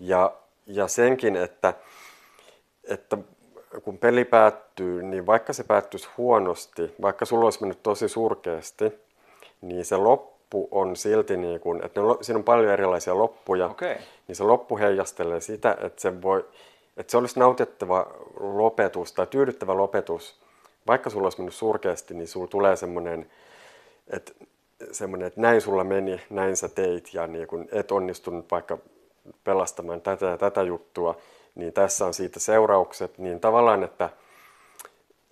ja, 0.00 0.32
ja 0.66 0.88
senkin, 0.88 1.36
että, 1.36 1.74
että 2.84 3.18
kun 3.82 3.98
peli 3.98 4.24
päättyy, 4.24 5.02
niin 5.02 5.26
vaikka 5.26 5.52
se 5.52 5.64
päättyisi 5.64 6.08
huonosti, 6.16 6.94
vaikka 7.02 7.24
sulla 7.24 7.44
olisi 7.44 7.60
mennyt 7.60 7.82
tosi 7.82 8.08
surkeasti, 8.08 8.92
niin 9.60 9.84
se 9.84 9.96
loppu 9.96 10.68
on 10.70 10.96
silti 10.96 11.36
niin 11.36 11.60
kuin, 11.60 11.84
että 11.84 12.00
ne, 12.00 12.06
siinä 12.20 12.38
on 12.38 12.44
paljon 12.44 12.72
erilaisia 12.72 13.18
loppuja, 13.18 13.66
Okei. 13.66 13.96
niin 14.28 14.36
se 14.36 14.44
loppu 14.44 14.78
heijastelee 14.78 15.40
sitä, 15.40 15.76
että 15.80 16.02
se, 16.02 16.22
voi, 16.22 16.44
että 16.98 17.10
se 17.10 17.16
olisi 17.16 17.38
nautittava 17.38 18.06
lopetus 18.40 19.12
tai 19.12 19.26
tyydyttävä 19.26 19.76
lopetus. 19.76 20.40
Vaikka 20.86 21.10
sulla 21.10 21.26
olisi 21.26 21.38
mennyt 21.38 21.54
surkeasti, 21.54 22.14
niin 22.14 22.28
sulla 22.28 22.46
tulee 22.46 22.76
semmoinen, 22.76 23.30
että, 24.10 24.32
semmoinen, 24.92 25.26
että 25.26 25.40
näin 25.40 25.60
sulla 25.60 25.84
meni, 25.84 26.20
näin 26.30 26.56
sä 26.56 26.68
teit 26.68 27.14
ja 27.14 27.26
niin 27.26 27.46
kun 27.46 27.68
et 27.72 27.92
onnistunut 27.92 28.50
vaikka 28.50 28.78
pelastamaan 29.44 30.00
tätä 30.00 30.26
ja 30.26 30.38
tätä 30.38 30.62
juttua, 30.62 31.16
niin 31.54 31.72
tässä 31.72 32.06
on 32.06 32.14
siitä 32.14 32.40
seuraukset, 32.40 33.18
niin 33.18 33.40
tavallaan, 33.40 33.84
että, 33.84 34.10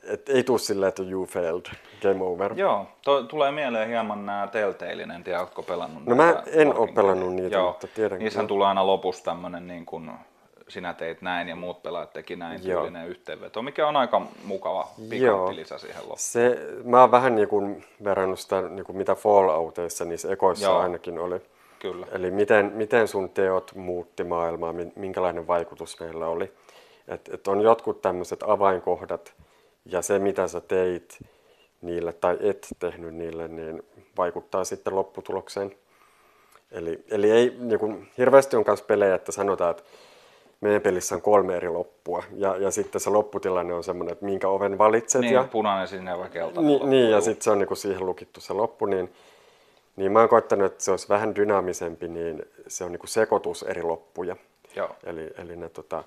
että 0.02 0.32
ei 0.32 0.44
tule 0.44 0.58
silleen, 0.58 0.88
että 0.88 1.02
you 1.02 1.26
failed, 1.26 1.66
game 2.02 2.24
over. 2.24 2.52
Joo, 2.56 2.86
to, 3.04 3.22
tulee 3.22 3.52
mieleen 3.52 3.88
hieman 3.88 4.26
nämä 4.26 4.48
Telltalein, 4.52 5.10
en 5.10 5.24
tiedä, 5.24 5.40
ootko 5.40 5.62
pelannut 5.62 6.06
No 6.06 6.14
mä 6.14 6.42
en 6.46 6.68
Walking 6.68 6.94
pelannut 6.94 7.34
niitä, 7.34 7.56
Joo. 7.56 7.66
mutta 7.68 7.86
tiedän 7.86 8.18
Niissähän 8.18 8.46
tulee 8.46 8.68
aina 8.68 8.86
lopussa 8.86 9.24
tämmönen 9.24 9.66
niin 9.66 9.86
kuin 9.86 10.10
sinä 10.68 10.94
teit 10.94 11.22
näin 11.22 11.48
ja 11.48 11.56
muut 11.56 11.82
pelaajat 11.82 12.12
teki 12.12 12.36
näin 12.36 12.60
Joo. 12.68 12.80
tyylinen 12.80 13.08
yhteenveto, 13.08 13.62
mikä 13.62 13.88
on 13.88 13.96
aika 13.96 14.26
mukava 14.44 14.88
pikantti 15.10 15.56
lisä 15.56 15.78
siihen 15.78 15.98
loppuun. 15.98 16.18
Se, 16.18 16.58
mä 16.84 17.00
oon 17.00 17.10
vähän 17.10 17.34
niin 17.34 17.48
kuin 17.48 17.84
verrannut 18.04 18.40
sitä, 18.40 18.62
niin 18.62 18.84
kuin 18.84 18.96
mitä 18.96 19.14
Fallouteissa 19.14 20.04
niissä 20.04 20.32
ekoissa 20.32 20.66
Joo. 20.66 20.78
ainakin 20.78 21.18
oli. 21.18 21.40
Kyllä. 21.78 22.06
Eli 22.12 22.30
miten, 22.30 22.72
miten 22.74 23.08
sun 23.08 23.30
teot 23.30 23.74
muutti 23.74 24.24
maailmaa, 24.24 24.72
mi- 24.72 24.92
minkälainen 24.96 25.46
vaikutus 25.46 26.00
neillä 26.00 26.26
oli. 26.26 26.52
Et, 27.08 27.30
et 27.32 27.48
on 27.48 27.60
jotkut 27.60 28.02
tämmöiset 28.02 28.42
avainkohdat 28.46 29.34
ja 29.84 30.02
se 30.02 30.18
mitä 30.18 30.48
sä 30.48 30.60
teit 30.60 31.18
niille 31.82 32.12
tai 32.12 32.36
et 32.40 32.66
tehnyt 32.78 33.14
niille, 33.14 33.48
niin 33.48 33.82
vaikuttaa 34.16 34.64
sitten 34.64 34.94
lopputulokseen. 34.94 35.76
Eli, 36.70 37.04
eli 37.10 37.30
ei, 37.30 37.56
niin 37.58 37.78
kuin, 37.78 38.08
hirveästi 38.18 38.56
on 38.56 38.64
myös 38.66 38.82
pelejä, 38.82 39.14
että 39.14 39.32
sanotaan, 39.32 39.70
että 39.70 39.82
meidän 40.66 40.82
pelissä 40.82 41.14
on 41.14 41.22
kolme 41.22 41.56
eri 41.56 41.68
loppua 41.68 42.22
ja, 42.36 42.56
ja 42.56 42.70
sitten 42.70 43.00
se 43.00 43.10
lopputilanne 43.10 43.74
on 43.74 43.84
semmoinen, 43.84 44.12
että 44.12 44.24
minkä 44.24 44.48
oven 44.48 44.78
valitset. 44.78 45.20
Niin, 45.20 45.34
ja, 45.34 45.44
punainen, 45.44 45.88
sinne 45.88 46.18
vai 46.18 46.30
keltainen. 46.30 46.66
niin, 46.66 46.90
niin, 46.90 47.10
ja 47.10 47.20
sitten 47.20 47.44
se 47.44 47.50
on 47.50 47.58
niinku 47.58 47.74
siihen 47.74 48.06
lukittu 48.06 48.40
se 48.40 48.52
loppu, 48.52 48.86
niin, 48.86 49.12
niin 49.96 50.12
mä 50.12 50.20
oon 50.20 50.28
koittanut, 50.28 50.72
että 50.72 50.84
se 50.84 50.90
olisi 50.90 51.08
vähän 51.08 51.36
dynaamisempi, 51.36 52.08
niin 52.08 52.42
se 52.66 52.84
on 52.84 52.92
niinku 52.92 53.06
sekoitus 53.06 53.62
eri 53.62 53.82
loppuja. 53.82 54.36
Joo. 54.76 54.96
Eli, 55.04 55.30
eli 55.38 55.56
ne, 55.56 55.68
tota, 55.68 56.04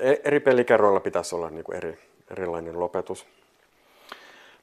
e- 0.00 0.20
eri 0.24 0.40
pelikerroilla 0.40 1.00
pitäisi 1.00 1.34
olla 1.34 1.50
niinku 1.50 1.72
eri, 1.72 1.98
erilainen 2.30 2.80
lopetus. 2.80 3.26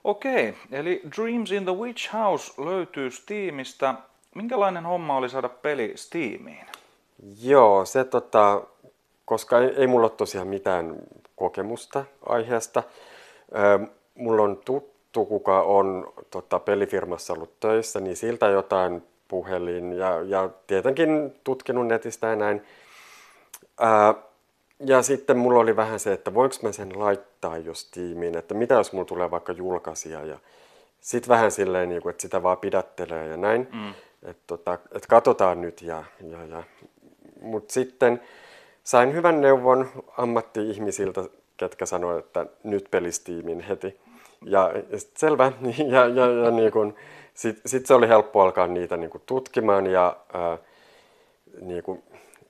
Okei, 0.03 0.53
eli 0.71 1.01
Dreams 1.17 1.51
in 1.51 1.63
the 1.63 1.75
Witch 1.75 2.13
House 2.13 2.61
löytyy 2.61 3.11
Steamista. 3.11 3.95
Minkälainen 4.35 4.85
homma 4.85 5.17
oli 5.17 5.29
saada 5.29 5.49
peli 5.49 5.93
Steamiin? 5.95 6.65
Joo, 7.41 7.85
se 7.85 8.03
tota, 8.03 8.61
koska 9.29 9.59
ei, 9.59 9.73
ei 9.77 9.87
mulla 9.87 10.05
ole 10.05 10.15
tosiaan 10.17 10.47
mitään 10.47 10.95
kokemusta 11.35 12.05
aiheesta. 12.25 12.83
Mulla 14.15 14.43
on 14.43 14.57
tuttu, 14.65 15.25
kuka 15.25 15.61
on 15.61 16.13
tota, 16.31 16.59
pelifirmassa 16.59 17.33
ollut 17.33 17.59
töissä, 17.59 17.99
niin 17.99 18.15
siltä 18.15 18.47
jotain 18.47 19.03
puhelin 19.27 19.93
ja, 19.93 20.21
ja 20.21 20.49
tietenkin 20.67 21.35
tutkinut 21.43 21.87
netistä 21.87 22.27
ja 22.27 22.35
näin. 22.35 22.61
Ää, 23.79 24.13
ja 24.85 25.01
sitten 25.01 25.37
mulla 25.37 25.59
oli 25.59 25.75
vähän 25.75 25.99
se, 25.99 26.13
että 26.13 26.33
voiko 26.33 26.55
mä 26.61 26.71
sen 26.71 26.99
laittaa 26.99 27.57
jos 27.57 27.91
tiimiin, 27.91 28.37
että 28.37 28.53
mitä 28.53 28.73
jos 28.73 28.93
mulla 28.93 29.05
tulee 29.05 29.31
vaikka 29.31 29.53
julkaisija 29.53 30.25
ja 30.25 30.39
sitten 31.01 31.29
vähän 31.29 31.51
silleen, 31.51 31.89
niin 31.89 32.01
kuin, 32.01 32.11
että 32.11 32.21
sitä 32.21 32.43
vaan 32.43 32.57
pidättelee 32.57 33.27
ja 33.27 33.37
näin. 33.37 33.67
Mm. 33.73 33.93
Että 34.23 34.43
tota, 34.47 34.77
et 34.91 35.07
katsotaan 35.07 35.61
nyt 35.61 35.81
ja, 35.81 36.03
ja, 36.31 36.45
ja. 36.45 36.63
Mutta 37.41 37.73
sitten 37.73 38.21
sain 38.89 39.13
hyvän 39.13 39.41
neuvon 39.41 39.89
ammatti-ihmisiltä, 40.17 41.21
ketkä 41.57 41.85
sanoivat, 41.85 42.25
että 42.25 42.45
nyt 42.63 42.87
pelistiimin 42.91 43.59
heti. 43.59 43.99
Ja, 44.45 44.71
ja 44.91 44.99
sit 44.99 45.17
selvä, 45.17 45.51
ja, 45.91 46.05
ja, 46.05 46.25
ja 46.43 46.51
niin 46.51 46.71
kun, 46.71 46.95
sit, 47.33 47.61
sit 47.65 47.85
se 47.85 47.93
oli 47.93 48.07
helppo 48.07 48.41
alkaa 48.41 48.67
niitä 48.67 48.97
niin 48.97 49.09
kun 49.09 49.21
tutkimaan 49.25 49.87
ja 49.87 50.17
ää, 50.33 50.57
niin 51.61 51.83
kun, 51.83 52.03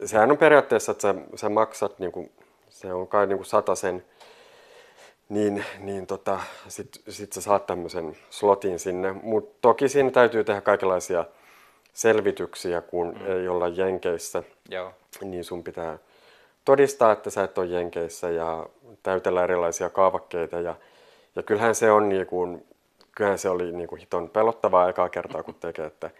sehän 0.06 0.32
on 0.32 0.38
periaatteessa, 0.38 0.92
että 0.92 1.02
sä, 1.02 1.16
sä 1.36 1.50
maksat, 1.50 2.00
niin 2.00 2.12
kun, 2.12 2.30
se 2.70 2.94
on 2.94 3.08
kai 3.08 3.28
niin 3.28 3.46
sata 3.46 3.76
sen, 3.76 4.06
niin, 5.30 5.66
niin 5.80 6.08
tota, 6.08 6.40
sit, 6.68 7.02
sit 7.10 7.34
sä 7.34 7.42
saat 7.42 7.66
tämmöisen 7.66 8.18
slotin 8.30 8.80
sinne. 8.80 9.12
Mutta 9.24 9.58
toki 9.62 9.90
siinä 9.90 10.12
täytyy 10.12 10.44
tehdä 10.44 10.62
kaikenlaisia 10.62 11.26
selvityksiä, 11.94 12.82
kun 12.82 13.08
mm. 13.08 13.32
ei 13.32 13.48
olla 13.48 13.68
Jenkeissä, 13.68 14.44
Joo. 14.70 14.92
niin 15.22 15.44
sun 15.44 15.64
pitää 15.64 15.98
todistaa, 16.70 17.12
että 17.12 17.30
sä 17.30 17.44
et 17.44 17.58
ole 17.58 17.66
Jenkeissä 17.66 18.30
ja 18.30 18.66
täytellä 19.04 19.44
erilaisia 19.44 19.90
kaavakkeita. 19.90 20.60
Ja, 20.60 20.76
ja 21.36 21.44
kyllähän 21.44 21.76
se 21.76 21.92
on 21.92 22.10
niin 22.10 22.26
kuin, 22.28 22.66
kyllähän 23.16 23.38
se 23.38 23.50
oli 23.50 23.72
niin 23.72 23.88
kuin 23.88 24.00
hiton 24.00 24.30
pelottavaa 24.30 24.90
ekaa 24.90 25.10
kertaa, 25.10 25.44
kun 25.44 25.56
tekee, 25.60 25.86
että 25.86 26.12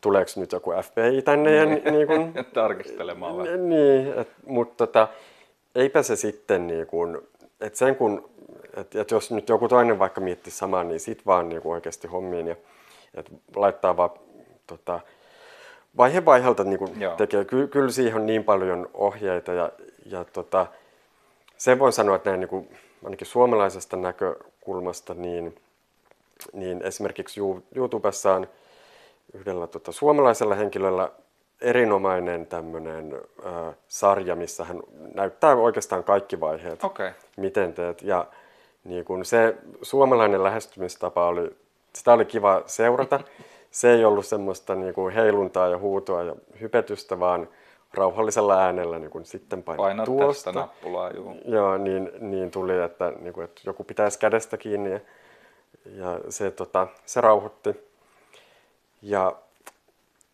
tuleeko 0.00 0.30
nyt 0.36 0.52
joku 0.52 0.70
FBI 0.82 1.22
tänne 1.22 1.56
ja 1.56 1.66
ni, 1.66 1.82
niin 1.90 2.06
kuin, 2.06 2.34
Tarkistelemaan 2.54 3.36
vähän. 3.36 3.68
niin, 3.68 4.18
et, 4.18 4.28
mutta 4.46 4.86
tota, 4.86 5.08
eipä 5.74 6.02
se 6.02 6.16
sitten 6.16 6.66
niin 6.66 6.86
kuin, 6.86 7.18
että 7.60 7.78
sen 7.78 7.96
kun, 7.96 8.30
että 8.76 9.00
et 9.00 9.10
jos 9.10 9.30
nyt 9.30 9.48
joku 9.48 9.68
toinen 9.68 9.98
vaikka 9.98 10.20
miettii 10.20 10.52
samaa, 10.52 10.84
niin 10.84 11.00
sit 11.00 11.26
vaan 11.26 11.48
niin 11.48 11.62
kuin 11.62 11.72
oikeasti 11.72 12.08
hommiin 12.08 12.46
ja 12.46 12.56
et 13.14 13.30
laittaa 13.56 13.96
vaan 13.96 14.10
tota, 14.66 15.00
vaihe 15.96 16.24
vaiheelta 16.24 16.64
niin 16.64 16.78
kuin 16.78 16.90
tekee. 17.16 17.44
Ky, 17.44 17.66
kyllä 17.66 17.90
siihen 17.90 18.14
on 18.14 18.26
niin 18.26 18.44
paljon 18.44 18.90
ohjeita 18.94 19.52
ja, 19.52 19.72
ja 20.10 20.24
tota, 20.24 20.66
sen 21.56 21.78
voin 21.78 21.92
sanoa, 21.92 22.16
että 22.16 22.30
näin 22.30 22.40
niin 22.40 22.48
kuin, 22.48 22.68
ainakin 23.04 23.26
suomalaisesta 23.26 23.96
näkökulmasta, 23.96 25.14
niin, 25.14 25.54
niin 26.52 26.82
esimerkiksi 26.82 27.40
YouTubessa 27.74 28.34
on 28.34 28.48
yhdellä 29.34 29.66
tota, 29.66 29.92
suomalaisella 29.92 30.54
henkilöllä 30.54 31.10
erinomainen 31.60 32.46
tämmöinen 32.46 33.14
äh, 33.46 33.74
sarja, 33.88 34.36
missä 34.36 34.64
hän 34.64 34.80
näyttää 35.14 35.56
oikeastaan 35.56 36.04
kaikki 36.04 36.40
vaiheet, 36.40 36.84
Okei. 36.84 37.10
miten 37.36 37.74
teet. 37.74 38.02
Ja 38.02 38.26
niin 38.84 39.04
kun 39.04 39.24
se 39.24 39.56
suomalainen 39.82 40.42
lähestymistapa 40.42 41.26
oli, 41.26 41.56
sitä 41.92 42.12
oli 42.12 42.24
kiva 42.24 42.62
seurata. 42.66 43.20
Se 43.70 43.90
ei 43.90 44.04
ollut 44.04 44.26
semmoista 44.26 44.74
niin 44.74 44.94
kuin 44.94 45.14
heiluntaa 45.14 45.68
ja 45.68 45.78
huutoa 45.78 46.22
ja 46.22 46.34
hypetystä, 46.60 47.20
vaan 47.20 47.48
rauhallisella 47.94 48.60
äänellä 48.64 48.98
niin 48.98 49.10
kun 49.10 49.24
sitten 49.24 49.62
painaa 49.62 49.86
Paina 49.86 50.04
tuosta. 50.04 50.44
tästä 50.44 50.60
nappulaa, 50.60 51.10
juu. 51.10 51.36
Joo, 51.44 51.78
niin, 51.78 52.10
niin 52.20 52.50
tuli, 52.50 52.78
että, 52.82 53.12
niin 53.20 53.32
kuin, 53.32 53.44
että 53.44 53.60
joku 53.66 53.84
pitäisi 53.84 54.18
kädestä 54.18 54.56
kiinni 54.56 54.90
ja, 54.92 55.00
ja 55.96 56.20
se, 56.28 56.50
tota, 56.50 56.88
se 57.06 57.20
rauhoitti. 57.20 57.76
Ja 59.02 59.36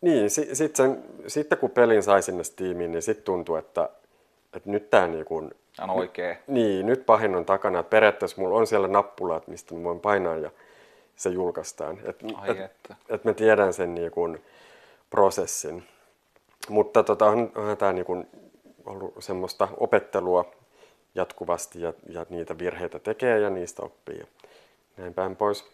niin, 0.01 0.31
si, 0.31 0.55
sit 0.55 0.77
sen, 0.77 1.05
sitten 1.27 1.59
kun 1.59 1.71
pelin 1.71 2.03
sai 2.03 2.23
sinne 2.23 2.45
Steamiin, 2.45 2.93
niin 2.93 3.03
sitten 3.03 3.25
tuntui, 3.25 3.59
että, 3.59 3.89
että 4.57 4.71
nyt 4.71 4.91
tämä 4.91 5.07
niin 5.09 5.25
kuin, 5.25 5.51
On 5.83 5.91
oikee. 5.91 6.39
niin, 6.47 6.87
nyt 6.87 7.07
pahin 7.07 7.35
on 7.35 7.45
takana. 7.45 7.79
Että 7.79 7.91
periaatteessa 7.91 8.41
mulla 8.43 8.59
on 8.59 8.67
siellä 8.67 8.89
nappulaat, 8.89 9.49
mistä 9.49 9.75
mä 9.75 9.85
voin 9.85 10.01
painaa 10.01 10.37
ja 10.37 10.51
se 11.17 11.31
julkaistaan. 11.31 11.99
Et, 12.05 12.17
Ai 12.35 12.51
et, 12.51 12.61
että. 12.61 12.97
et 13.09 13.25
mä 13.25 13.33
tiedän 13.35 13.73
sen 13.73 13.95
niin 13.95 14.11
kuin, 14.11 14.45
prosessin. 15.11 15.85
Mutta 16.69 17.03
tota, 17.03 17.27
on, 17.27 17.53
onhan 17.55 17.77
tämä 17.77 17.93
niin 17.93 18.27
ollut 18.85 19.15
semmoista 19.19 19.69
opettelua 19.77 20.45
jatkuvasti 21.15 21.81
ja, 21.81 21.93
ja 22.09 22.27
niitä 22.31 22.59
virheitä 22.59 22.99
tekee 22.99 23.39
ja 23.39 23.51
niistä 23.51 23.83
oppii 23.83 24.19
ja 24.19 24.27
näin 24.97 25.15
päin 25.15 25.37
pois. 25.37 25.71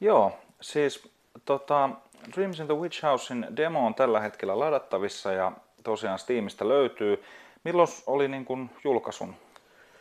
Joo, 0.00 0.32
siis 0.60 1.08
tota, 1.44 1.90
Dreams 2.36 2.60
in 2.60 2.66
the 2.66 2.76
Witch 2.76 3.02
Housein 3.02 3.46
demo 3.56 3.86
on 3.86 3.94
tällä 3.94 4.20
hetkellä 4.20 4.58
ladattavissa 4.58 5.32
ja 5.32 5.52
tosiaan 5.82 6.18
Steamista 6.18 6.68
löytyy. 6.68 7.22
Milloin 7.64 7.88
oli 8.06 8.28
niin 8.28 8.44
kuin 8.44 8.70
julkaisun 8.84 9.34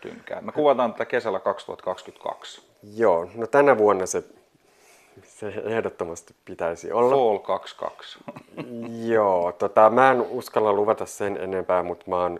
tynkää? 0.02 0.42
Me 0.42 0.52
kuvataan 0.52 0.92
tätä 0.92 1.06
kesällä 1.06 1.40
2022. 1.40 2.62
Joo, 2.96 3.30
no 3.36 3.48
tänä 3.48 3.78
vuonna 3.78 4.06
se 4.06 4.24
se 5.24 5.48
ehdottomasti 5.48 6.36
pitäisi 6.46 6.92
olla. 6.92 7.16
Fall 7.16 7.38
22. 7.38 8.20
Joo, 9.14 9.52
tota, 9.52 9.90
mä 9.90 10.12
en 10.12 10.22
uskalla 10.22 10.74
luvata 10.74 11.06
sen 11.06 11.38
enempää, 11.38 11.84
mutta 11.84 12.06
mä 12.08 12.22
oon 12.22 12.40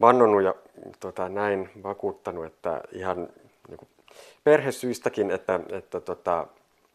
vannonut 0.00 0.42
ja 0.42 0.54
tota, 1.00 1.28
näin 1.28 1.70
vakuuttanut, 1.82 2.46
että 2.46 2.80
ihan 2.92 3.28
niin 3.68 3.78
kuin, 3.78 3.88
perhesyistäkin, 4.44 5.30
että, 5.30 5.60
että 5.68 6.00
tota, 6.00 6.46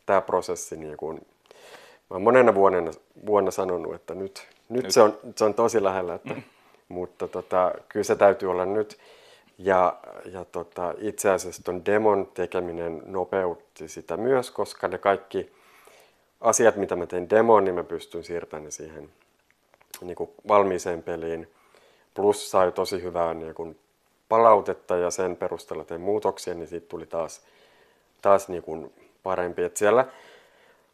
tämä 0.05 0.21
prosessi, 0.21 0.77
niin 0.77 0.97
kuin, 0.97 1.15
mä 2.09 2.15
oon 2.15 2.21
monena 2.21 2.55
vuonna, 2.55 2.91
vuonna 3.25 3.51
sanonut, 3.51 3.95
että 3.95 4.15
nyt, 4.15 4.47
nyt, 4.69 4.83
nyt. 4.83 4.91
Se, 4.91 5.01
on, 5.01 5.17
se 5.35 5.45
on 5.45 5.53
tosi 5.53 5.83
lähellä, 5.83 6.15
että, 6.15 6.33
mm. 6.33 6.43
mutta 6.87 7.27
tota, 7.27 7.71
kyllä 7.89 8.03
se 8.03 8.15
täytyy 8.15 8.51
olla 8.51 8.65
nyt. 8.65 8.97
Ja, 9.57 9.97
ja 10.25 10.45
tota, 10.45 10.93
itse 10.97 11.29
asiassa 11.29 11.63
tuon 11.63 11.85
demon 11.85 12.31
tekeminen 12.33 13.01
nopeutti 13.05 13.87
sitä 13.87 14.17
myös, 14.17 14.51
koska 14.51 14.87
ne 14.87 14.97
kaikki 14.97 15.51
asiat, 16.41 16.75
mitä 16.75 16.95
mä 16.95 17.05
tein 17.05 17.29
demoon, 17.29 17.63
niin 17.63 17.75
mä 17.75 17.83
pystyn 17.83 18.23
siirtämään 18.23 18.63
ne 18.63 18.71
siihen 18.71 19.09
niin 20.01 20.15
kuin 20.15 20.29
valmiiseen 20.47 21.03
peliin. 21.03 21.47
Plus 22.13 22.51
sai 22.51 22.71
tosi 22.71 23.03
hyvää 23.03 23.33
niin 23.33 23.55
kuin 23.55 23.79
palautetta 24.29 24.95
ja 24.97 25.11
sen 25.11 25.35
perusteella 25.35 25.83
tein 25.83 26.01
muutoksia, 26.01 26.53
niin 26.53 26.67
siitä 26.67 26.87
tuli 26.87 27.05
taas, 27.05 27.41
taas 28.21 28.49
niin 28.49 28.63
kuin 28.63 28.93
parempi. 29.23 29.63
Et 29.63 29.77
siellä 29.77 30.05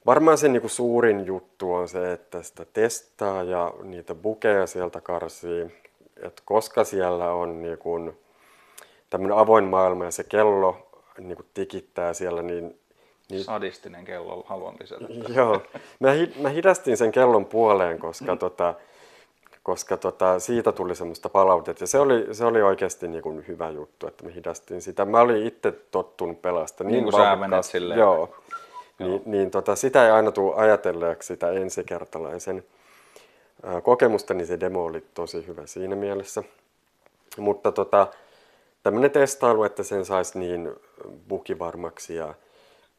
varmaan 0.05 0.37
se 0.37 0.47
niin 0.47 0.61
kuin 0.61 0.71
suurin 0.71 1.25
juttu 1.25 1.73
on 1.73 1.87
se, 1.87 2.11
että 2.11 2.43
sitä 2.43 2.65
testaa 2.73 3.43
ja 3.43 3.73
niitä 3.83 4.15
bukeja 4.15 4.67
sieltä 4.67 5.01
karsii. 5.01 5.65
Et 6.21 6.41
koska 6.45 6.83
siellä 6.83 7.31
on 7.33 7.61
niin 7.61 7.77
kuin 7.77 8.17
tämmöinen 9.13 9.37
avoin 9.37 9.63
maailma 9.63 10.05
ja 10.05 10.11
se 10.11 10.23
kello 10.23 10.77
niin 11.17 11.35
kuin 11.35 11.45
tikittää 11.53 12.13
siellä, 12.13 12.41
niin 12.41 12.79
niin, 13.29 13.43
Sadistinen 13.43 14.05
kello, 14.05 14.43
haluan 14.47 14.75
lisätä. 14.79 15.05
Joo, 15.35 15.61
mä, 15.99 16.11
hi, 16.11 16.33
mä 16.41 16.49
hidastin 16.49 16.97
sen 16.97 17.11
kellon 17.11 17.45
puoleen, 17.45 17.99
koska, 17.99 18.35
tota, 18.35 18.73
koska 19.63 19.97
tota, 19.97 20.39
siitä 20.39 20.71
tuli 20.71 20.95
semmoista 20.95 21.29
palautetta. 21.29 21.83
Ja 21.83 21.87
se 21.87 21.99
oli, 21.99 22.27
se 22.31 22.45
oli 22.45 22.61
oikeasti 22.61 23.07
niin 23.07 23.23
kuin 23.23 23.47
hyvä 23.47 23.69
juttu, 23.69 24.07
että 24.07 24.25
me 24.25 24.33
hidastin 24.33 24.81
sitä. 24.81 25.05
Mä 25.05 25.21
olin 25.21 25.47
itse 25.47 25.71
tottunut 25.71 26.41
pelasta 26.41 26.83
niin, 26.83 26.91
niin 26.91 27.03
kuin 27.03 27.13
sä 27.13 27.35
menet 27.35 27.65
silleen. 27.65 27.99
Joo. 27.99 28.35
Joo. 28.99 29.09
Niin, 29.09 29.21
niin 29.25 29.51
tota, 29.51 29.75
sitä 29.75 30.05
ei 30.05 30.11
aina 30.11 30.31
tule 30.31 30.55
ajatelleeksi 30.55 31.27
sitä 31.27 31.51
ensikertalaisen 31.51 32.63
kokemusta, 33.83 34.33
niin 34.33 34.47
se 34.47 34.59
demo 34.59 34.85
oli 34.85 35.03
tosi 35.13 35.47
hyvä 35.47 35.65
siinä 35.65 35.95
mielessä. 35.95 36.43
Mutta 37.37 37.71
tota, 37.71 38.07
tämmöinen 38.83 39.11
testailu, 39.11 39.63
että 39.63 39.83
sen 39.83 40.05
saisi 40.05 40.39
niin 40.39 40.75
bukivarmaksi 41.27 42.15
ja 42.15 42.33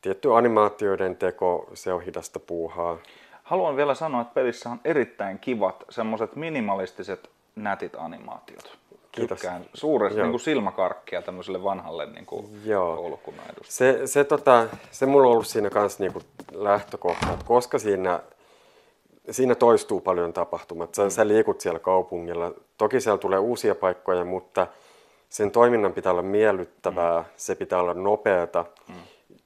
tietty 0.01 0.37
animaatioiden 0.37 1.17
teko, 1.17 1.71
se 1.75 1.93
on 1.93 2.03
hidasta 2.03 2.41
puuhaa. 2.41 2.99
Haluan 3.43 3.77
vielä 3.77 3.95
sanoa, 3.95 4.21
että 4.21 4.35
pelissä 4.35 4.71
on 4.71 4.81
erittäin 4.85 5.39
kivat 5.39 5.85
semmoiset 5.91 6.37
minimalistiset 6.37 7.31
nätit 7.57 7.93
animaatiot. 7.99 8.79
Kiitos. 9.13 9.39
Tykkään 9.39 9.65
suuresti 9.75 10.21
niin 10.21 10.31
kuin 10.31 10.41
silmäkarkkia 10.41 11.23
tämmöiselle 11.23 11.65
vanhalle 11.65 12.07
niin 12.07 12.27
kuin 12.27 12.47
Joo. 12.65 13.21
Se, 13.65 14.07
se, 14.07 14.25
tota, 14.25 14.67
se 14.91 15.07
mulla 15.07 15.27
on 15.27 15.33
ollut 15.33 15.47
siinä 15.47 15.71
kanssa 15.71 16.03
niin 16.03 16.13
kuin 16.13 16.25
lähtökohta, 16.53 17.33
että 17.33 17.45
koska 17.45 17.79
siinä, 17.79 18.21
siinä 19.31 19.55
toistuu 19.55 20.01
paljon 20.01 20.33
tapahtumat. 20.33 20.95
Sä, 20.95 21.05
mm. 21.05 21.11
sä 21.11 21.29
liikut 21.29 21.61
siellä 21.61 21.79
kaupungilla. 21.79 22.53
Toki 22.79 23.01
siellä 23.01 23.19
tulee 23.19 23.39
uusia 23.39 23.75
paikkoja, 23.75 24.25
mutta 24.25 24.67
sen 25.35 25.51
toiminnan 25.51 25.93
pitää 25.93 26.13
olla 26.13 26.23
miellyttävää, 26.23 27.21
mm. 27.21 27.27
se 27.37 27.55
pitää 27.55 27.81
olla 27.81 27.95
nopeata. 27.95 28.65
Mm 28.89 28.95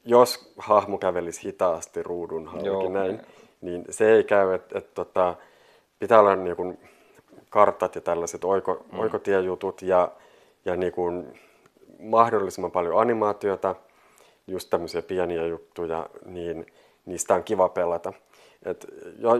jos 0.09 0.53
hahmo 0.59 0.99
kävelisi 0.99 1.43
hitaasti 1.45 2.03
ruudun 2.03 2.47
halki 2.47 2.89
näin, 2.89 3.20
niin 3.61 3.84
se 3.91 4.12
ei 4.12 4.24
käy, 4.24 4.55
että 4.55 4.78
et, 4.78 4.95
tota, 4.95 5.34
pitää 5.99 6.20
olla 6.20 6.36
niin 6.36 6.57
kuin, 6.57 6.78
kartat 7.51 7.95
ja 7.95 8.01
tällaiset 8.01 8.45
oiko, 8.45 8.84
mm. 8.93 8.99
oikotiejutut 8.99 9.82
ja, 9.82 10.12
ja 10.64 10.76
niin 10.76 10.93
kuin, 10.93 11.41
mahdollisimman 11.99 12.70
paljon 12.70 13.01
animaatiota, 13.01 13.74
just 14.47 14.70
tämmöisiä 14.70 15.03
pieniä 15.03 15.47
juttuja, 15.47 16.09
niin 16.24 16.66
niistä 17.07 17.34
on 17.34 17.45
kiva 17.45 17.68
pelata. 17.68 18.12
Et, 18.62 18.86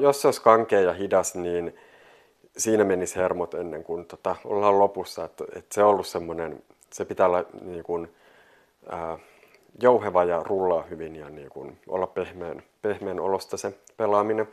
jos 0.01 0.23
se 0.23 0.29
olisi 0.29 0.43
kankea 0.43 0.81
ja 0.81 0.93
hidas, 0.93 1.35
niin 1.35 1.77
siinä 2.59 2.85
menisi 2.85 3.17
hermot 3.17 3.55
ennen 3.55 3.85
kuin 3.85 4.05
tota, 4.07 4.37
ollaan 4.45 4.79
lopussa. 4.79 5.25
Et, 5.25 5.43
et 5.57 5.73
se 5.73 5.83
on 5.83 5.91
ollut 5.91 6.07
semmoinen, 6.07 6.63
se 6.93 7.05
pitää 7.05 7.27
olla 7.27 7.45
niin 7.63 7.85
kuin, 7.85 8.15
ää, 8.91 9.19
jouheva 9.83 10.25
ja 10.25 10.43
rullaa 10.43 10.83
hyvin 10.83 11.17
ja 11.17 11.31
niin 11.31 11.49
kuin 11.49 11.79
olla 11.89 12.07
pehmeän, 12.07 12.63
pehmeän 12.83 13.21
olosta 13.21 13.57
se 13.57 13.75
pelaaminen. 13.97 14.49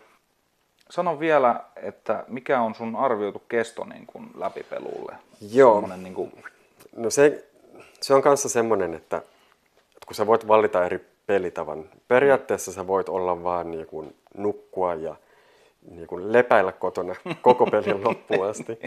Sano 0.90 1.20
vielä, 1.20 1.60
että 1.76 2.24
mikä 2.28 2.62
on 2.62 2.76
sun 2.76 2.96
arvioitu 2.96 3.42
kesto 3.48 3.84
niin 3.84 4.06
kuin 4.06 4.30
läpipelulle? 4.38 5.16
Joo. 5.52 5.90
niin 5.98 6.14
kuin... 6.14 6.44
No 6.96 7.10
se, 7.10 7.46
se 8.02 8.14
on 8.14 8.22
kanssa 8.22 8.50
semmoinen, 8.50 8.94
että, 8.94 9.18
että 9.18 10.06
kun 10.08 10.16
sä 10.16 10.28
voit 10.28 10.48
valita 10.48 10.86
eri 10.86 11.06
pelitavan, 11.28 11.90
periaatteessa 12.08 12.72
sä 12.72 12.88
voit 12.88 13.10
olla 13.10 13.44
vaan 13.44 13.72
niin 13.72 13.88
kuin 13.88 14.16
nukkua 14.38 14.94
ja 14.94 15.16
niin 15.90 16.08
kuin 16.08 16.34
lepäillä 16.34 16.72
kotona 16.72 17.16
koko 17.42 17.66
pelin 17.66 18.04
loppuun 18.04 18.48
asti. 18.48 18.80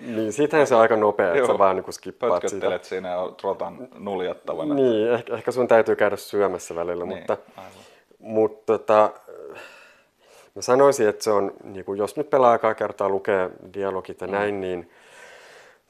niin 0.00 0.32
siitähän 0.32 0.66
se 0.66 0.74
on 0.74 0.80
aika 0.80 0.96
nopea, 0.96 1.34
että 1.34 1.46
sä 1.46 1.58
vaan 1.58 1.76
niin 1.76 1.92
skippaat 1.92 2.42
sitä. 2.46 2.78
siinä 2.82 3.08
ja 3.08 3.32
rotan 3.42 3.88
nuljattavana. 3.98 4.74
Niin, 4.74 5.12
ehkä, 5.12 5.34
ehkä 5.34 5.52
sun 5.52 5.68
täytyy 5.68 5.96
käydä 5.96 6.16
syömässä 6.16 6.74
välillä, 6.74 7.04
niin, 7.04 7.18
mutta, 7.18 7.36
mutta 8.18 8.78
tota, 8.78 9.12
mä 10.54 10.62
sanoisin, 10.62 11.08
että 11.08 11.24
se 11.24 11.30
on, 11.30 11.52
niin 11.64 11.84
kuin, 11.84 11.98
jos 11.98 12.16
nyt 12.16 12.30
pelaa 12.30 12.50
aikaa 12.50 12.74
kertaa 12.74 13.08
lukee 13.08 13.50
dialogit 13.74 14.20
ja 14.20 14.26
mm. 14.26 14.32
näin, 14.32 14.60
niin 14.60 14.90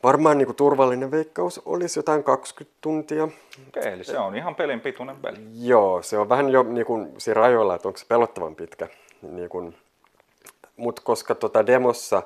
varmaan 0.02 0.38
niin 0.38 0.46
kuin, 0.46 0.56
turvallinen 0.56 1.10
veikkaus 1.10 1.62
olisi 1.66 1.98
jotain 1.98 2.24
20 2.24 2.78
tuntia. 2.80 3.28
Okei, 3.68 3.92
eli 3.92 4.04
se 4.04 4.18
on 4.18 4.36
ihan 4.36 4.54
pelin 4.54 4.80
pituinen 4.80 5.16
peli. 5.16 5.38
Joo, 5.54 6.02
se 6.02 6.18
on 6.18 6.28
vähän 6.28 6.48
jo 6.48 6.62
niin 6.62 6.86
kuin, 6.86 7.12
siinä 7.18 7.40
rajoilla, 7.40 7.74
että 7.74 7.88
onko 7.88 7.98
se 7.98 8.06
pelottavan 8.06 8.54
pitkä. 8.54 8.88
Niin 9.22 9.48
kuin, 9.48 9.74
mutta 10.78 11.02
koska 11.04 11.34
tota 11.34 11.66
demossa 11.66 12.22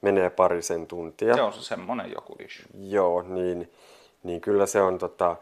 menee 0.00 0.30
parisen 0.30 0.86
tuntia. 0.86 1.34
Se 1.34 1.42
on 1.42 1.52
se 1.52 1.62
semmoinen 1.62 2.10
joku 2.10 2.36
ish. 2.38 2.66
Joo, 2.74 3.22
niin, 3.22 3.72
niin 4.22 4.40
kyllä 4.40 4.66
se 4.66 4.82
on 4.82 4.98
tota, 4.98 5.36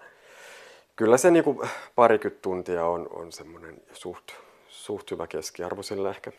kyllä 0.97 1.17
se 1.17 1.31
niinku 1.31 1.67
parikymmentä 1.95 2.43
tuntia 2.43 2.87
on, 2.87 3.09
on 3.11 3.33
semmoinen 3.33 3.83
suht, 3.93 4.25
suht 4.69 5.11
hyvä 5.11 5.27
keskiarvo 5.27 5.83
sillä 5.83 6.11
ehkä. 6.11 6.33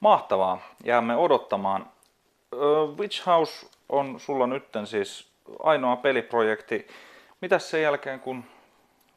Mahtavaa. 0.00 0.58
Jäämme 0.84 1.16
odottamaan. 1.16 1.86
Witch 2.98 3.26
House 3.26 3.66
on 3.88 4.20
sulla 4.20 4.46
nytten 4.46 4.86
siis 4.86 5.28
ainoa 5.62 5.96
peliprojekti. 5.96 6.86
Mitäs 7.40 7.70
sen 7.70 7.82
jälkeen, 7.82 8.20
kun 8.20 8.44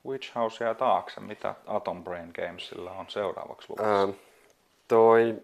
Witch 0.06 0.36
House 0.36 0.64
jää 0.64 0.74
taakse, 0.74 1.20
mitä 1.20 1.56
Atom 1.68 2.04
Brain 2.04 2.32
Gamesilla 2.36 2.92
on 2.92 3.06
seuraavaksi 3.10 3.70
luvassa? 3.70 4.02
Ähm, 4.02 4.12
Toi, 4.88 5.36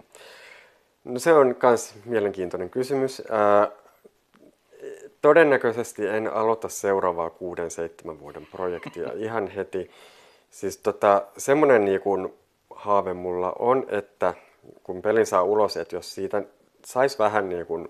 no 1.04 1.20
se 1.20 1.34
on 1.34 1.56
myös 1.64 1.96
mielenkiintoinen 2.06 2.70
kysymys. 2.70 3.22
Ää, 3.30 3.72
todennäköisesti 5.22 6.08
en 6.08 6.34
aloita 6.34 6.70
seuraavaa 6.70 7.30
kuuden, 7.30 7.72
seitsemän 7.72 8.20
vuoden 8.20 8.48
projektia 8.52 9.10
ihan 9.26 9.48
heti. 9.48 9.92
Siis 10.50 10.78
tota, 10.78 11.22
semmoinen 11.38 11.86
niin 11.86 12.02
haave 12.76 13.14
mulla 13.14 13.54
on, 13.60 13.86
että 13.88 14.34
kun 14.84 15.02
pelin 15.02 15.26
saa 15.26 15.44
ulos, 15.44 15.78
että 15.78 15.96
jos 15.96 16.16
siitä 16.16 16.44
saisi 16.86 17.20
vähän 17.20 17.50
niin 17.50 17.66
kuin 17.66 17.88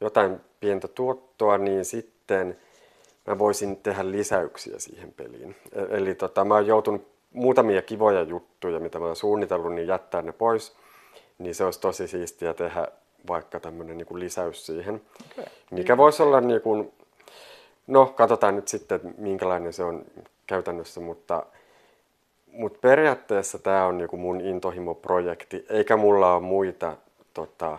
jotain 0.00 0.40
pientä 0.60 0.88
tuottoa, 0.88 1.58
niin 1.58 1.84
sitten 1.84 2.58
mä 3.26 3.38
voisin 3.38 3.76
tehdä 3.76 4.10
lisäyksiä 4.10 4.78
siihen 4.78 5.12
peliin. 5.12 5.56
E-, 5.72 5.96
eli 5.96 6.14
tota, 6.14 6.44
mä 6.44 6.54
oon 6.54 6.66
joutunut 6.66 7.08
muutamia 7.32 7.82
kivoja 7.82 8.22
juttuja, 8.22 8.80
mitä 8.80 8.98
mä 8.98 9.06
oon 9.06 9.16
suunnitellut, 9.16 9.74
niin 9.74 9.88
jättää 9.88 10.22
ne 10.22 10.32
pois 10.32 10.76
niin 11.38 11.54
se 11.54 11.64
olisi 11.64 11.80
tosi 11.80 12.08
siistiä 12.08 12.54
tehdä 12.54 12.86
vaikka 13.28 13.60
tämmöinen 13.60 13.98
niin 13.98 14.06
lisäys 14.20 14.66
siihen, 14.66 15.02
okay. 15.32 15.44
mikä 15.70 15.96
voisi 15.96 16.22
olla 16.22 16.40
niin 16.40 16.60
kuin, 16.60 16.92
no 17.86 18.06
katsotaan 18.06 18.56
nyt 18.56 18.68
sitten, 18.68 19.00
minkälainen 19.18 19.72
se 19.72 19.84
on 19.84 20.04
käytännössä, 20.46 21.00
mutta, 21.00 21.46
mutta 22.46 22.78
periaatteessa 22.82 23.58
tämä 23.58 23.86
on 23.86 23.98
niin 23.98 24.08
kuin 24.08 24.20
mun 24.20 24.40
intohimo-projekti, 24.40 25.66
eikä 25.68 25.96
mulla 25.96 26.34
ole 26.34 26.42
muita 26.42 26.96
tota, 27.34 27.78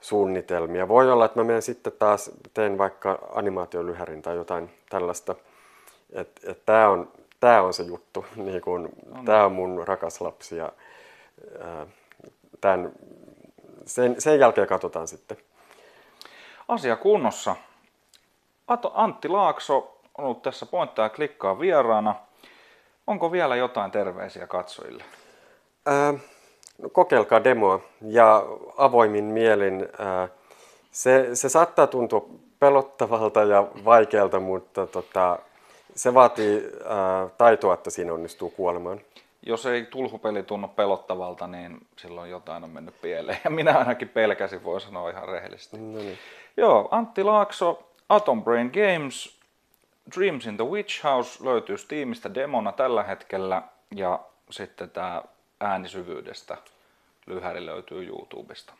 suunnitelmia. 0.00 0.88
Voi 0.88 1.12
olla, 1.12 1.24
että 1.24 1.40
mä 1.40 1.44
menen 1.44 1.62
sitten 1.62 1.92
taas, 1.98 2.30
teen 2.54 2.78
vaikka 2.78 3.18
animaatiolyhärin 3.34 4.22
tai 4.22 4.36
jotain 4.36 4.70
tällaista. 4.90 5.34
Että 6.12 6.50
et 6.50 6.62
tämä 6.66 6.88
on, 6.88 7.12
tää 7.40 7.62
on 7.62 7.74
se 7.74 7.82
juttu, 7.82 8.26
niin 8.36 8.60
kun, 8.60 8.82
no 8.82 9.14
niin. 9.14 9.24
tämä 9.24 9.44
on 9.44 9.52
mun 9.52 9.88
rakas 9.88 10.20
lapsi 10.20 10.56
ja 10.56 10.72
ää, 11.60 11.86
tämän, 12.60 12.92
sen, 13.86 14.20
sen 14.20 14.40
jälkeen 14.40 14.66
katsotaan 14.66 15.08
sitten. 15.08 15.36
Asia 16.68 16.96
kunnossa. 16.96 17.56
Antti 18.94 19.28
Laakso 19.28 19.98
on 20.18 20.24
ollut 20.24 20.42
tässä 20.42 20.66
pointtaa 20.66 21.08
klikkaa 21.08 21.60
vieraana. 21.60 22.14
Onko 23.06 23.32
vielä 23.32 23.56
jotain 23.56 23.90
terveisiä 23.90 24.46
katsojille? 24.46 25.04
Ää, 25.86 26.14
no, 26.78 26.88
kokeilkaa 26.88 27.44
demoa 27.44 27.80
ja 28.02 28.42
avoimin 28.76 29.24
mielin. 29.24 29.88
Ää, 29.98 30.28
se, 30.90 31.28
se 31.34 31.48
saattaa 31.48 31.86
tuntua 31.86 32.28
pelottavalta 32.58 33.42
ja 33.42 33.66
vaikealta, 33.84 34.40
mutta 34.40 34.86
tota, 34.86 35.38
se 35.94 36.14
vaatii 36.14 36.62
ää, 36.84 37.28
taitoa, 37.38 37.74
että 37.74 37.90
siinä 37.90 38.12
onnistuu 38.12 38.50
kuolemaan. 38.50 39.00
Jos 39.46 39.66
ei 39.66 39.84
tulhupeli 39.84 40.42
tunnu 40.42 40.68
pelottavalta, 40.68 41.46
niin 41.46 41.86
silloin 41.96 42.30
jotain 42.30 42.64
on 42.64 42.70
mennyt 42.70 43.00
pieleen. 43.00 43.40
Ja 43.44 43.50
minä 43.50 43.78
ainakin 43.78 44.08
pelkäsin, 44.08 44.64
voi 44.64 44.80
sanoa 44.80 45.10
ihan 45.10 45.28
rehellisesti. 45.28 45.76
No 45.76 45.98
niin. 45.98 46.18
Joo, 46.56 46.88
Antti 46.90 47.24
Laakso, 47.24 47.92
Atom 48.08 48.44
Brain 48.44 48.70
Games, 48.74 49.38
Dreams 50.16 50.46
in 50.46 50.56
the 50.56 50.64
Witch 50.64 51.04
House 51.04 51.44
löytyy 51.44 51.78
Steamista 51.78 52.34
demona 52.34 52.72
tällä 52.72 53.02
hetkellä. 53.02 53.62
Ja 53.94 54.20
sitten 54.50 54.90
tämä 54.90 55.22
äänisyvyydestä 55.60 56.56
lyhäri 57.26 57.66
löytyy 57.66 58.06
YouTubesta. 58.06 58.72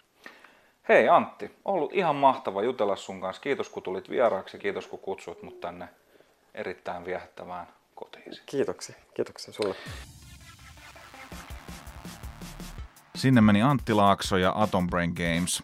Hei 0.89 1.09
Antti, 1.09 1.51
ollut 1.65 1.93
ihan 1.93 2.17
mahtava 2.17 2.63
jutella 2.63 2.97
sun 2.97 3.21
kanssa. 3.21 3.43
Kiitos 3.43 3.69
kun 3.69 3.83
tulit 3.83 4.11
vieraaksi, 4.11 4.59
kiitos 4.59 4.87
kun 4.87 4.99
kutsuit 4.99 5.43
mut 5.43 5.61
tänne 5.61 5.89
erittäin 6.55 7.05
viehättävään 7.05 7.67
kotiisi. 7.95 8.43
Kiitoksia. 8.47 8.97
Kiitoksia 9.15 9.55
sulle. 9.55 9.75
Sinne 13.19 13.41
meni 13.41 13.63
Antti 13.63 13.95
Laakso 13.95 14.37
ja 14.37 14.53
Atom 14.57 14.87
Brain 14.87 15.13
Games. 15.17 15.63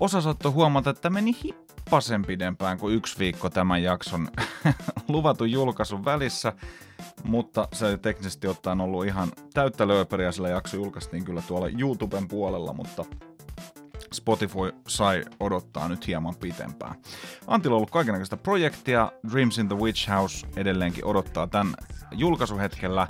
Osa 0.00 0.20
saattoi 0.20 0.52
huomata, 0.52 0.90
että 0.90 1.10
meni 1.10 1.36
hippasen 1.44 2.24
pidempään 2.24 2.78
kuin 2.78 2.94
yksi 2.94 3.18
viikko 3.18 3.50
tämän 3.50 3.82
jakson 3.82 4.28
luvatun 5.08 5.50
julkaisun 5.50 6.04
välissä, 6.04 6.52
mutta 7.24 7.68
se 7.72 7.98
teknisesti 7.98 8.48
ottaen 8.48 8.80
ollut 8.80 9.06
ihan 9.06 9.32
täyttä 9.54 9.88
lööperiä, 9.88 10.32
sillä 10.32 10.48
jakso 10.48 10.76
julkaistiin 10.76 11.24
kyllä 11.24 11.42
tuolla 11.42 11.68
YouTuben 11.78 12.28
puolella, 12.28 12.72
mutta 12.72 13.04
Spotify 14.12 14.72
sai 14.88 15.24
odottaa 15.40 15.88
nyt 15.88 16.06
hieman 16.06 16.34
pitempään. 16.36 16.94
Antilla 17.46 17.74
on 17.74 17.76
ollut 17.76 17.90
kaikenlaista 17.90 18.36
projektia, 18.36 19.12
Dreams 19.32 19.58
in 19.58 19.68
the 19.68 19.76
Witch 19.76 20.10
House 20.10 20.46
edelleenkin 20.56 21.04
odottaa 21.04 21.46
tämän 21.46 21.74
julkaisuhetkellä 22.12 23.06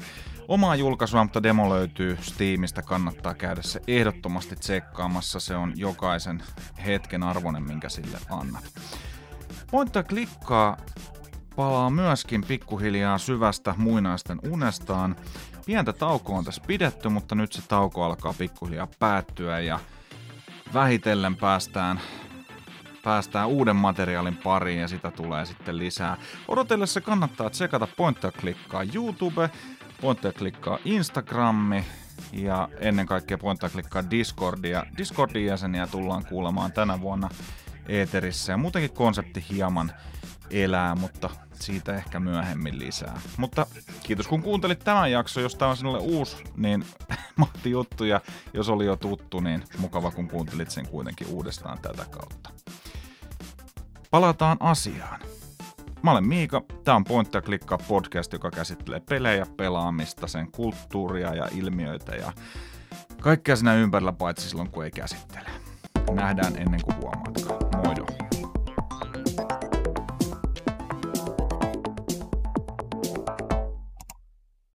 omaa 0.49 0.77
julkaisua, 0.77 1.25
mutta 1.25 1.43
demo 1.43 1.71
löytyy 1.71 2.19
Steamista, 2.21 2.83
kannattaa 2.83 3.35
käydä 3.35 3.63
se 3.63 3.81
ehdottomasti 3.87 4.57
tsekkaamassa, 4.57 5.41
se 5.41 5.57
on 5.57 5.73
jokaisen 5.77 6.43
hetken 6.87 7.23
arvoinen, 7.23 7.63
minkä 7.63 7.89
sille 7.89 8.19
annat. 8.31 8.65
Pointtaa 9.71 10.03
klikkaa 10.03 10.77
palaa 11.57 11.91
myöskin 11.91 12.45
pikkuhiljaa 12.45 13.19
syvästä 13.19 13.75
muinaisten 13.77 14.39
unestaan. 14.51 15.17
Pientä 15.67 15.93
taukoa 15.93 16.39
on 16.39 16.45
tässä 16.45 16.63
pidetty, 16.67 17.09
mutta 17.09 17.35
nyt 17.35 17.53
se 17.53 17.63
tauko 17.69 18.05
alkaa 18.05 18.35
pikkuhiljaa 18.39 18.89
päättyä 18.99 19.61
ja 19.61 19.81
vähitellen 20.75 21.37
päästään 21.37 22.01
päästään 23.03 23.49
uuden 23.49 23.77
materiaalin 23.77 24.37
pariin 24.37 24.81
ja 24.81 24.89
sitä 24.89 25.11
tulee 25.11 25.45
sitten 25.47 25.79
lisää. 25.79 26.17
Odotellessa 26.49 27.01
kannattaa 27.01 27.51
tsekata 27.51 27.89
Pointtia 27.97 28.33
klikkaa 28.33 28.83
YouTube, 28.95 29.51
Pointtia 30.01 30.33
klikkaa 30.33 30.79
Instagrammi 30.85 31.85
ja 32.33 32.69
ennen 32.81 33.07
kaikkea 33.07 33.39
Pointtia 33.39 33.69
klikkaa 33.69 34.11
Discordia. 34.11 34.87
Discordin 34.99 35.47
jäseniä 35.47 35.87
tullaan 35.87 36.25
kuulemaan 36.27 36.73
tänä 36.73 37.01
vuonna 37.01 37.29
Eeterissä 37.89 38.53
ja 38.53 38.57
muutenkin 38.57 38.93
konsepti 38.93 39.45
hieman 39.51 39.93
elää, 40.51 40.95
mutta 40.95 41.31
siitä 41.55 41.97
ehkä 41.97 42.21
myöhemmin 42.21 42.79
lisää. 42.79 43.21
Mutta 43.37 43.67
kiitos 44.03 44.29
kun 44.29 44.43
kuuntelit 44.43 44.79
tämän 44.79 45.13
jakson. 45.13 45.43
Jos 45.43 45.55
tämä 45.55 45.71
on 45.71 45.77
sinulle 45.77 45.99
uusi, 45.99 46.37
niin 46.57 46.85
mahti 47.37 47.71
juttu. 47.71 48.05
Ja 48.05 48.21
jos 48.55 48.69
oli 48.69 48.87
jo 48.87 48.97
tuttu, 48.97 49.41
niin 49.41 49.65
mukava 49.79 50.11
kun 50.11 50.29
kuuntelit 50.29 50.71
sen 50.71 50.89
kuitenkin 50.89 51.27
uudestaan 51.27 51.79
tätä 51.79 52.05
kautta. 52.11 52.51
Palataan 54.11 54.57
asiaan. 54.61 55.21
Mä 56.03 56.11
olen 56.11 56.29
Miika, 56.29 56.63
tää 56.85 56.95
on 56.95 57.05
Pointta 57.05 57.43
klikkaa 57.43 57.79
podcast, 57.79 58.33
joka 58.33 58.51
käsittelee 58.51 59.01
pelejä, 59.01 59.47
pelaamista, 59.57 60.27
sen 60.27 60.53
kulttuuria 60.53 61.35
ja 61.35 61.49
ilmiöitä 61.55 62.17
ja 62.17 62.33
kaikkea 63.21 63.57
siinä 63.57 63.75
ympärillä 63.75 64.13
paitsi 64.13 64.49
silloin 64.49 64.71
kun 64.71 64.85
ei 64.85 64.91
käsittele. 64.91 65.51
Nähdään 66.13 66.57
ennen 66.57 66.81
kuin 66.85 66.97
huomaatkaan. 66.97 67.68